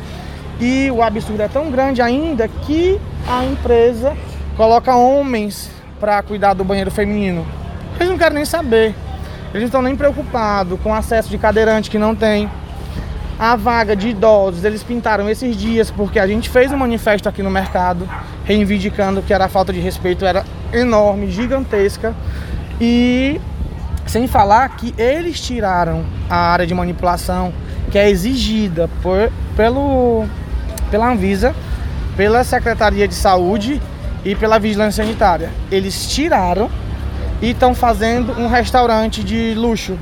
[0.59, 4.15] E o absurdo é tão grande ainda que a empresa
[4.55, 7.43] coloca homens para cuidar do banheiro feminino.
[8.01, 8.95] Eles não querem nem saber.
[9.53, 12.49] Eles não estão nem preocupados com acesso de cadeirante que não tem.
[13.37, 17.43] A vaga de idosos, eles pintaram esses dias porque a gente fez um manifesto aqui
[17.43, 18.09] no mercado
[18.43, 20.43] reivindicando que era a falta de respeito era
[20.73, 22.15] enorme, gigantesca.
[22.79, 23.39] E
[24.07, 27.53] sem falar que eles tiraram a área de manipulação
[27.91, 30.25] que é exigida por, pelo,
[30.89, 31.53] pela Anvisa,
[32.17, 33.79] pela Secretaria de Saúde
[34.25, 35.51] e pela Vigilância Sanitária.
[35.71, 36.67] Eles tiraram
[37.41, 39.97] e estão fazendo um restaurante de luxo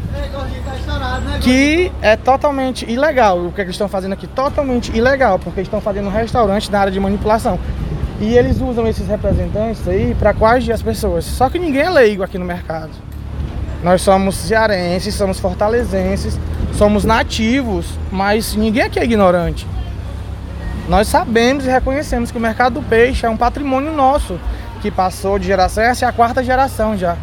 [1.41, 3.39] que é totalmente ilegal.
[3.39, 6.91] O que eles estão fazendo aqui totalmente ilegal, porque estão fazendo um restaurante na área
[6.91, 7.57] de manipulação.
[8.19, 11.23] E eles usam esses representantes aí para quais as pessoas.
[11.23, 12.91] Só que ninguém é leigo aqui no mercado.
[13.81, 16.37] Nós somos cearenses, somos fortalezenses,
[16.73, 19.65] somos nativos, mas ninguém aqui é ignorante.
[20.89, 24.37] Nós sabemos e reconhecemos que o mercado do peixe é um patrimônio nosso
[24.81, 27.15] que passou de geração, essa é a quarta geração já.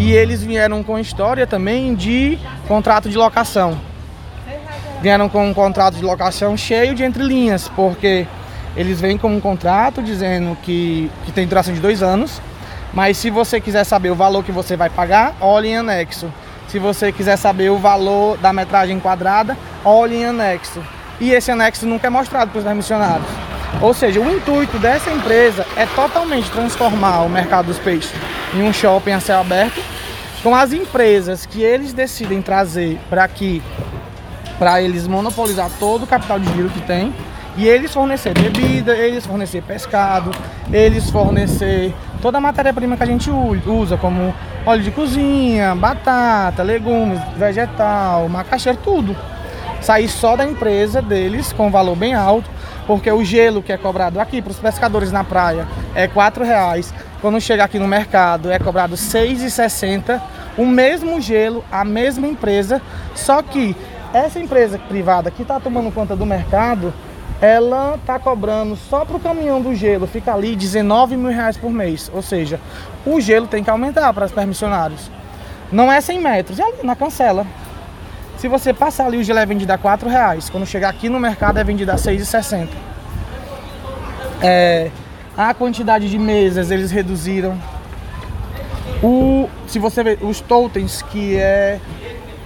[0.00, 3.78] E eles vieram com história também de contrato de locação.
[5.02, 8.26] Vieram com um contrato de locação cheio de entrelinhas, porque
[8.74, 12.40] eles vêm com um contrato dizendo que, que tem duração de dois anos,
[12.94, 16.32] mas se você quiser saber o valor que você vai pagar, olhe em anexo.
[16.66, 20.82] Se você quiser saber o valor da metragem quadrada, olhe em anexo.
[21.20, 23.49] E esse anexo nunca é mostrado para os missionários.
[23.80, 28.12] Ou seja, o intuito dessa empresa é totalmente transformar o mercado dos peixes
[28.54, 29.80] em um shopping a céu aberto,
[30.42, 33.62] com as empresas que eles decidem trazer para aqui,
[34.58, 37.14] para eles monopolizar todo o capital de giro que tem,
[37.56, 40.30] e eles fornecer bebida, eles fornecer pescado,
[40.72, 47.20] eles fornecer toda a matéria-prima que a gente usa, como óleo de cozinha, batata, legumes,
[47.36, 49.16] vegetal, macaxeira, tudo.
[49.80, 52.48] Sair só da empresa deles com valor bem alto,
[52.90, 55.64] porque o gelo que é cobrado aqui para os pescadores na praia
[55.94, 56.92] é R$ reais.
[57.20, 60.20] Quando chega aqui no mercado é cobrado R$ 6,60.
[60.58, 62.82] O mesmo gelo, a mesma empresa,
[63.14, 63.76] só que
[64.12, 66.92] essa empresa privada que está tomando conta do mercado,
[67.40, 71.70] ela está cobrando só para o caminhão do gelo, fica ali 19 mil reais por
[71.70, 72.10] mês.
[72.12, 72.58] Ou seja,
[73.06, 75.08] o gelo tem que aumentar para os permissionários.
[75.70, 77.46] Não é 100 metros, é ali na cancela.
[78.40, 80.48] Se você passar ali, o gelo é vendido a 4 reais.
[80.48, 82.68] Quando chegar aqui no mercado, é vendido a 6,60.
[84.40, 84.90] É,
[85.36, 87.54] a quantidade de mesas eles reduziram.
[89.02, 91.78] O, se você ver os totens que é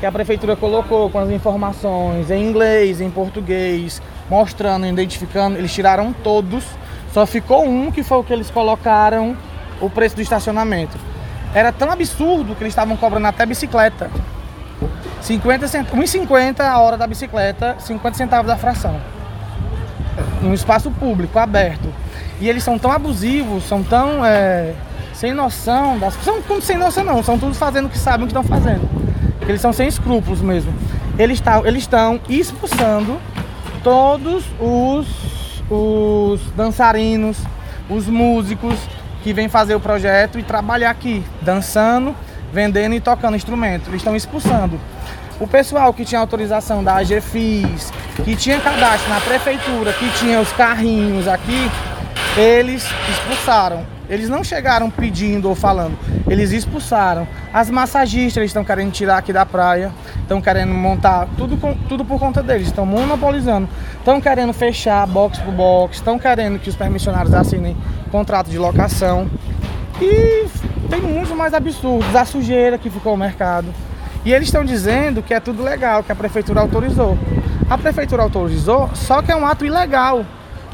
[0.01, 5.57] que a prefeitura colocou com as informações em inglês, em português, mostrando, identificando.
[5.57, 6.65] Eles tiraram todos,
[7.13, 9.37] só ficou um que foi o que eles colocaram
[9.81, 10.99] o preço do estacionamento.
[11.55, 14.11] Era tão absurdo que eles estavam cobrando até bicicleta.
[15.25, 19.01] 50 centavos, 1,50 a hora da bicicleta, 50 centavos da fração.
[20.43, 21.89] Um espaço público, aberto.
[22.41, 24.75] E eles são tão abusivos, são tão é,
[25.15, 28.37] sem noção das São sem noção não, são todos fazendo o que sabem o que
[28.37, 28.87] estão fazendo.
[29.49, 30.75] Eles são sem escrúpulos mesmo.
[31.19, 31.89] Eles estão eles
[32.29, 33.19] expulsando
[33.83, 37.39] todos os, os dançarinos,
[37.89, 38.77] os músicos
[39.23, 42.15] que vêm fazer o projeto e trabalhar aqui, dançando,
[42.55, 43.91] vendendo e tocando instrumento.
[43.91, 44.81] Eles estão expulsando.
[45.41, 47.93] O pessoal que tinha autorização da AGFIS,
[48.25, 51.69] que tinha cadastro na prefeitura, que tinha os carrinhos aqui,
[52.37, 53.85] eles expulsaram.
[54.09, 55.99] Eles não chegaram pedindo ou falando,
[56.29, 57.27] eles expulsaram.
[57.53, 59.91] As massagistas estão querendo tirar aqui da praia,
[60.21, 65.39] estão querendo montar tudo, com, tudo por conta deles, estão monopolizando, estão querendo fechar box
[65.39, 67.75] por box, estão querendo que os permissionários assinem
[68.11, 69.29] contrato de locação.
[70.01, 70.47] E
[70.89, 73.67] tem muitos mais absurdos, a sujeira que ficou no mercado.
[74.25, 77.19] E eles estão dizendo que é tudo legal, que a prefeitura autorizou.
[77.69, 80.25] A prefeitura autorizou, só que é um ato ilegal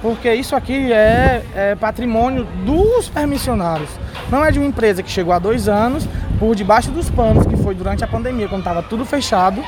[0.03, 3.91] porque isso aqui é, é, patrimônio dos permissionários.
[4.31, 6.09] Não é de uma empresa que chegou há dois anos,
[6.39, 9.63] por debaixo dos panos, que foi durante a pandemia, quando estava tudo fechado.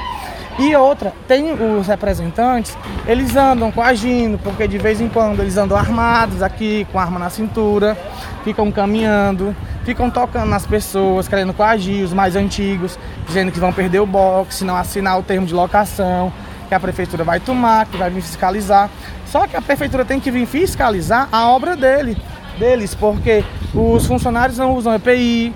[0.59, 2.77] E outra, tem os representantes,
[3.07, 7.31] eles andam coagindo, porque de vez em quando eles andam armados aqui, com arma na
[7.31, 7.97] cintura,
[8.45, 14.01] ficam caminhando, ficam tocando nas pessoas, querendo coagir os mais antigos, dizendo que vão perder
[14.01, 16.33] o box, se não assinar o termo de locação,
[16.69, 18.91] que a prefeitura vai tomar, que vai vir fiscalizar.
[19.27, 22.17] Só que a prefeitura tem que vir fiscalizar a obra dele,
[22.59, 23.43] deles, porque
[23.75, 25.55] os funcionários não usam EPI,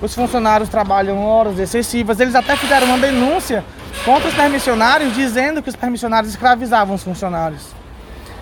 [0.00, 2.20] os funcionários trabalham horas excessivas.
[2.20, 3.64] Eles até fizeram uma denúncia
[4.04, 7.74] contra os permissionários, dizendo que os permissionários escravizavam os funcionários.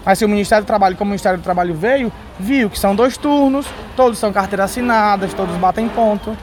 [0.04, 2.94] Mas se o Ministério do Trabalho, como o Ministério do Trabalho veio, viu que são
[2.94, 6.36] dois turnos, todos são carteiras assinadas, todos batem ponto.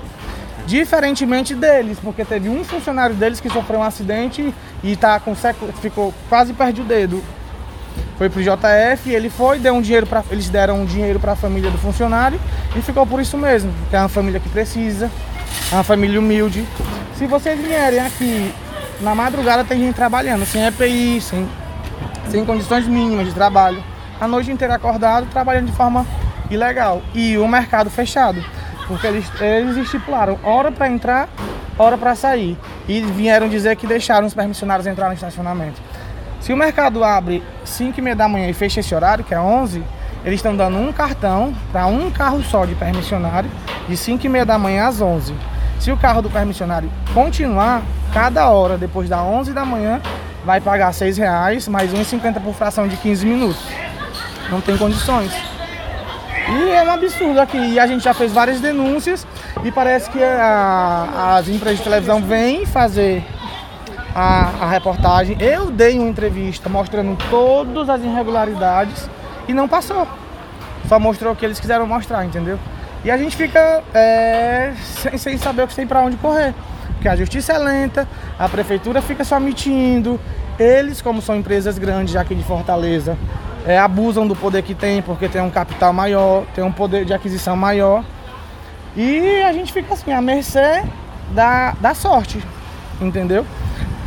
[0.66, 4.54] Diferentemente deles, porque teve um funcionário deles que sofreu um acidente
[4.84, 5.36] e tá com
[5.82, 7.22] ficou quase perde o dedo
[8.22, 11.36] foi pro JF, ele foi, deu um dinheiro para eles deram um dinheiro para a
[11.36, 12.40] família do funcionário
[12.76, 15.10] e ficou por isso mesmo, porque é uma família que precisa,
[15.72, 16.64] é uma família humilde.
[17.18, 18.54] Se vocês vierem aqui
[19.02, 21.50] na madrugada tem gente trabalhando, sem EPI, sem,
[22.30, 23.84] sem condições mínimas de trabalho,
[24.20, 26.06] a noite inteira acordado, trabalhando de forma
[26.50, 28.44] ilegal e o mercado fechado,
[28.88, 31.28] porque eles, eles estipularam hora para entrar,
[31.78, 35.82] hora para sair e vieram dizer que deixaram os permissionários entrar no estacionamento.
[36.40, 39.40] Se o mercado abre 5 e meia da manhã e fecha esse horário, que é
[39.40, 39.84] 11,
[40.24, 43.50] eles estão dando um cartão para um carro só de permissionário
[43.88, 45.34] de 5 e meia da manhã às 11.
[45.82, 47.82] Se o carro do permissionário continuar,
[48.14, 50.00] cada hora depois da 11 da manhã
[50.46, 53.64] vai pagar 6 reais mais 1,50 por fração de 15 minutos.
[54.52, 55.34] Não tem condições.
[56.50, 57.58] E é um absurdo aqui.
[57.58, 59.26] E a gente já fez várias denúncias
[59.64, 63.26] e parece que a, as empresas de televisão vêm fazer
[64.14, 65.36] a, a reportagem.
[65.40, 69.10] Eu dei uma entrevista mostrando todas as irregularidades
[69.48, 70.08] e não passou.
[70.88, 72.60] só mostrou o que eles quiseram mostrar, entendeu?
[73.04, 76.54] E a gente fica é, sem, sem saber o que tem para onde correr.
[76.94, 80.20] Porque a justiça é lenta, a prefeitura fica só mentindo,
[80.60, 83.18] eles, como são empresas grandes aqui de Fortaleza,
[83.66, 87.14] é, abusam do poder que tem, porque tem um capital maior, tem um poder de
[87.14, 88.04] aquisição maior.
[88.96, 90.84] E a gente fica assim, à mercê
[91.32, 92.40] da, da sorte,
[93.00, 93.46] entendeu?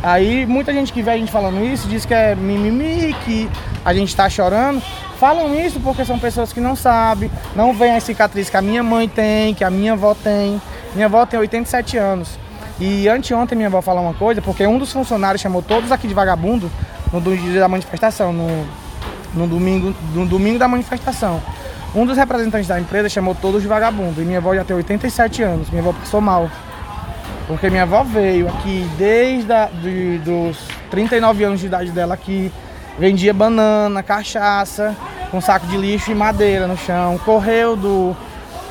[0.01, 3.49] Aí muita gente que vê a gente falando isso diz que é mimimi, que
[3.83, 4.81] a gente está chorando.
[5.19, 8.83] Falam isso porque são pessoas que não sabem, não veem as cicatrizes que a minha
[8.83, 10.61] mãe tem, que a minha avó tem.
[10.93, 12.37] Minha avó tem 87 anos.
[12.79, 16.13] E anteontem minha avó falou uma coisa, porque um dos funcionários chamou todos aqui de
[16.13, 16.69] vagabundo
[17.11, 18.65] no dia da manifestação, no,
[19.33, 21.41] no, domingo, no domingo da manifestação.
[21.95, 24.21] Um dos representantes da empresa chamou todos de vagabundo.
[24.21, 26.49] E minha avó já tem 87 anos, minha avó passou mal.
[27.47, 30.57] Porque minha avó veio aqui desde a, de, dos
[30.89, 32.51] 39 anos de idade dela aqui,
[32.97, 34.95] vendia banana, cachaça,
[35.31, 38.15] com saco de lixo e madeira no chão, correu do,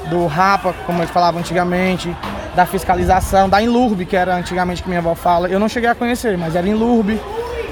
[0.09, 2.15] do rapa, como eles falavam antigamente,
[2.55, 5.49] da fiscalização, da Inlurb, que era antigamente que minha avó fala.
[5.49, 7.21] Eu não cheguei a conhecer, mas era Inlurb,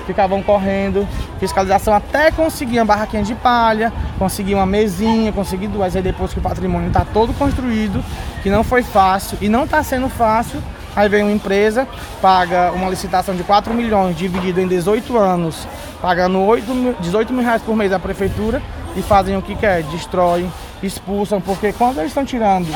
[0.06, 1.06] ficavam correndo,
[1.38, 6.38] fiscalização até conseguir uma barraquinha de palha, conseguir uma mesinha, conseguir duas, aí depois que
[6.38, 8.04] o patrimônio está todo construído,
[8.42, 10.60] que não foi fácil e não está sendo fácil,
[10.94, 11.88] Aí vem uma empresa,
[12.20, 15.66] paga uma licitação de 4 milhões dividido em 18 anos,
[16.00, 18.60] pagando 8 mil, 18 mil reais por mês da prefeitura
[18.94, 22.68] e fazem o que quer, destroem, expulsam, porque quando eles estão tirando,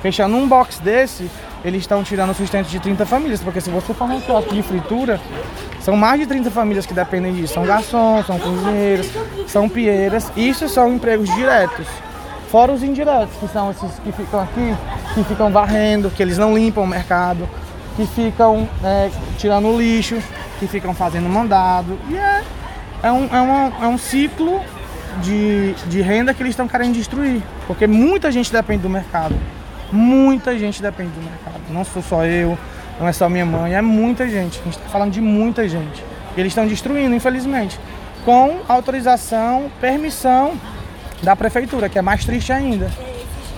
[0.00, 1.30] fechando um box desse,
[1.64, 5.20] eles estão tirando sustento de 30 famílias, porque se você for um quiosque de fritura,
[5.80, 7.54] são mais de 30 famílias que dependem disso.
[7.54, 9.08] São garçons, são cozinheiros,
[9.46, 11.86] são pieiras, isso são empregos diretos.
[12.52, 14.76] Fora os indiretos, que são esses que ficam aqui,
[15.14, 17.48] que ficam varrendo, que eles não limpam o mercado,
[17.96, 20.22] que ficam é, tirando lixo,
[20.60, 21.98] que ficam fazendo mandado.
[22.10, 22.42] E é,
[23.04, 24.60] é, um, é, uma, é um ciclo
[25.22, 27.42] de, de renda que eles estão querendo destruir.
[27.66, 29.34] Porque muita gente depende do mercado.
[29.90, 31.58] Muita gente depende do mercado.
[31.70, 32.58] Não sou só eu,
[33.00, 34.60] não é só minha mãe, é muita gente.
[34.60, 36.04] A gente está falando de muita gente.
[36.36, 37.80] Eles estão destruindo, infelizmente.
[38.26, 40.52] Com autorização, permissão
[41.22, 42.90] da prefeitura, que é mais triste ainda.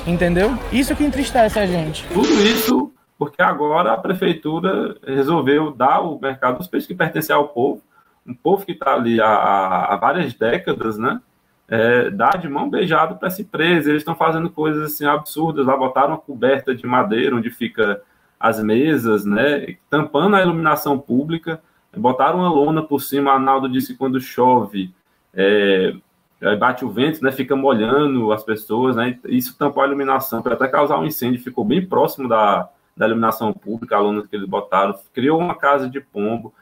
[0.07, 0.57] Entendeu?
[0.71, 2.07] Isso que entristece a gente.
[2.09, 7.49] Tudo isso porque agora a prefeitura resolveu dar o mercado dos peixes que pertence ao
[7.49, 7.81] povo,
[8.27, 11.21] um povo que está ali há, há, várias décadas, né?
[11.69, 13.89] É, dar de mão beijada para essa empresa.
[13.91, 15.67] Eles estão fazendo coisas assim absurdas.
[15.67, 18.03] Lá botaram uma coberta de madeira onde fica
[18.39, 19.77] as mesas, né?
[19.89, 21.61] Tampando a iluminação pública.
[21.97, 23.33] Botaram uma lona por cima.
[23.33, 24.95] A disse que quando chove,
[25.33, 25.95] é,
[26.59, 30.69] bate o vento, né, fica molhando as pessoas, né, isso tampou a iluminação, para até
[30.69, 35.39] causar um incêndio, ficou bem próximo da, da iluminação pública, alunos que eles botaram, criou
[35.39, 36.53] uma casa de pombo,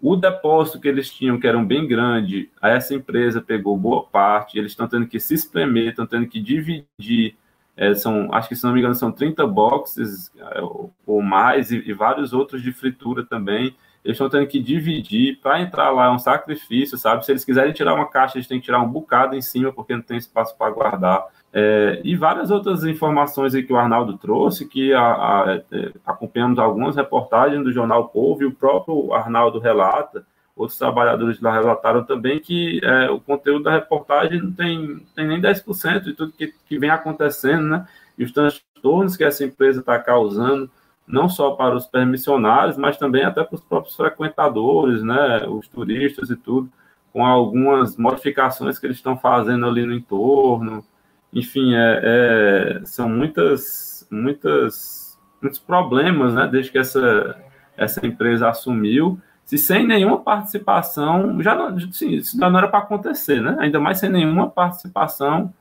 [0.00, 4.58] o depósito que eles tinham, que era um bem grande, essa empresa pegou boa parte,
[4.58, 7.36] eles estão tendo que se espremer, estão tendo que dividir,
[7.76, 10.60] é, são, acho que se não me engano são 30 boxes é,
[11.06, 13.74] ou mais, e, e vários outros de fritura também,
[14.08, 17.26] eles estão tendo que dividir para entrar lá, é um sacrifício, sabe?
[17.26, 19.94] Se eles quiserem tirar uma caixa, eles têm que tirar um bocado em cima, porque
[19.94, 21.26] não tem espaço para guardar.
[21.52, 26.96] É, e várias outras informações que o Arnaldo trouxe, que a, a, é, acompanhamos algumas
[26.96, 30.24] reportagens do jornal Povo, e o próprio Arnaldo relata,
[30.56, 35.38] outros trabalhadores lá relataram também que é, o conteúdo da reportagem não tem, tem nem
[35.38, 37.86] 10% de tudo que, que vem acontecendo, né?
[38.16, 40.70] E os transtornos que essa empresa está causando
[41.08, 46.28] não só para os permissionários, mas também até para os próprios frequentadores, né, os turistas
[46.28, 46.70] e tudo,
[47.12, 50.84] com algumas modificações que eles estão fazendo ali no entorno.
[51.32, 57.36] Enfim, é, é, são muitas, muitas, muitos problemas, né, desde que essa,
[57.76, 63.40] essa empresa assumiu, se sem nenhuma participação, já não, sim, isso não era para acontecer,
[63.40, 65.52] né, ainda mais sem nenhuma participação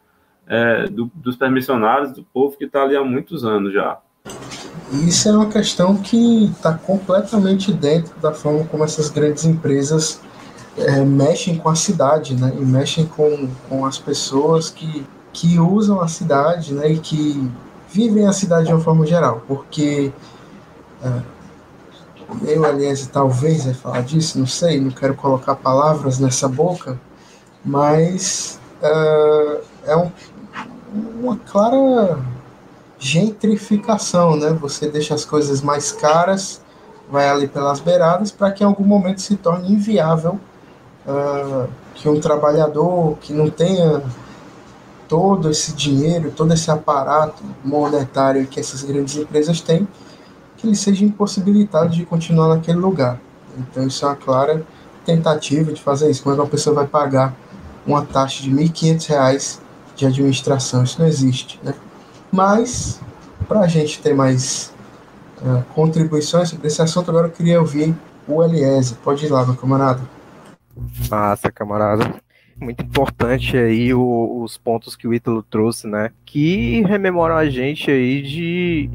[0.46, 3.98] é, do, dos permissionários, do povo que está ali há muitos anos já.
[4.92, 10.22] Isso é uma questão que está completamente dentro da forma como essas grandes empresas
[10.78, 12.54] é, mexem com a cidade, né?
[12.58, 16.90] E mexem com, com as pessoas que, que usam a cidade, né?
[16.92, 17.52] E que
[17.90, 19.42] vivem a cidade de uma forma geral.
[19.46, 20.14] Porque
[21.04, 21.22] é,
[22.46, 26.98] eu, aliás, talvez vai falar disso, não sei, não quero colocar palavras nessa boca,
[27.64, 30.12] mas é, é um,
[31.22, 32.20] uma clara
[33.00, 34.50] gentrificação, né?
[34.62, 36.62] Você deixa as coisas mais caras,
[37.10, 40.40] vai ali pelas beiradas, para que em algum momento se torne inviável
[41.08, 44.04] uh, que um trabalhador que não tenha
[45.08, 49.88] todo esse dinheiro, todo esse aparato monetário que essas grandes empresas têm,
[50.58, 53.20] que ele seja impossibilitado de continuar naquele lugar.
[53.58, 54.66] Então isso é uma clara
[55.06, 56.24] tentativa de fazer isso.
[56.24, 57.34] Como é que uma pessoa vai pagar
[57.86, 59.60] uma taxa de R$ 1.500
[59.96, 61.60] de administração, isso não existe.
[61.64, 61.74] Né?
[62.32, 63.02] Mas,
[63.48, 64.74] para a gente ter mais
[65.42, 67.96] uh, contribuições sobre esse assunto, agora eu queria ouvir
[68.28, 68.98] o Eliezer.
[69.04, 70.02] Pode ir lá, meu camarada.
[71.10, 72.22] Massa, camarada.
[72.60, 76.12] Muito importante aí o, os pontos que o Ítalo trouxe, né?
[76.26, 78.90] Que rememoram a gente aí de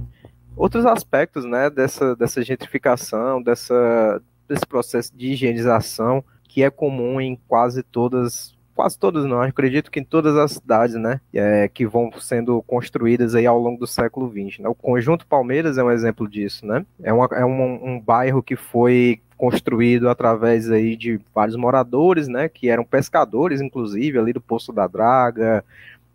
[0.56, 1.70] outros aspectos, né?
[1.70, 8.98] Dessa, dessa gentrificação, dessa, desse processo de higienização que é comum em quase todas quase
[8.98, 13.46] todas não, acredito que em todas as cidades, né, é, que vão sendo construídas aí
[13.46, 14.60] ao longo do século XX.
[14.60, 14.68] Né?
[14.68, 16.84] O Conjunto Palmeiras é um exemplo disso, né?
[17.02, 22.48] É, uma, é um, um bairro que foi construído através aí de vários moradores, né,
[22.48, 25.64] que eram pescadores, inclusive, ali do Poço da Draga,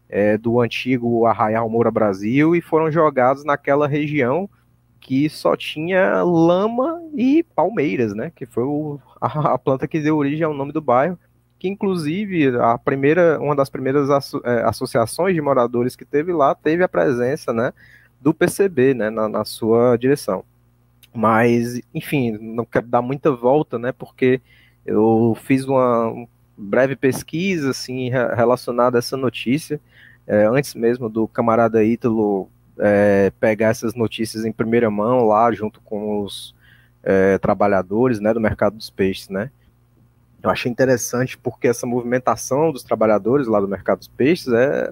[0.07, 4.49] é, do antigo Arraial Moura Brasil, e foram jogados naquela região
[5.01, 10.15] que só tinha lama e palmeiras, né, que foi o, a, a, planta que deu
[10.15, 11.19] origem ao nome do bairro,
[11.59, 14.09] que inclusive a primeira, uma das primeiras
[14.43, 17.73] é, associações de moradores que teve lá teve a presença, né,
[18.21, 20.43] do PCB, né, na, na sua direção.
[21.13, 23.91] Mas, enfim, não quero dar muita volta, né?
[23.91, 24.39] Porque
[24.85, 29.79] eu fiz uma breve pesquisa, assim, relacionada a essa notícia,
[30.27, 32.49] é, antes mesmo do camarada Ítalo
[32.79, 36.55] é, pegar essas notícias em primeira mão lá, junto com os
[37.03, 39.49] é, trabalhadores, né, do mercado dos peixes, né?
[40.47, 44.91] Eu achei interessante porque essa movimentação dos trabalhadores lá do mercado dos peixes é,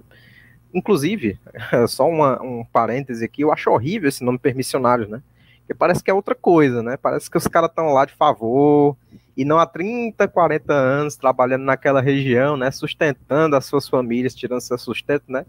[0.74, 1.40] inclusive,
[1.88, 5.22] só uma, um parêntese aqui, eu acho horrível esse nome permissionário, né?
[5.60, 6.98] Porque parece que é outra coisa, né?
[6.98, 8.96] Parece que os caras estão lá de favor
[9.36, 12.70] e não há 30, 40 anos trabalhando naquela região, né?
[12.70, 15.46] Sustentando as suas famílias, tirando seu sustento, né?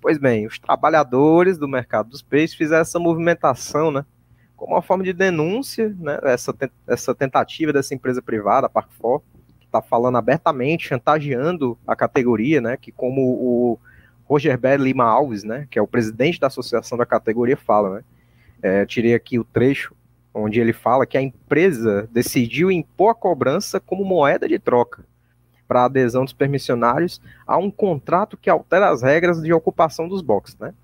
[0.00, 4.04] Pois bem, os trabalhadores do mercado dos peixes fizeram essa movimentação, né?
[4.58, 6.18] Como uma forma de denúncia, né?
[6.24, 6.54] Essa,
[6.86, 9.22] essa tentativa dessa empresa privada, Parkfor,
[9.60, 12.76] que está falando abertamente, chantageando a categoria, né?
[12.76, 13.78] Que como o
[14.24, 15.66] Roger Bé Lima Alves, né?
[15.70, 18.04] Que é o presidente da associação da categoria, fala, né?
[18.60, 19.94] É, tirei aqui o trecho
[20.34, 25.04] onde ele fala que a empresa decidiu impor a cobrança como moeda de troca
[25.68, 30.58] para adesão dos permissionários a um contrato que altera as regras de ocupação dos boxes,
[30.58, 30.74] né?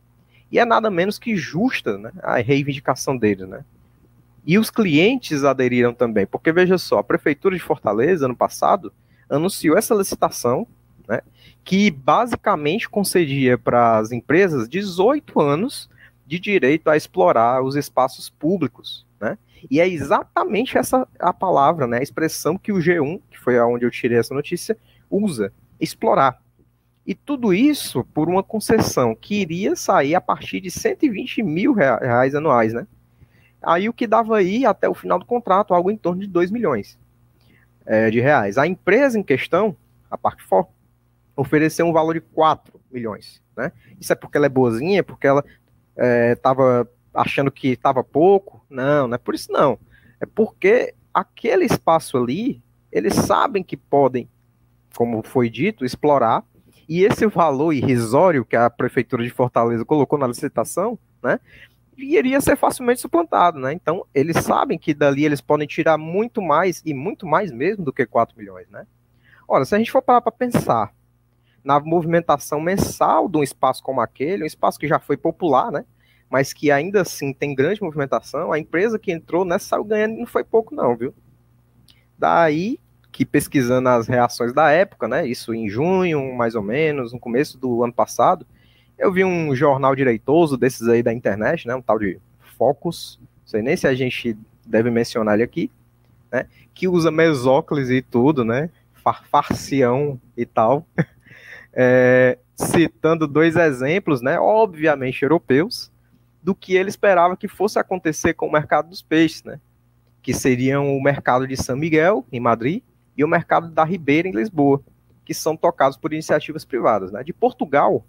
[0.54, 3.64] E é nada menos que justa né, a reivindicação deles, né?
[4.46, 8.92] E os clientes aderiram também, porque veja só, a Prefeitura de Fortaleza, ano passado,
[9.28, 10.64] anunciou essa licitação,
[11.08, 11.22] né,
[11.64, 15.90] que basicamente concedia para as empresas 18 anos
[16.24, 19.36] de direito a explorar os espaços públicos, né?
[19.68, 23.84] E é exatamente essa a palavra, né, a expressão que o G1, que foi aonde
[23.84, 24.78] eu tirei essa notícia,
[25.10, 26.43] usa, explorar.
[27.06, 32.34] E tudo isso por uma concessão que iria sair a partir de 120 mil reais
[32.34, 32.86] anuais, né?
[33.62, 36.50] Aí o que dava aí até o final do contrato, algo em torno de 2
[36.50, 36.98] milhões
[37.84, 38.58] é, de reais.
[38.58, 39.76] A empresa em questão,
[40.10, 40.66] a Parkfor,
[41.36, 43.72] ofereceu um valor de 4 milhões, né?
[44.00, 45.44] Isso é porque ela é boazinha, porque ela
[46.32, 48.64] estava é, achando que estava pouco.
[48.68, 49.78] Não, não é por isso não.
[50.20, 54.28] É porque aquele espaço ali, eles sabem que podem,
[54.96, 56.44] como foi dito, explorar.
[56.88, 61.40] E esse valor irrisório que a prefeitura de Fortaleza colocou na licitação, né,
[61.96, 63.72] iria ser facilmente suplantado, né?
[63.72, 67.92] Então, eles sabem que dali eles podem tirar muito mais e muito mais mesmo do
[67.92, 68.86] que 4 milhões, né?
[69.46, 70.92] Ora, se a gente for parar para pensar
[71.62, 75.84] na movimentação mensal de um espaço como aquele, um espaço que já foi popular, né?
[76.28, 80.26] Mas que ainda assim tem grande movimentação, a empresa que entrou nessa saiu ganhando não
[80.26, 81.14] foi pouco, não, viu?
[82.18, 82.78] Daí
[83.14, 85.24] que pesquisando as reações da época, né?
[85.24, 88.44] Isso em junho, mais ou menos, no começo do ano passado,
[88.98, 91.76] eu vi um jornal direitoso desses aí da internet, né?
[91.76, 92.18] Um tal de
[92.58, 94.36] Focus, não sei nem se a gente
[94.66, 95.70] deve mencionar ele aqui,
[96.30, 96.46] né?
[96.74, 98.68] Que usa mesóclise e tudo, né?
[99.30, 100.84] Farcião e tal.
[101.72, 105.92] é, citando dois exemplos, né, obviamente europeus,
[106.42, 109.60] do que ele esperava que fosse acontecer com o mercado dos peixes, né,
[110.20, 112.82] que seriam o mercado de São Miguel, em Madrid,
[113.16, 114.82] e o mercado da Ribeira, em Lisboa,
[115.24, 117.10] que são tocados por iniciativas privadas.
[117.10, 117.22] Né.
[117.22, 118.04] De Portugal,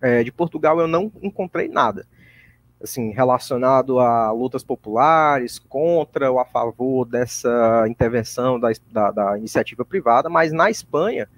[0.00, 2.06] é, de Portugal eu não encontrei nada
[2.82, 9.84] assim, relacionado a lutas populares, contra ou a favor dessa intervenção da, da, da iniciativa
[9.84, 11.28] privada, mas na Espanha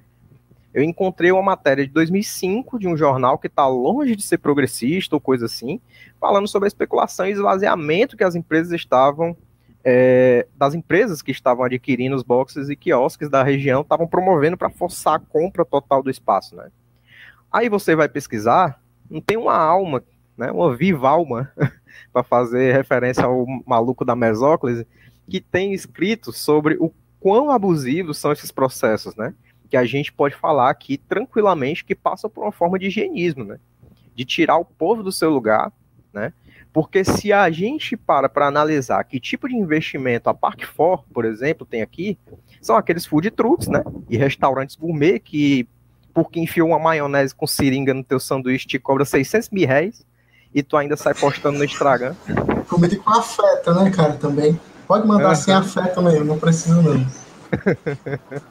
[0.73, 5.15] eu encontrei uma matéria de 2005 de um jornal que está longe de ser progressista
[5.15, 5.81] ou coisa assim,
[6.21, 9.37] falando sobre a especulação e esvaziamento que as empresas estavam
[9.85, 14.71] é, das empresas que estavam adquirindo os boxes e quiosques da região estavam promovendo para
[14.71, 16.71] forçar a compra total do espaço, né?
[17.53, 20.03] Aí você vai pesquisar, não tem uma alma,
[20.37, 21.53] né, uma viva alma,
[22.13, 24.87] para fazer referência ao maluco da Mesóclise,
[25.29, 29.35] que tem escrito sobre o quão abusivos são esses processos, né?
[29.75, 33.59] que a gente pode falar aqui tranquilamente que passa por uma forma de higienismo, né?
[34.15, 35.73] De tirar o povo do seu lugar,
[36.13, 36.33] né?
[36.75, 41.25] Porque se a gente para para analisar que tipo de investimento a Park For, por
[41.25, 42.19] exemplo, tem aqui,
[42.61, 43.85] são aqueles food trucks, né?
[44.11, 45.69] E restaurantes gourmet que,
[46.13, 50.05] porque enfiou uma maionese com seringa no teu sanduíche, te cobra 600 mil reais
[50.53, 52.17] e tu ainda sai postando no Instagram.
[52.69, 54.59] Comida com afeto, né, cara, também.
[54.89, 55.35] Pode mandar Uhum.
[55.37, 57.07] sem afeto mesmo, não precisa não.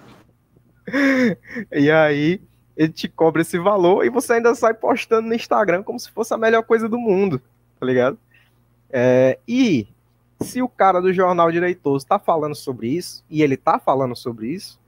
[1.71, 2.41] E aí
[2.75, 6.33] ele te cobra esse valor e você ainda sai postando no Instagram como se fosse
[6.33, 7.41] a melhor coisa do mundo,
[7.83, 8.17] tá ligado?
[8.89, 9.85] É, e
[10.39, 14.47] se o cara do jornal Direitoso tá falando sobre isso, e ele tá falando sobre
[14.47, 14.79] isso,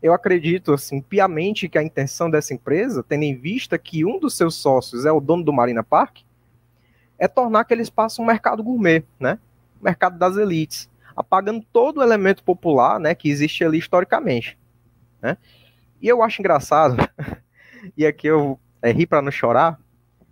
[0.00, 4.36] eu acredito, assim, piamente que a intenção dessa empresa, tendo em vista que um dos
[4.36, 6.18] seus sócios é o dono do Marina Park,
[7.18, 9.40] é tornar aquele espaço um mercado gourmet, né?
[9.82, 14.56] Mercado das elites, apagando todo o elemento popular, né, que existe ali historicamente,
[15.20, 15.36] né?
[16.00, 16.96] E eu acho engraçado,
[17.96, 19.80] e aqui eu é, ri para não chorar,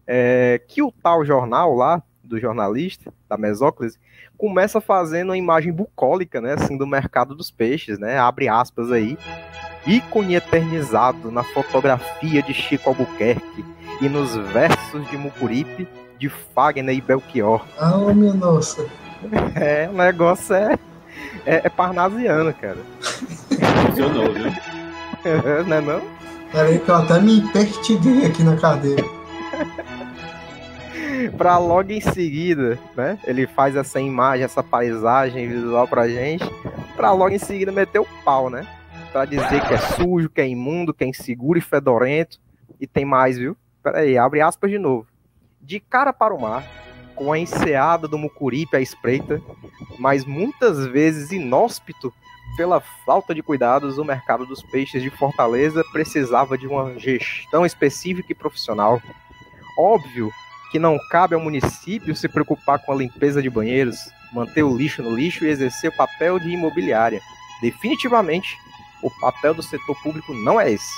[0.06, 3.98] é, que o tal jornal lá, do jornalista, da Mesóclise,
[4.36, 9.16] começa fazendo uma imagem bucólica, né, assim, do mercado dos peixes, né, abre aspas aí,
[9.86, 13.64] ícone eternizado na fotografia de Chico Albuquerque
[14.00, 15.86] e nos versos de Mucuripe,
[16.18, 17.64] de Fagner e Belchior.
[17.78, 18.86] Ah, minha nossa.
[19.54, 20.78] É, o negócio é,
[21.46, 22.76] é, é parnasiano, cara.
[23.86, 24.52] Funcionou, viu?
[25.66, 26.02] não é não?
[26.52, 29.02] Peraí que eu até me pertiguei aqui na cadeira.
[31.36, 33.18] Pra logo em seguida, né?
[33.24, 36.44] Ele faz essa imagem, essa paisagem visual pra gente,
[36.96, 38.66] pra logo em seguida meter o pau, né?
[39.12, 42.40] Pra dizer que é sujo, que é imundo, que é inseguro e fedorento.
[42.80, 43.56] E tem mais, viu?
[43.82, 45.06] Pera aí, abre aspas de novo.
[45.60, 46.64] De cara para o mar,
[47.14, 49.40] com a enseada do Mucuripe à espreita,
[49.98, 52.12] mas muitas vezes inóspito
[52.56, 58.30] pela falta de cuidados, o mercado dos peixes de Fortaleza precisava de uma gestão específica
[58.30, 59.00] e profissional.
[59.78, 60.30] Óbvio
[60.74, 65.04] que não cabe ao município se preocupar com a limpeza de banheiros, manter o lixo
[65.04, 67.20] no lixo e exercer o papel de imobiliária.
[67.62, 68.58] Definitivamente,
[69.00, 70.92] o papel do setor público não é esse.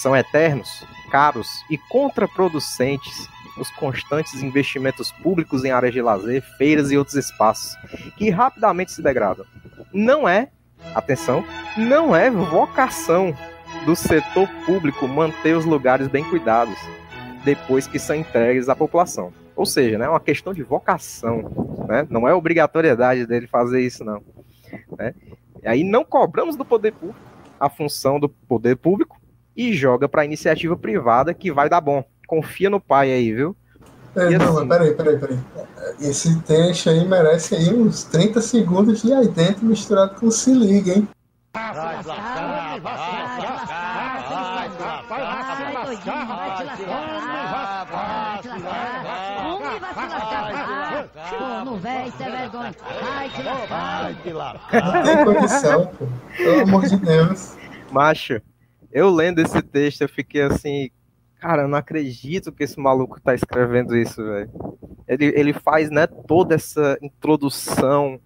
[0.00, 3.26] São eternos, caros e contraproducentes
[3.58, 7.74] os constantes investimentos públicos em áreas de lazer, feiras e outros espaços,
[8.16, 9.44] que rapidamente se degradam.
[9.92, 10.50] Não é,
[10.94, 11.44] atenção,
[11.76, 13.36] não é vocação
[13.84, 16.78] do setor público manter os lugares bem cuidados
[17.44, 19.32] depois que são entregues à população.
[19.56, 22.06] Ou seja, né, é uma questão de vocação, né?
[22.08, 24.22] não é obrigatoriedade dele fazer isso, não.
[24.98, 25.14] Né?
[25.62, 27.18] E aí não cobramos do poder público
[27.58, 29.20] a função do poder público
[29.54, 32.02] e joga para a iniciativa privada que vai dar bom.
[32.26, 33.54] Confia no pai aí, viu?
[34.16, 35.38] É, E não, assim- mas peraí, peraí, peraí.
[36.00, 40.92] Esse trecho aí merece aí uns 30 segundos de aí dentro misturado com se liga,
[40.94, 41.06] hein?
[41.52, 49.80] Vai te lascar, vai te lascar, vai doidinho, vai te lascar, vai te lascar, homem
[49.80, 52.74] vai te lascar, vai, no véi, sem vergonha,
[53.68, 54.94] vai te lascar.
[54.94, 56.06] Não tem condição, pô.
[56.36, 57.56] Pelo amor de Deus.
[57.90, 58.40] Macho,
[58.92, 60.90] eu lendo esse texto, eu fiquei assim,
[61.40, 64.50] cara, eu não acredito que esse maluco tá escrevendo isso, velho.
[65.08, 68.20] Ele, ele faz, né, toda essa introdução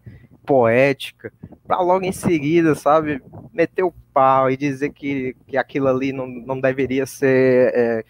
[0.45, 1.32] poética,
[1.66, 3.23] pra logo em seguida, sabe,
[3.53, 8.05] meter o pau e dizer que, que aquilo ali não, não deveria ser é,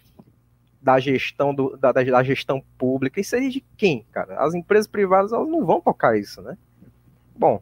[0.85, 3.19] da gestão do, da, da gestão pública.
[3.19, 4.37] Isso aí de quem, cara?
[4.37, 6.55] As empresas privadas elas não vão tocar isso, né?
[7.35, 7.59] Bom,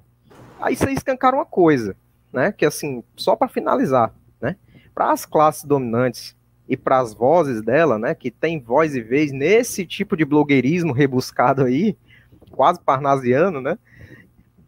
[0.60, 1.96] aí você escancara uma coisa,
[2.34, 2.52] né?
[2.52, 4.58] Que assim, só para finalizar, né?
[4.94, 6.36] Para as classes dominantes
[6.68, 8.14] e para as vozes dela, né?
[8.14, 11.98] Que tem voz e vez nesse tipo de blogueirismo rebuscado aí,
[12.52, 13.80] quase parnasiano, né?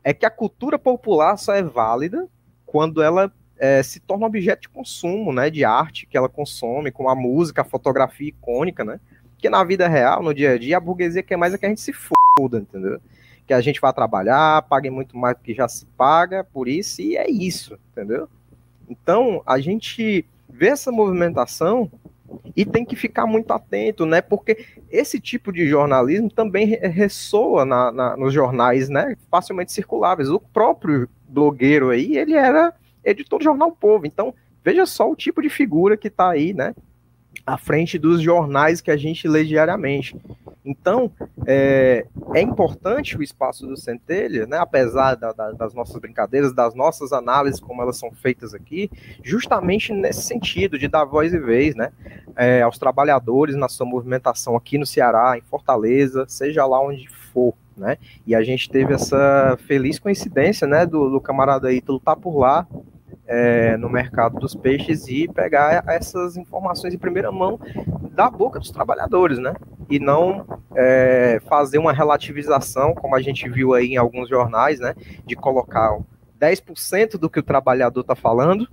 [0.02, 2.26] É que a cultura popular só é válida
[2.66, 5.50] quando ela é, se torna objeto de consumo, né?
[5.50, 9.00] De arte que ela consome, como a música, a fotografia icônica, né?
[9.32, 11.70] Porque na vida real, no dia a dia, a burguesia quer mais é que a
[11.70, 13.00] gente se foda, entendeu?
[13.46, 17.02] Que a gente vá trabalhar, pague muito mais do que já se paga, por isso,
[17.02, 18.28] e é isso, entendeu?
[18.90, 21.92] Então, a gente vê essa movimentação
[22.56, 24.20] e tem que ficar muito atento, né?
[24.22, 29.16] Porque esse tipo de jornalismo também re- ressoa na, na- nos jornais, né?
[29.30, 30.30] Facilmente circuláveis.
[30.30, 32.74] O próprio blogueiro aí, ele era
[33.06, 34.06] editor do jornal Povo.
[34.06, 34.34] Então,
[34.64, 36.74] veja só o tipo de figura que está aí, né?
[37.46, 40.18] À frente dos jornais que a gente lê diariamente.
[40.66, 41.12] Então,
[41.46, 46.74] é, é importante o espaço do Centelha, né, apesar da- da- das nossas brincadeiras, das
[46.74, 48.90] nossas análises, como elas são feitas aqui,
[49.22, 51.92] justamente nesse sentido de dar voz e vez né,
[52.36, 57.54] é, aos trabalhadores na sua movimentação aqui no Ceará, em Fortaleza, seja lá onde for.
[57.78, 57.98] Né?
[58.26, 62.66] E a gente teve essa feliz coincidência né, do, do camarada Ítalo estar por lá,
[63.28, 67.60] é, no mercado dos peixes e pegar essas informações em primeira mão
[68.12, 69.54] da boca dos trabalhadores, né?
[69.90, 70.46] E não
[70.76, 74.94] é, fazer uma relativização, como a gente viu aí em alguns jornais, né?
[75.26, 75.98] De colocar
[76.40, 78.68] 10% do que o trabalhador está falando,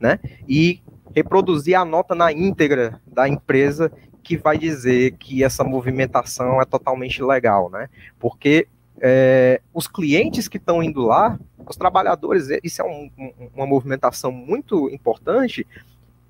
[0.00, 0.18] né?
[0.48, 0.80] E
[1.14, 3.90] reproduzir a nota na íntegra da empresa
[4.22, 7.88] que vai dizer que essa movimentação é totalmente legal, né?
[8.18, 8.68] Porque
[9.00, 11.38] é, os clientes que estão indo lá,
[11.70, 15.66] os trabalhadores, isso é um, um, uma movimentação muito importante,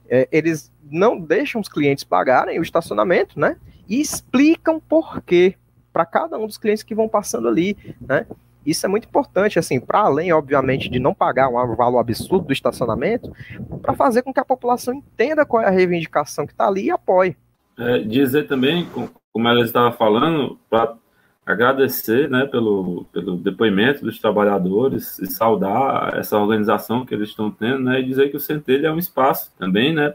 [0.08, 3.56] é, eles não deixam os clientes pagarem o estacionamento, né?
[3.88, 5.54] E explicam por quê
[5.92, 8.26] para cada um dos clientes que vão passando ali, né?
[8.64, 12.52] Isso é muito importante, assim, para além, obviamente, de não pagar um valor absurdo do
[12.52, 13.32] estacionamento,
[13.80, 16.90] para fazer com que a população entenda qual é a reivindicação que está ali e
[16.90, 17.36] apoie.
[17.78, 18.86] É, dizer também,
[19.32, 20.96] como ela estava falando, para
[21.48, 27.84] agradecer né, pelo, pelo depoimento dos trabalhadores e saudar essa organização que eles estão tendo,
[27.84, 30.14] né, e dizer que o Centelha é um espaço também né,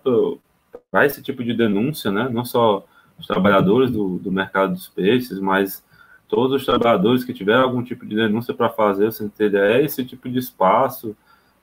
[0.92, 2.86] para esse tipo de denúncia, né, não só
[3.18, 5.84] os trabalhadores do, do mercado dos peixes, mas
[6.28, 10.06] todos os trabalhadores que tiverem algum tipo de denúncia para fazer, o Centelha é esse
[10.06, 11.18] tipo de espaço,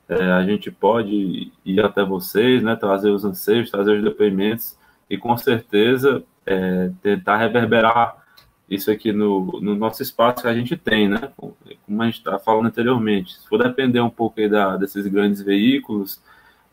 [0.08, 4.76] é, a gente pode ir até vocês, né, trazer os anseios, trazer os depoimentos
[5.08, 8.19] e com certeza é, tentar reverberar
[8.70, 11.32] isso aqui no, no nosso espaço que a gente tem, né?
[11.36, 15.42] Como a gente está falando anteriormente, se for depender um pouco aí da, desses grandes
[15.42, 16.22] veículos,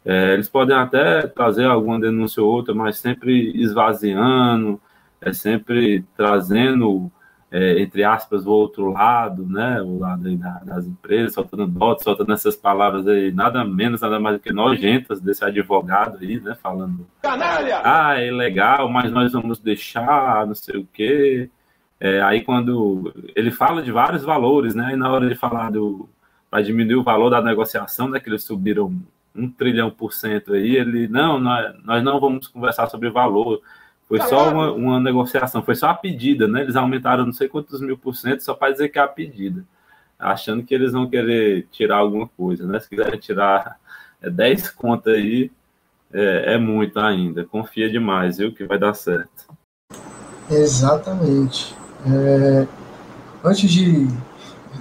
[0.06, 4.80] é, eles podem até trazer alguma denúncia ou outra, mas sempre esvaziando,
[5.20, 7.12] é sempre trazendo,
[7.50, 9.82] é, entre aspas, o outro lado, né?
[9.82, 14.20] O lado aí da, das empresas, soltando notas, soltando essas palavras aí, nada menos, nada
[14.20, 16.56] mais do que nojentas desse advogado aí, né?
[16.62, 17.08] Falando.
[17.24, 17.82] Canalha!
[17.84, 21.50] Ah, é legal, mas nós vamos deixar, não sei o quê.
[22.00, 24.94] É, aí quando ele fala de vários valores, né?
[24.94, 26.08] E na hora de falar do
[26.50, 28.20] para diminuir o valor da negociação, né?
[28.20, 28.94] Que eles subiram
[29.36, 33.62] um trilhão por cento aí, ele não, nós, nós não vamos conversar sobre valor.
[34.08, 36.62] Foi só uma, uma negociação, foi só a pedida, né?
[36.62, 39.66] Eles aumentaram não sei quantos mil por cento só para dizer que é a pedida,
[40.18, 42.80] achando que eles vão querer tirar alguma coisa, né?
[42.80, 43.78] Se quiserem tirar
[44.22, 45.52] é, 10 contas aí,
[46.12, 47.46] é, é muito ainda.
[47.46, 48.54] Confia demais, viu?
[48.54, 49.48] Que vai dar certo.
[50.50, 51.77] Exatamente.
[52.06, 52.68] É,
[53.44, 54.08] antes de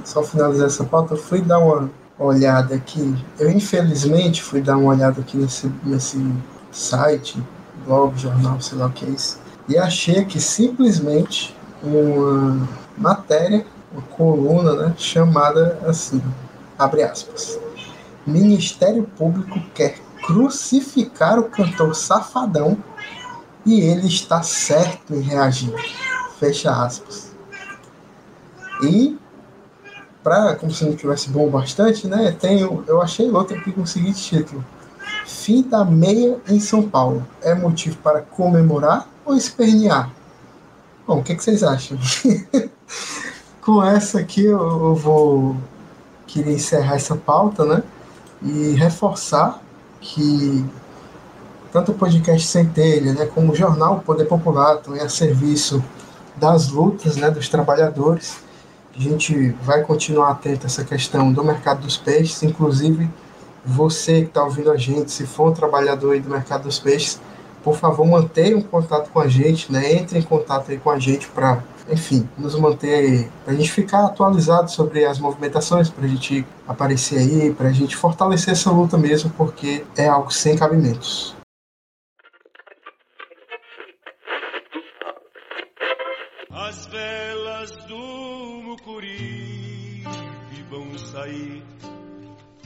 [0.05, 3.14] só finalizar essa pauta, eu fui dar uma olhada aqui.
[3.38, 6.24] Eu, infelizmente, fui dar uma olhada aqui nesse, nesse
[6.70, 7.43] site,
[7.84, 9.38] blog, jornal, sei lá o que é isso,
[9.68, 16.22] e achei aqui simplesmente uma matéria, uma coluna, né, chamada assim,
[16.78, 17.59] abre aspas.
[18.26, 22.76] Ministério Público quer crucificar o cantor Safadão
[23.64, 25.72] e ele está certo em reagir.
[26.38, 27.32] Fecha aspas.
[28.82, 29.16] E,
[30.22, 33.86] para como se não tivesse bom bastante, né, tem, eu achei outra aqui com o
[33.86, 34.64] seguinte título.
[35.26, 37.26] Fim da meia em São Paulo.
[37.42, 40.10] É motivo para comemorar ou espernear?
[41.06, 41.98] Bom, o que, que vocês acham?
[43.62, 45.56] com essa aqui eu, eu vou
[46.26, 47.82] queria encerrar essa pauta, né?
[48.42, 49.60] E reforçar
[50.00, 50.64] que
[51.72, 55.82] tanto o podcast Centelha, né, como o jornal Poder Popular, estão a serviço
[56.36, 58.38] das lutas né, dos trabalhadores.
[58.96, 63.10] A gente vai continuar atento a essa questão do mercado dos peixes, inclusive
[63.64, 67.20] você que está ouvindo a gente, se for um trabalhador do mercado dos peixes,
[67.64, 69.92] por favor, mantenha um contato com a gente, né?
[69.92, 74.04] entre em contato aí com a gente para, enfim, nos manter, para a gente ficar
[74.04, 78.96] atualizado sobre as movimentações, para a gente aparecer aí, para a gente fortalecer essa luta
[78.96, 81.34] mesmo, porque é algo sem cabimentos.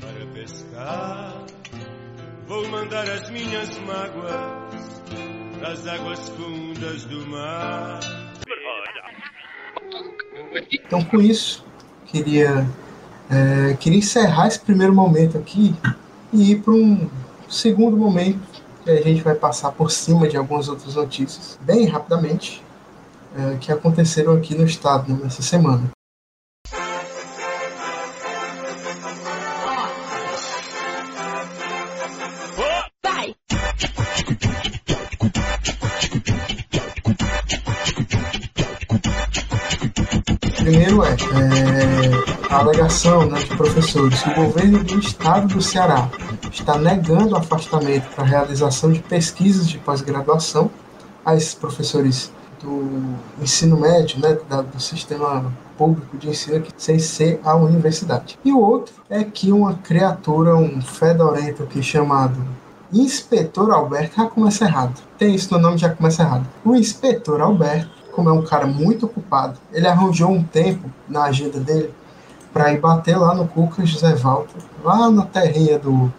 [0.01, 1.45] Para pescar.
[2.47, 5.01] Vou mandar as minhas mágoas
[5.61, 8.01] das águas fundas do mar.
[10.73, 11.65] Então, com isso,
[12.07, 12.67] queria,
[13.31, 15.75] é, queria encerrar esse primeiro momento aqui
[16.33, 17.09] e ir para um
[17.49, 18.41] segundo momento
[18.85, 22.63] que a gente vai passar por cima de algumas outras notícias, bem rapidamente
[23.37, 25.91] é, que aconteceram aqui no estado nessa semana.
[40.71, 46.09] Primeiro é, é a alegação né, de professores que o governo do estado do Ceará
[46.49, 50.71] está negando afastamento para realização de pesquisas de pós-graduação
[51.25, 52.33] a esses professores
[52.63, 54.39] do ensino médio, né,
[54.73, 58.39] do sistema público de ensino sem ser a universidade.
[58.45, 62.41] E o outro é que uma criatura, um fedorento aqui chamado
[62.93, 65.03] Inspetor Alberto, já começa errado.
[65.19, 66.47] Tem isso no nome, já começa errado.
[66.65, 71.59] O Inspetor Alberto, como é um cara muito ocupado, ele arranjou um tempo na agenda
[71.59, 71.91] dele
[72.53, 76.13] para ir bater lá no Cuca José Walter, lá na terrinha do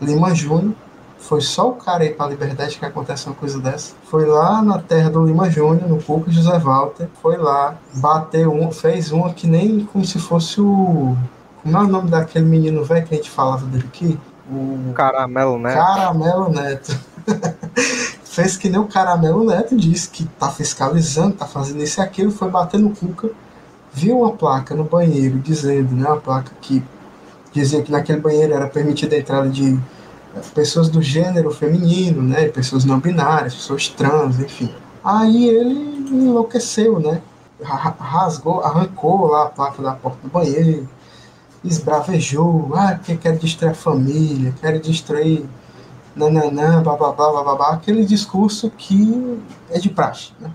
[0.00, 0.74] Lima Júnior,
[1.18, 3.94] foi só o cara aí pra liberdade que acontece uma coisa dessa.
[4.04, 7.08] Foi lá na terra do Lima Júnior, no Cuca José Walter.
[7.20, 11.16] Foi lá, bateu um, fez uma que nem como se fosse o.
[11.62, 14.18] Como é o nome daquele menino velho que a gente falava dele aqui?
[14.48, 15.76] O Caramelo Neto.
[15.76, 16.96] Caramelo Neto.
[18.30, 22.30] fez que nem o Caramelo Neto disse que tá fiscalizando, tá fazendo isso e aquilo,
[22.30, 23.28] foi bater no Cuca,
[23.92, 26.82] viu uma placa no banheiro dizendo, né, uma placa que
[27.52, 29.76] dizia que naquele banheiro era permitida a entrada de
[30.54, 34.72] pessoas do gênero feminino, né, pessoas não binárias, pessoas trans, enfim.
[35.02, 35.74] Aí ele
[36.12, 37.20] enlouqueceu, né,
[37.60, 40.88] rasgou, arrancou lá a placa da porta do banheiro,
[41.64, 45.44] esbravejou, ah, porque quer destruir a família, quer destruir
[46.14, 50.50] nananã, bababá, bababá, aquele discurso que é de praxe, né?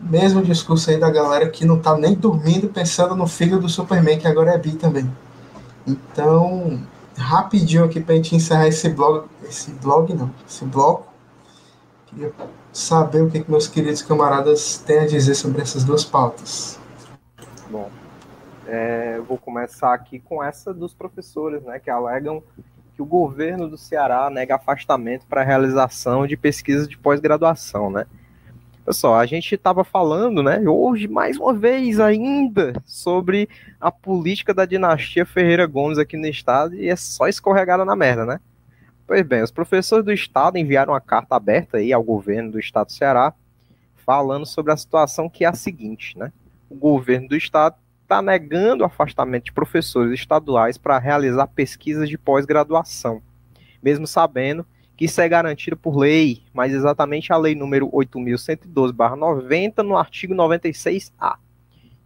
[0.00, 4.18] Mesmo discurso aí da galera que não tá nem dormindo pensando no filho do Superman,
[4.18, 5.10] que agora é bi também.
[5.86, 6.80] Então,
[7.16, 11.06] rapidinho aqui pra gente encerrar esse blog, esse blog não, esse bloco.
[12.06, 12.32] Queria
[12.72, 16.78] saber o que, que meus queridos camaradas têm a dizer sobre essas duas pautas.
[17.70, 17.90] Bom,
[18.66, 22.42] é, vou começar aqui com essa dos professores, né, que alegam
[22.94, 28.06] que o governo do Ceará nega afastamento para realização de pesquisas de pós-graduação, né?
[28.84, 33.48] Pessoal, a gente estava falando, né, hoje mais uma vez ainda sobre
[33.80, 38.26] a política da dinastia Ferreira Gomes aqui no estado e é só escorregada na merda,
[38.26, 38.40] né?
[39.06, 42.86] Pois bem, os professores do estado enviaram uma carta aberta aí ao governo do estado
[42.86, 43.32] do Ceará
[43.96, 46.30] falando sobre a situação que é a seguinte, né?
[46.68, 47.76] O governo do estado
[48.14, 53.20] está negando o afastamento de professores estaduais para realizar pesquisas de pós-graduação,
[53.82, 54.64] mesmo sabendo
[54.96, 61.36] que isso é garantido por lei, mas exatamente a lei número 8.112-90, no artigo 96A.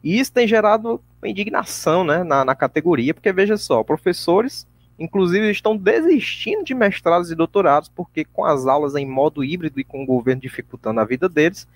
[0.02, 4.66] E isso tem gerado indignação né, na, na categoria, porque veja só, professores,
[4.98, 9.84] inclusive, estão desistindo de mestrados e doutorados, porque com as aulas em modo híbrido e
[9.84, 11.68] com o governo dificultando a vida deles,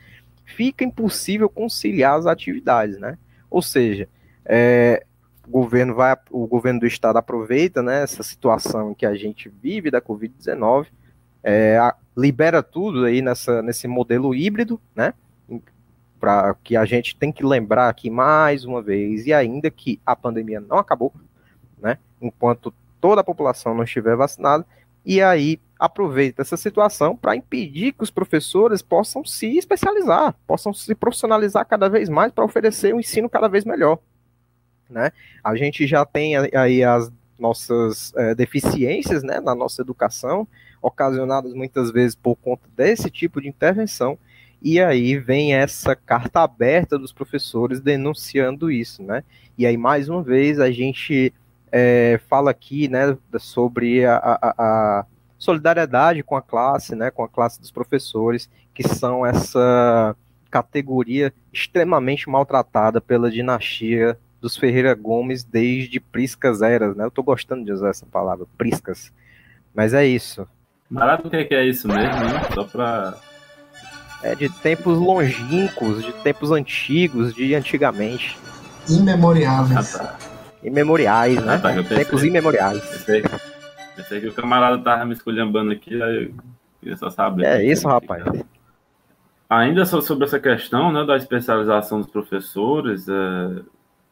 [0.46, 3.18] fica impossível conciliar as atividades, né?
[3.50, 4.08] Ou seja,
[4.44, 5.04] é,
[5.46, 9.90] o governo vai, o governo do estado aproveita né, essa situação que a gente vive
[9.90, 10.86] da Covid-19
[11.42, 11.78] é,
[12.16, 15.14] libera tudo aí nessa, nesse modelo híbrido, né?
[16.20, 20.14] Para que a gente tem que lembrar aqui mais uma vez, e ainda que a
[20.14, 21.12] pandemia não acabou,
[21.80, 21.98] né?
[22.20, 24.64] Enquanto toda a população não estiver vacinada,
[25.04, 30.94] e aí aproveita essa situação para impedir que os professores possam se especializar, possam se
[30.94, 33.98] profissionalizar cada vez mais para oferecer um ensino cada vez melhor.
[34.92, 35.10] Né?
[35.42, 40.46] A gente já tem aí as nossas é, deficiências né, na nossa educação,
[40.80, 44.18] ocasionadas muitas vezes por conta desse tipo de intervenção,
[44.60, 49.24] e aí vem essa carta aberta dos professores denunciando isso, né?
[49.58, 51.34] E aí, mais uma vez, a gente
[51.70, 55.06] é, fala aqui, né, sobre a, a, a,
[55.36, 60.16] solidariedade com a classe, né, com a classe dos professores, que são essa
[60.48, 67.04] categoria extremamente maltratada pela dinastia dos Ferreira Gomes desde priscas eras, né?
[67.04, 69.12] Eu tô gostando de usar essa palavra, priscas.
[69.72, 70.46] Mas é isso.
[70.90, 72.42] Barato o que é isso mesmo, né?
[72.52, 73.14] Só pra.
[74.22, 78.36] É de tempos longínquos, de tempos antigos, de antigamente.
[78.88, 79.94] Imemoriáveis.
[79.94, 80.18] Ah, tá.
[80.62, 81.54] Imemoriais, né?
[81.54, 82.80] Ah, tá, pensei, tempos imemoriais.
[82.84, 83.22] Pensei,
[83.96, 86.34] pensei, que o camarada tava me esculhambando aqui, aí eu
[86.80, 87.46] queria só saber.
[87.46, 88.24] É isso, rapaz.
[89.48, 93.62] Ainda sobre essa questão né, da especialização dos professores, é,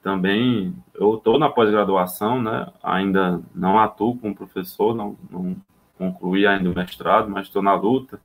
[0.02, 2.66] também eu estou na pós-graduação, né?
[2.82, 5.56] Ainda não atuo como professor, não, não
[5.98, 8.20] concluí ainda o mestrado, mas estou na luta.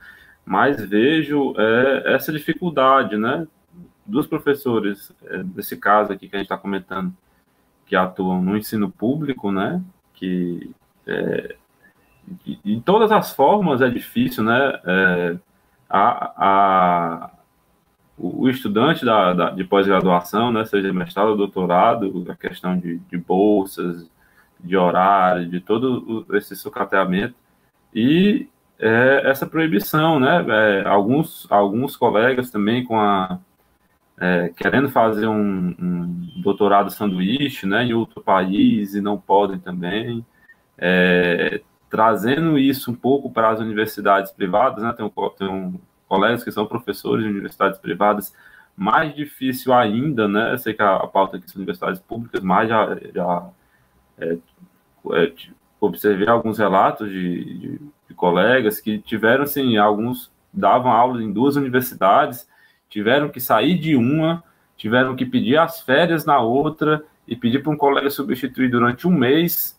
[0.46, 3.48] Mas vejo é, essa dificuldade, né?
[4.06, 7.14] Dos professores, é, desse caso aqui que a gente está comentando,
[7.86, 9.84] que atuam no ensino público, né?
[10.14, 10.72] Que
[11.06, 11.56] é,
[12.64, 14.80] de todas as formas é difícil, né?
[14.86, 15.38] É,
[15.90, 17.32] a, a,
[18.18, 23.18] o estudante da, da de pós-graduação, né, seja mestrado ou doutorado, a questão de, de
[23.18, 24.10] bolsas,
[24.60, 27.36] de horário, de todo esse sucateamento,
[27.94, 28.48] e
[28.80, 33.40] é, essa proibição, né, é, alguns, alguns colegas também com a,
[34.18, 40.26] é, querendo fazer um, um, doutorado sanduíche, né, em outro país e não podem também,
[40.78, 46.44] é, trazendo isso um pouco para as universidades privadas, né, tem um, tem um colegas
[46.44, 48.34] que são professores de universidades privadas,
[48.76, 50.54] mais difícil ainda, né?
[50.54, 53.50] Eu sei que a, pauta aqui são universidades públicas, mas já, já
[54.18, 54.38] é,
[55.14, 55.34] é,
[55.80, 61.56] observei alguns relatos de, de, de, colegas que tiveram, assim, alguns davam aulas em duas
[61.56, 62.48] universidades,
[62.90, 64.44] tiveram que sair de uma,
[64.78, 69.12] tiveram que pedir as férias na outra e pedir para um colega substituir durante um
[69.12, 69.75] mês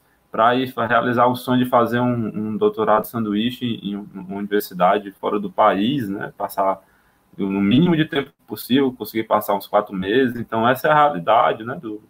[0.72, 5.38] para realizar o sonho de fazer um, um doutorado sanduíche em, em uma universidade fora
[5.38, 6.32] do país, né?
[6.36, 6.80] Passar
[7.36, 10.40] no mínimo de tempo possível, conseguir passar uns quatro meses.
[10.40, 12.02] Então, essa é a realidade né, do,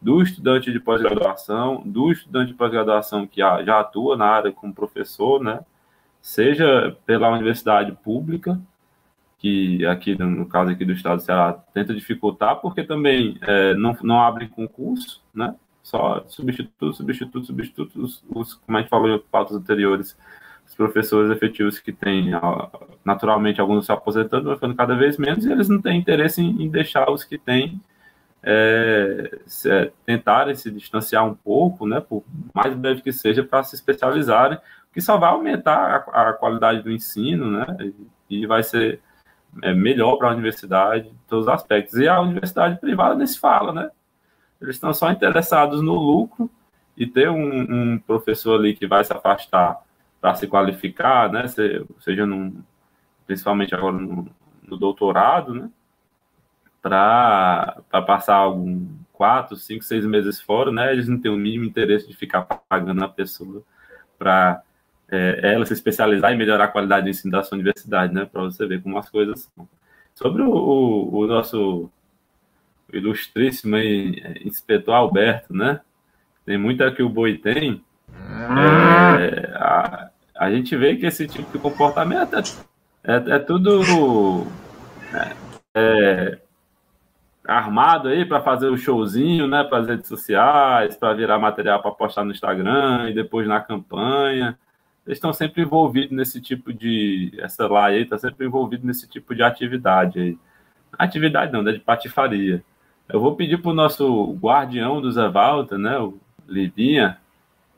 [0.00, 5.42] do estudante de pós-graduação, do estudante de pós-graduação que já atua na área como professor,
[5.42, 5.60] né,
[6.20, 8.60] seja pela universidade pública,
[9.38, 13.96] que aqui, no caso aqui do estado do Ceará, tenta dificultar, porque também é, não,
[14.02, 15.54] não abre concurso, né,
[15.90, 20.16] só substitutos, substitutos, substitutos, os, como a gente falou em pautas anteriores,
[20.66, 22.30] os professores efetivos que têm,
[23.04, 26.62] naturalmente, alguns se aposentando, vai ficando cada vez menos, e eles não têm interesse em,
[26.62, 27.80] em deixar os que têm
[28.42, 33.64] é, se, é, tentarem se distanciar um pouco, né, por mais breve que seja, para
[33.64, 34.58] se especializarem,
[34.92, 37.66] que só vai aumentar a, a qualidade do ensino, né,
[38.30, 39.00] e, e vai ser
[39.62, 41.94] é, melhor para a universidade em todos os aspectos.
[41.96, 43.90] E a universidade privada nem se fala, né?
[44.60, 46.50] Eles estão só interessados no lucro
[46.96, 49.80] e ter um, um professor ali que vai se afastar
[50.20, 51.46] para se qualificar, né?
[51.98, 52.62] seja num,
[53.26, 54.28] principalmente agora no,
[54.62, 55.70] no doutorado, né?
[56.82, 60.92] Para passar algum quatro, cinco, seis meses fora, né?
[60.92, 63.62] Eles não têm o mínimo interesse de ficar pagando a pessoa
[64.18, 64.62] para
[65.10, 68.24] é, ela se especializar e melhorar a qualidade de ensino da sua universidade, né?
[68.24, 69.68] Para você ver como as coisas são.
[70.14, 71.90] Sobre o, o, o nosso
[72.92, 75.80] ilustríssimo aí, inspetor Alberto, né?
[76.44, 77.84] Tem muita que o boi tem.
[78.08, 84.46] É, a, a gente vê que esse tipo de comportamento é, é, é tudo
[85.14, 85.36] é,
[85.74, 86.38] é
[87.46, 91.90] armado aí para fazer o showzinho, né, para as redes sociais, para virar material para
[91.90, 94.58] postar no Instagram e depois na campanha.
[95.06, 99.34] Eles estão sempre envolvidos nesse tipo de essa lá aí está sempre envolvido nesse tipo
[99.34, 100.38] de atividade aí.
[100.98, 102.62] Atividade não, né, de patifaria.
[103.12, 105.22] Eu vou pedir para o nosso guardião do Zé
[105.78, 107.18] né, o Livinha,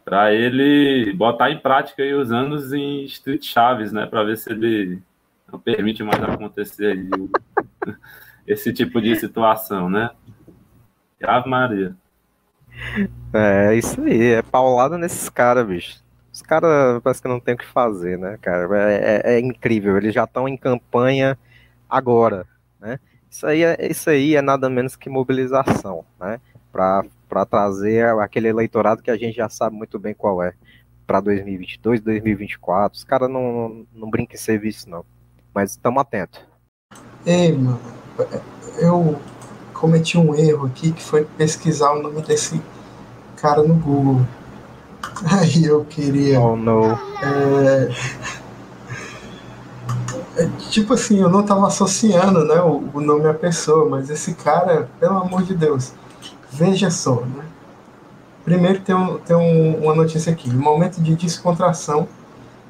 [0.05, 5.01] para ele botar em prática os anos em Street Chaves, né, para ver se ele
[5.51, 7.07] não permite mais acontecer
[8.47, 10.11] esse tipo de situação, né?
[11.23, 11.95] Ave Maria.
[13.33, 16.03] É, isso aí, é paulada nesses caras, bicho.
[16.33, 18.91] Os caras parece que não tem o que fazer, né, cara?
[18.91, 21.39] É, é, é incrível, eles já estão em campanha
[21.89, 22.47] agora?
[23.33, 26.39] Isso aí, é, isso aí é nada menos que mobilização, né?
[26.71, 30.53] Para trazer aquele eleitorado que a gente já sabe muito bem qual é
[31.07, 32.99] para 2022, 2024.
[32.99, 35.03] Os caras não, não, brincam em serviço, não.
[35.55, 36.41] Mas estamos atentos.
[37.25, 37.81] Ei, mano,
[38.79, 39.19] eu
[39.73, 42.61] cometi um erro aqui que foi pesquisar o nome desse
[43.37, 44.27] cara no Google.
[45.41, 46.39] Aí eu queria.
[46.39, 46.93] Oh, não.
[46.93, 47.89] É,
[50.37, 54.35] é, tipo assim, eu não tava associando né, o, o nome à pessoa, mas esse
[54.35, 55.93] cara, pelo amor de Deus,
[56.53, 57.47] Veja só, né?
[58.45, 60.51] Primeiro tem, um, tem um, uma notícia aqui.
[60.51, 62.07] No momento de descontração,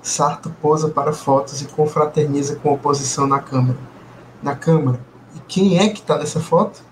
[0.00, 3.78] Sarto posa para fotos e confraterniza com oposição na Câmara.
[4.42, 5.00] Na Câmara.
[5.34, 6.82] E quem é que está nessa foto?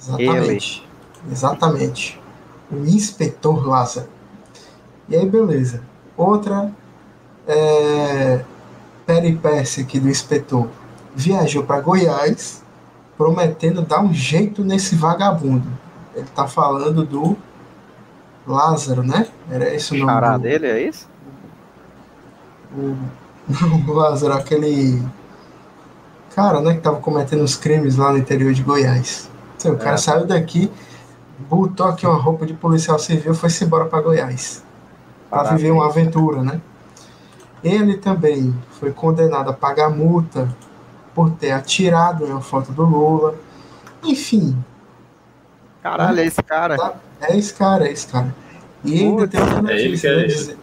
[0.00, 0.88] Exatamente.
[1.24, 1.32] Ele.
[1.32, 2.20] Exatamente.
[2.70, 4.08] O inspetor Lázaro.
[5.08, 5.82] E aí, beleza.
[6.16, 6.72] Outra
[7.46, 8.44] é,
[9.06, 10.68] peripécia aqui do inspetor.
[11.14, 12.62] Viajou para Goiás,
[13.16, 15.82] prometendo dar um jeito nesse vagabundo
[16.14, 17.36] ele tá falando do
[18.46, 19.26] Lázaro, né?
[19.50, 20.12] Era esse o nome.
[20.12, 20.42] Chará do...
[20.42, 21.08] dele, é isso?
[22.76, 22.96] O...
[23.88, 25.02] O Lázaro, aquele
[26.34, 29.28] cara, né, que tava cometendo os crimes lá no interior de Goiás.
[29.56, 29.98] Então, o cara é.
[29.98, 30.70] saiu daqui,
[31.50, 34.64] botou aqui uma roupa de policial civil, foi-se embora para Goiás.
[35.28, 36.60] Para viver uma aventura, né?
[37.62, 40.48] Ele também foi condenado a pagar multa
[41.14, 43.34] por ter atirado em uma foto do Lula.
[44.02, 44.56] Enfim,
[45.82, 46.76] Caralho, é esse cara.
[46.76, 46.94] Tá?
[47.20, 48.34] É esse cara, é esse cara.
[48.84, 50.58] E ainda tem outra notícia, é ele, que é, ele.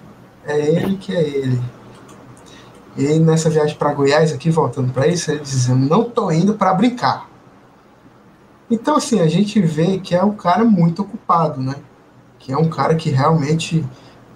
[0.45, 1.61] é ele que é ele.
[2.97, 6.73] E nessa viagem para Goiás, aqui voltando para isso, ele dizendo: Não tô indo para
[6.73, 7.29] brincar.
[8.71, 11.75] Então, assim, a gente vê que é um cara muito ocupado, né?
[12.37, 13.85] Que é um cara que realmente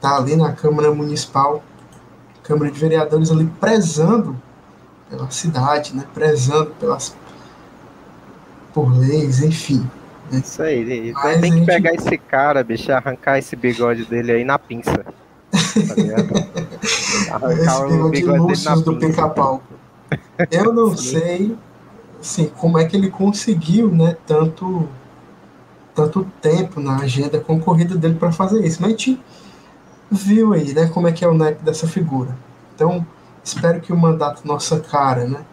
[0.01, 1.63] tá ali na Câmara Municipal,
[2.43, 4.35] Câmara de Vereadores, ali prezando
[5.09, 6.03] pela cidade, né?
[6.13, 7.15] Prezando pelas
[8.73, 9.87] por leis, enfim.
[10.31, 11.09] Isso aí.
[11.09, 14.91] Então tem que pegar esse cara, bicho, arrancar esse bigode dele aí na pinça.
[14.91, 15.11] Tá
[17.35, 19.63] arrancar esse o bigode dele na do pica-pau.
[20.49, 21.55] Eu não sei
[22.23, 24.87] assim, como é que ele conseguiu, né, tanto
[25.93, 28.81] tanto tempo na agenda concorrida dele para fazer isso.
[28.81, 29.21] Mas a gente
[30.13, 32.35] viu aí, né, como é que é o naipe dessa figura.
[32.75, 33.05] Então,
[33.43, 35.43] espero que o mandato Nossa Cara, né,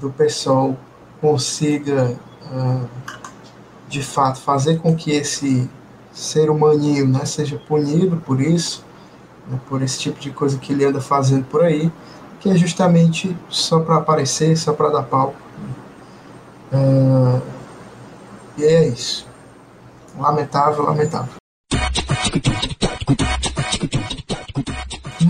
[0.00, 0.76] do pessoal
[1.20, 2.18] consiga,
[2.52, 2.88] uh,
[3.88, 5.70] de fato, fazer com que esse
[6.12, 8.84] ser humaninho, né, seja punido por isso,
[9.48, 11.90] né, por esse tipo de coisa que ele anda fazendo por aí,
[12.40, 15.34] que é justamente só para aparecer, só para dar pau.
[16.72, 17.40] Uh,
[18.58, 19.26] e é isso.
[20.18, 21.43] Lamentável, lamentável.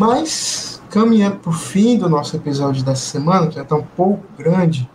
[0.07, 4.23] Mas, caminhando para o fim do nosso episódio dessa semana, que já está um pouco
[4.37, 4.87] grande,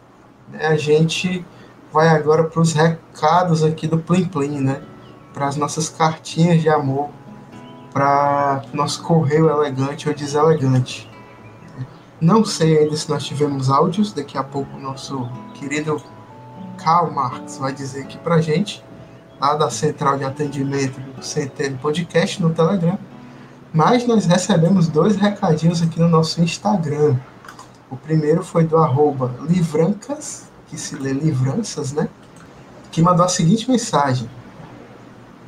[0.52, 1.44] né, a gente
[1.92, 4.84] vai agora para os recados aqui do Plim Plim, né?
[5.34, 7.10] Para as nossas cartinhas de amor,
[7.92, 11.10] para nosso correio elegante ou deselegante.
[12.22, 16.00] Não sei ainda se nós tivemos áudios, daqui a pouco o nosso querido
[16.78, 18.86] Karl Marx vai dizer aqui para gente
[19.42, 23.09] lá da central de atendimento do Centeno Podcast no Telegram.
[23.72, 27.16] Mas nós recebemos dois recadinhos aqui no nosso Instagram.
[27.92, 32.10] O primeiro foi do arroba Livrancas, que se lê Livranças, né?
[32.92, 34.28] Que mandou a seguinte mensagem.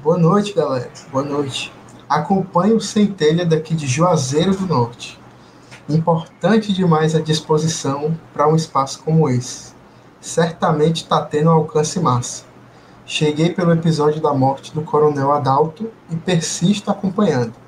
[0.03, 0.91] Boa noite, galera.
[1.11, 1.73] Boa noite.
[2.07, 5.19] Acompanhe o Centelha daqui de Juazeiro do Norte.
[5.89, 9.73] Importante demais a disposição para um espaço como esse.
[10.19, 12.43] Certamente está tendo um alcance massa.
[13.03, 17.61] Cheguei pelo episódio da morte do Coronel Adalto e persisto acompanhando.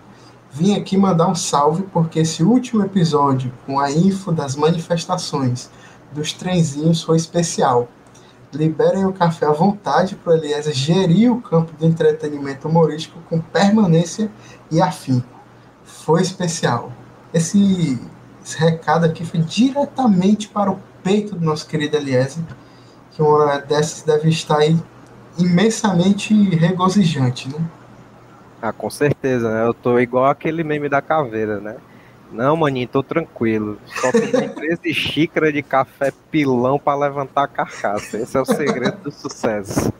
[0.56, 5.68] Vim aqui mandar um salve porque esse último episódio, com a info das manifestações
[6.12, 7.90] dos trenzinhos, foi especial.
[8.54, 13.42] Liberem o café à vontade para o Eliezer gerir o campo do entretenimento humorístico com
[13.42, 14.30] permanência
[14.70, 15.28] e afinco.
[15.84, 16.92] Foi especial.
[17.34, 18.00] Esse,
[18.46, 22.44] esse recado aqui foi diretamente para o peito do nosso querido Eliezer,
[23.10, 24.80] que uma hora dessas deve estar aí
[25.36, 27.60] imensamente regozijante, né?
[28.64, 29.68] Ah, com certeza, né?
[29.68, 31.76] Eu tô igual aquele meme da caveira, né?
[32.32, 33.78] Não, maninho, tô tranquilo.
[33.86, 38.18] Só tem três xícaras de café pilão para levantar a carcaça.
[38.18, 39.92] Esse é o segredo do sucesso.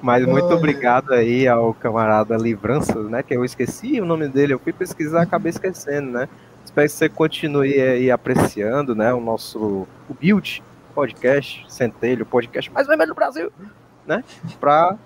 [0.00, 3.20] Mas muito obrigado aí ao camarada Livranças, né?
[3.24, 6.28] Que eu esqueci o nome dele, eu fui pesquisar, acabei esquecendo, né?
[6.64, 9.12] Espero que você continue aí apreciando, né?
[9.12, 10.62] O nosso o build
[10.94, 13.50] podcast, Centelho, podcast mais vermelho do Brasil,
[14.06, 14.22] né?
[14.60, 14.96] Para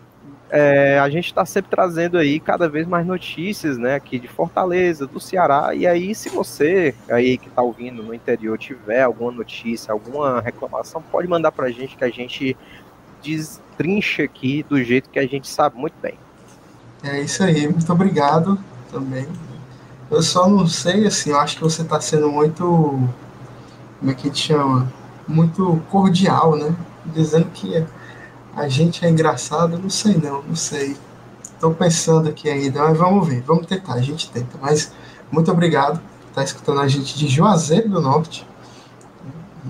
[0.53, 3.95] é, a gente está sempre trazendo aí cada vez mais notícias, né?
[3.95, 5.75] Aqui de Fortaleza, do Ceará.
[5.75, 11.03] E aí, se você aí que está ouvindo no interior tiver alguma notícia, alguma reclamação,
[11.03, 12.57] pode mandar para a gente que a gente
[13.23, 16.15] destrincha aqui do jeito que a gente sabe muito bem.
[17.03, 18.59] É isso aí, muito obrigado
[18.91, 19.27] também.
[20.11, 22.63] Eu só não sei, assim, eu acho que você está sendo muito.
[23.99, 24.93] Como é que a gente chama?
[25.27, 26.75] muito cordial, né?
[27.07, 27.85] Dizendo que
[28.55, 30.97] a gente é engraçado, não sei não, não sei.
[31.43, 34.59] Estou pensando aqui ainda, mas vamos ver, vamos tentar, a gente tenta.
[34.61, 34.93] Mas
[35.31, 38.47] muito obrigado por estar escutando a gente de Juazeiro do Norte.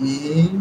[0.01, 0.59] E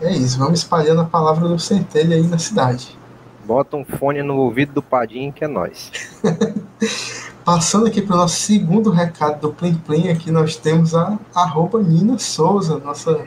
[0.00, 2.98] é isso, vamos espalhando a palavra do centelho aí na cidade.
[3.44, 5.92] Bota um fone no ouvido do Padinho que é nós.
[7.44, 11.80] Passando aqui para o nosso segundo recado do Plim Plim, aqui nós temos a arroba
[11.80, 13.24] Nina Souza, nossa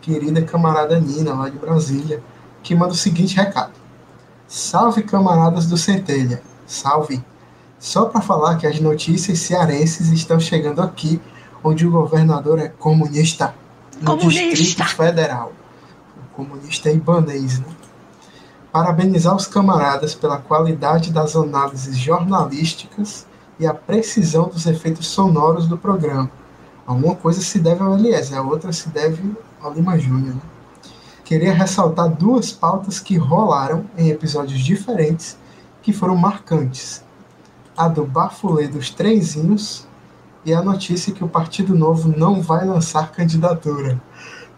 [0.00, 2.20] querida camarada Nina, lá de Brasília,
[2.64, 3.72] que manda o seguinte recado:
[4.48, 7.22] Salve camaradas do Centelha, salve!
[7.78, 11.20] Só para falar que as notícias cearenses estão chegando aqui,
[11.62, 13.54] onde o governador é comunista,
[14.00, 14.56] no comunista.
[14.56, 15.52] Distrito Federal.
[16.16, 17.66] O comunista é ibanês, né?
[18.72, 23.26] Parabenizar os camaradas pela qualidade das análises jornalísticas
[23.60, 26.30] e a precisão dos efeitos sonoros do programa.
[26.86, 29.22] Alguma coisa se deve ao Eliezer, a outra se deve
[29.74, 30.34] Lima Júnior.
[30.34, 30.40] Né?
[31.24, 35.38] Queria ressaltar duas pautas que rolaram em episódios diferentes
[35.82, 37.02] que foram marcantes.
[37.76, 39.88] A do bafulê dos trenzinhos
[40.44, 44.00] e a notícia que o Partido Novo não vai lançar candidatura.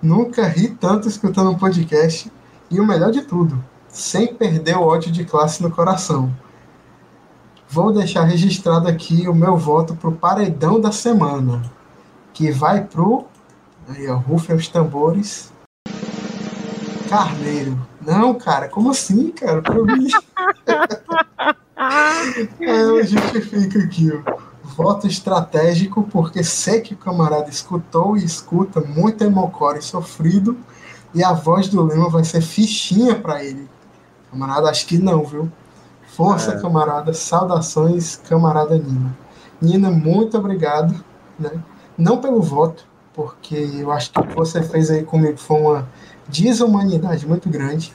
[0.02, 2.30] Nunca ri tanto escutando um podcast
[2.70, 6.34] e o melhor de tudo, sem perder o ódio de classe no coração.
[7.68, 11.62] Vou deixar registrado aqui o meu voto pro paredão da semana,
[12.34, 13.24] que vai pro
[13.88, 15.52] Aí, ó, rufem os tambores.
[17.08, 17.78] Carneiro.
[18.00, 19.62] Não, cara, como assim, cara?
[19.62, 20.08] Pra mim.
[21.76, 24.56] Aí eu justifico aqui, ó.
[24.62, 30.56] Voto estratégico, porque sei que o camarada escutou e escuta muito emocore sofrido,
[31.14, 33.68] e a voz do Lima vai ser fichinha para ele.
[34.30, 35.50] Camarada, acho que não, viu?
[36.08, 36.60] Força, é.
[36.60, 37.12] camarada.
[37.14, 39.16] Saudações, camarada Nina.
[39.60, 41.02] Nina, muito obrigado,
[41.38, 41.52] né?
[41.96, 45.88] Não pelo voto, porque eu acho que o que você fez aí comigo foi uma
[46.28, 47.92] desumanidade muito grande.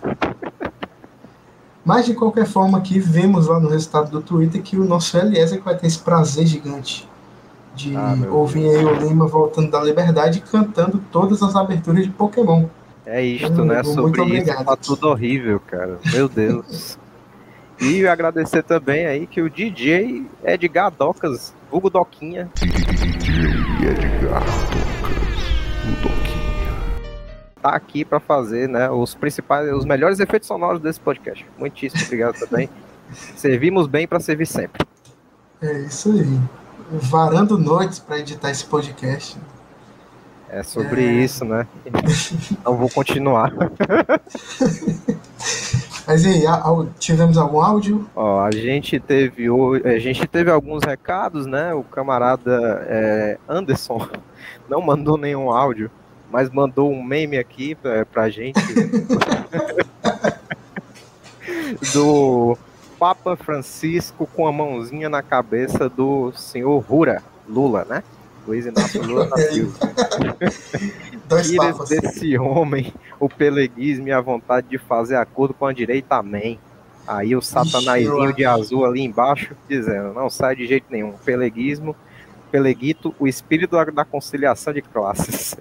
[1.84, 5.62] Mas de qualquer forma, aqui vemos lá no resultado do Twitter que o nosso Eliezer
[5.64, 7.10] vai ter esse prazer gigante
[7.76, 12.66] de Ah, ouvir aí o Lima voltando da liberdade cantando todas as aberturas de Pokémon.
[13.06, 13.84] É isto, Muito né?
[13.84, 14.58] Sobre obrigado.
[14.58, 15.98] isso tá tudo horrível, cara.
[16.12, 17.00] Meu Deus.
[17.80, 22.48] E agradecer também aí que o DJ Edgar Docas, vulgo Doquinha.
[27.62, 31.46] Tá aqui pra fazer, né, os principais, os melhores efeitos sonoros desse podcast.
[31.58, 32.70] Muitíssimo obrigado também.
[33.36, 34.86] Servimos bem pra servir sempre.
[35.62, 36.40] É isso aí.
[36.92, 39.38] Varando noites para editar esse podcast.
[40.50, 41.66] É sobre isso, né?
[42.66, 43.54] Não vou continuar.
[46.08, 48.10] Mas e aí, tivemos algum áudio?
[48.16, 51.74] Ó, a gente teve o- a gente teve alguns recados, né?
[51.74, 54.06] O camarada é, Anderson
[54.68, 55.90] não mandou nenhum áudio,
[56.32, 58.60] mas mandou um meme aqui pra, pra gente
[61.94, 62.58] do
[62.98, 68.04] Papa Francisco com a mãozinha na cabeça do senhor Rura, Lula, né?
[68.48, 69.78] Luiz Inácio Lula da Silva.
[71.28, 71.90] Dois Tira papas.
[71.90, 76.60] desse homem o peleguismo e a vontade de fazer acordo com a direita, amém.
[77.08, 81.14] Aí o satanazinho de azul ali embaixo dizendo, não sai de jeito nenhum.
[81.26, 81.96] Peleguismo,
[82.52, 85.56] peleguito, o espírito da, conciliação de classes.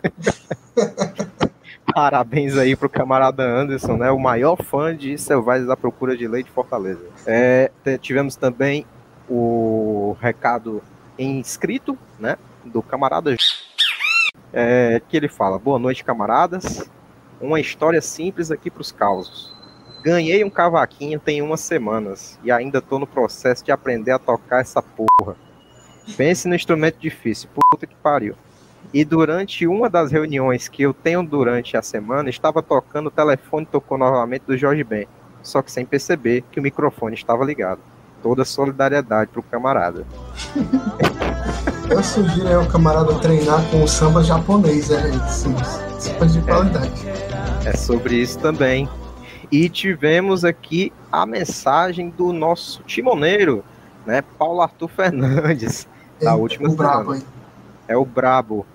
[1.95, 4.11] Parabéns aí pro camarada Anderson, né?
[4.11, 7.05] O maior fã de Selvagens à Procura de Lei de Fortaleza.
[7.27, 8.87] É, tivemos também
[9.29, 10.83] o recado
[11.19, 12.37] em escrito, né?
[12.65, 13.35] Do camarada
[14.53, 16.89] é, que ele fala: Boa noite, camaradas.
[17.41, 19.53] Uma história simples aqui para os causos.
[20.03, 24.61] Ganhei um cavaquinho tem umas semanas e ainda tô no processo de aprender a tocar
[24.61, 25.37] essa porra.
[26.17, 28.35] Pense no instrumento difícil, puta que pariu.
[28.93, 33.67] E durante uma das reuniões que eu tenho durante a semana, estava tocando, o telefone
[33.67, 35.07] tocou novamente do Jorge Ben,
[35.43, 37.81] só que sem perceber que o microfone estava ligado.
[38.23, 40.05] Toda solidariedade pro camarada.
[41.89, 45.55] Eu sugiro aí o camarada treinar com o samba japonês, é sim,
[45.99, 47.07] super de qualidade.
[47.65, 48.89] É sobre isso também.
[49.51, 53.65] E tivemos aqui a mensagem do nosso timoneiro,
[54.07, 54.23] né?
[54.23, 55.87] Paulo Arthur Fernandes,
[56.21, 57.17] da última o brabo semana.
[57.17, 57.41] aí.
[57.89, 58.67] É o brabo.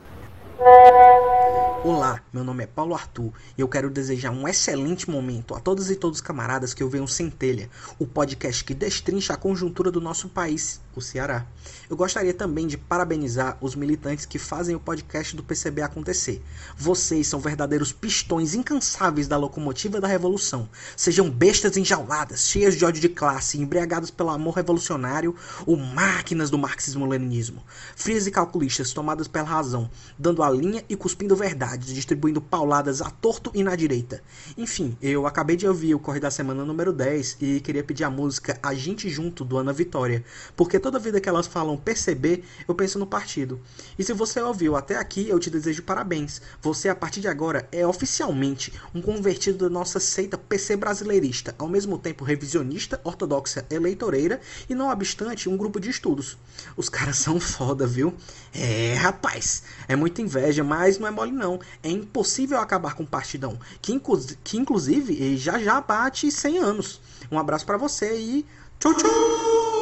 [1.84, 5.90] Olá, meu nome é Paulo Arthur e eu quero desejar um excelente momento a todas
[5.92, 7.70] e todos os camaradas que ouvem o Centelha,
[8.00, 11.46] o podcast que destrincha a conjuntura do nosso país, o Ceará.
[11.90, 16.42] Eu gostaria também de parabenizar os militantes que fazem o podcast do PCB acontecer.
[16.78, 20.68] Vocês são verdadeiros pistões incansáveis da locomotiva da revolução.
[20.96, 25.36] Sejam bestas enjauladas, cheias de ódio de classe, embriagados pelo amor revolucionário
[25.66, 27.64] ou máquinas do marxismo-leninismo.
[27.96, 33.10] Frias e calculistas tomadas pela razão, dando a linha e cuspindo verdades, distribuindo pauladas à
[33.10, 34.24] torto e na direita.
[34.58, 38.10] Enfim, eu acabei de ouvir o Corre da Semana número 10 e queria pedir a
[38.10, 40.24] música A Gente Junto, do Ana Vitória,
[40.56, 43.60] porque toda vida que elas falam perceber, eu penso no partido.
[43.98, 46.40] E se você ouviu até aqui, eu te desejo parabéns.
[46.62, 51.68] Você, a partir de agora, é oficialmente um convertido da nossa seita PC brasileirista, ao
[51.68, 54.40] mesmo tempo revisionista, ortodoxa, eleitoreira
[54.70, 56.38] e, não obstante, um grupo de estudos.
[56.78, 58.14] Os caras são foda, viu?
[58.54, 61.60] É, rapaz, é muita inveja, mas não é mole não.
[61.82, 67.02] É impossível acabar com o partidão, que, inclu que inclusive já já bate 100 anos.
[67.32, 68.46] Um abraço pra você e
[68.80, 69.75] tchau, tchau!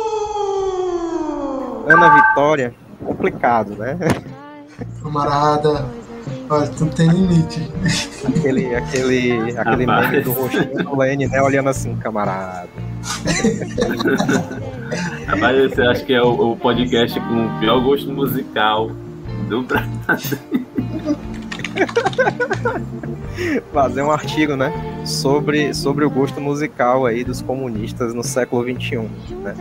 [1.87, 2.73] Ana Vitória,
[3.05, 3.97] complicado, né?
[5.01, 5.85] Camarada,
[6.49, 7.69] olha, tu tem limite.
[8.25, 10.09] Aquele, aquele, aquele Rapaz.
[10.11, 11.41] meme do rostinho do Lene, né?
[11.41, 12.69] Olhando assim, camarada.
[15.39, 18.89] Mas esse eu acho que é o, o podcast com o pior gosto musical
[19.49, 20.37] do Brasil.
[23.73, 24.71] Fazer um artigo, né?
[25.05, 29.09] Sobre, sobre o gosto musical aí dos comunistas no século XXI,
[29.43, 29.55] né?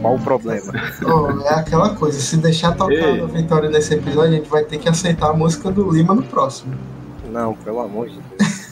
[0.00, 0.72] Qual o problema?
[1.04, 3.20] Ó, é aquela coisa, se deixar tocar Ei.
[3.22, 6.22] a Vitória nesse episódio, a gente vai ter que aceitar a música do Lima no
[6.22, 6.74] próximo.
[7.30, 8.66] Não, pelo amor de Deus.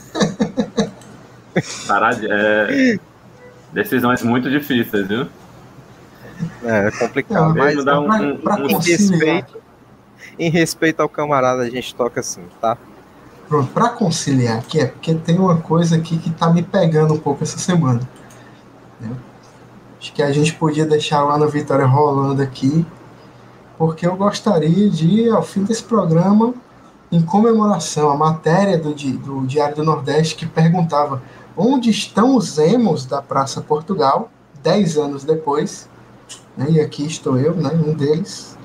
[1.86, 2.98] Parar de, é,
[3.72, 5.26] decisões muito difíceis, viu?
[6.64, 7.48] É, é complicado.
[7.48, 9.56] Não, mas dar um, pra- um- pra um- respeito,
[10.38, 12.76] em respeito ao camarada, a gente toca assim, tá?
[13.48, 17.18] Pronto, pra conciliar aqui, é porque tem uma coisa aqui que tá me pegando um
[17.18, 18.00] pouco essa semana.
[19.00, 19.10] né?
[20.04, 22.84] Acho que a gente podia deixar lá no Vitória rolando aqui,
[23.78, 26.52] porque eu gostaria de, ao fim desse programa,
[27.10, 31.22] em comemoração, a matéria do, do Diário do Nordeste que perguntava
[31.56, 34.30] onde estão os emos da Praça Portugal,
[34.62, 35.88] 10 anos depois,
[36.54, 36.66] né?
[36.68, 38.58] e aqui estou eu, né, um deles,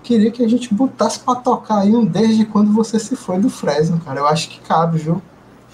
[0.00, 3.50] queria que a gente botasse pra tocar aí um desde quando você se foi do
[3.50, 4.20] Fresno, cara.
[4.20, 5.20] Eu acho que cabe, viu?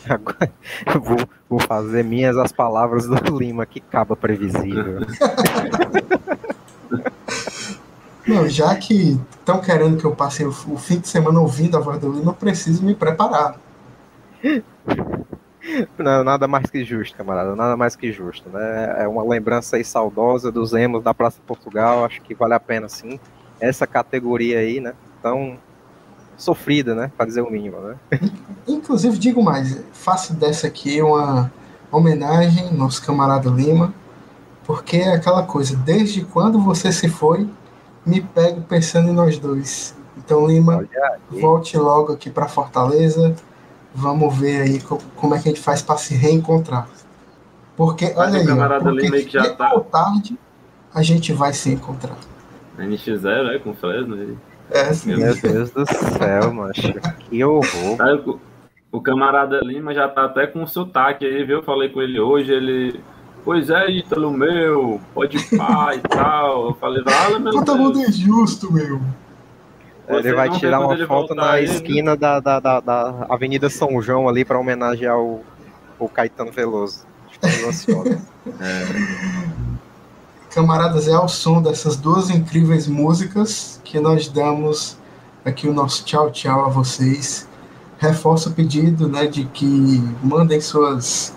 [0.09, 0.53] Agora,
[0.93, 1.19] eu vou,
[1.49, 5.01] vou fazer minhas as palavras do Lima, que caba previsível.
[8.27, 11.81] Não, já que estão querendo que eu passe o, o fim de semana ouvindo a
[11.81, 13.59] voz do Lima, eu preciso me preparar.
[15.99, 18.97] Não, nada mais que justo, camarada, nada mais que justo, né?
[18.99, 22.89] É uma lembrança aí saudosa dos emos da Praça Portugal, acho que vale a pena
[22.89, 23.19] sim.
[23.61, 24.95] Essa categoria aí, né?
[25.20, 25.59] Tão
[26.43, 27.10] sofrida, né?
[27.16, 27.97] Para dizer o mínimo, né?
[28.66, 31.51] Inclusive, digo mais, faço dessa aqui uma
[31.90, 33.94] homenagem ao nosso camarada Lima,
[34.64, 37.48] porque é aquela coisa, desde quando você se foi,
[38.05, 39.94] me pego pensando em nós dois.
[40.16, 40.85] Então, Lima,
[41.31, 43.35] volte logo aqui para Fortaleza.
[43.94, 46.89] Vamos ver aí co- como é que a gente faz para se reencontrar.
[47.77, 50.39] Porque, olha aí, ó, camarada porque Lima que já cedo tá- tarde
[50.94, 52.16] a gente vai se encontrar.
[52.78, 54.16] NX0, é, com Fresno.
[54.16, 54.36] e-
[54.70, 55.16] É, sim.
[55.16, 56.94] Meu Deus do céu, macho.
[57.28, 58.01] Que horror.
[58.01, 58.40] Aí o,
[58.90, 61.59] o camarada Lima já tá até com sotaque aí, viu?
[61.59, 63.01] Eu falei com ele hoje, ele.
[63.44, 66.66] Pois é, Ítalo meu, pode pá e tal.
[66.68, 67.78] Eu falei, vale, meu Todo Deus.
[67.78, 69.01] mundo injusto, meu.
[70.09, 71.74] Ele Você vai não vê tirar uma ele foto na aí, né?
[71.74, 75.43] esquina da, da, da, da Avenida São João ali para homenagear o,
[75.98, 77.05] o Caetano Veloso.
[77.43, 78.22] Estou ansioso.
[80.55, 84.99] Camaradas, é ao som dessas duas incríveis músicas que nós damos
[85.45, 87.49] aqui o nosso tchau tchau a vocês.
[87.99, 89.66] Reforço o pedido né, de que
[90.23, 91.33] mandem suas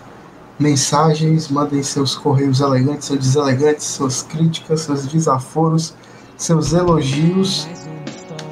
[0.59, 5.93] mensagens, mandem seus correios elegantes ou deselegantes, suas críticas, seus desaforos,
[6.35, 7.67] seus elogios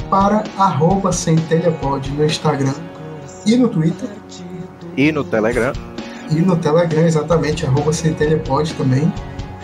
[0.10, 2.74] para arroba centelhapod no Instagram
[3.46, 4.10] e no Twitter
[4.96, 5.74] E no Telegram.
[6.32, 9.12] e no Telegram, exatamente, arroba centelhapod também.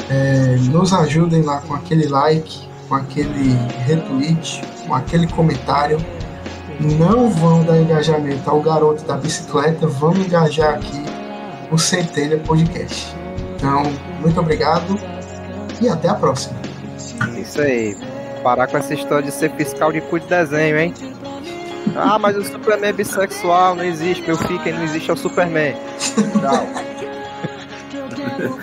[0.10, 3.56] É, nos ajudem lá com aquele like, com aquele
[3.86, 5.98] retweet, com aquele comentário.
[6.80, 11.04] Não vão dar engajamento ao garoto da bicicleta, vamos engajar aqui
[11.72, 13.16] o Centelha Podcast.
[13.56, 13.84] Então,
[14.22, 14.98] muito obrigado
[15.82, 16.60] e até a próxima.
[17.38, 17.96] Isso aí.
[18.42, 20.94] Parar com essa história de ser fiscal de cu de desenho, hein?
[21.96, 25.18] Ah, mas o Superman é bissexual, não existe, meu filho, quem não existe é o
[25.18, 25.76] Superman.
[26.40, 26.68] Tchau.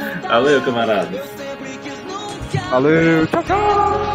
[0.28, 1.22] Valeu, camarada.
[2.70, 4.06] Valeu, tchau, tchau.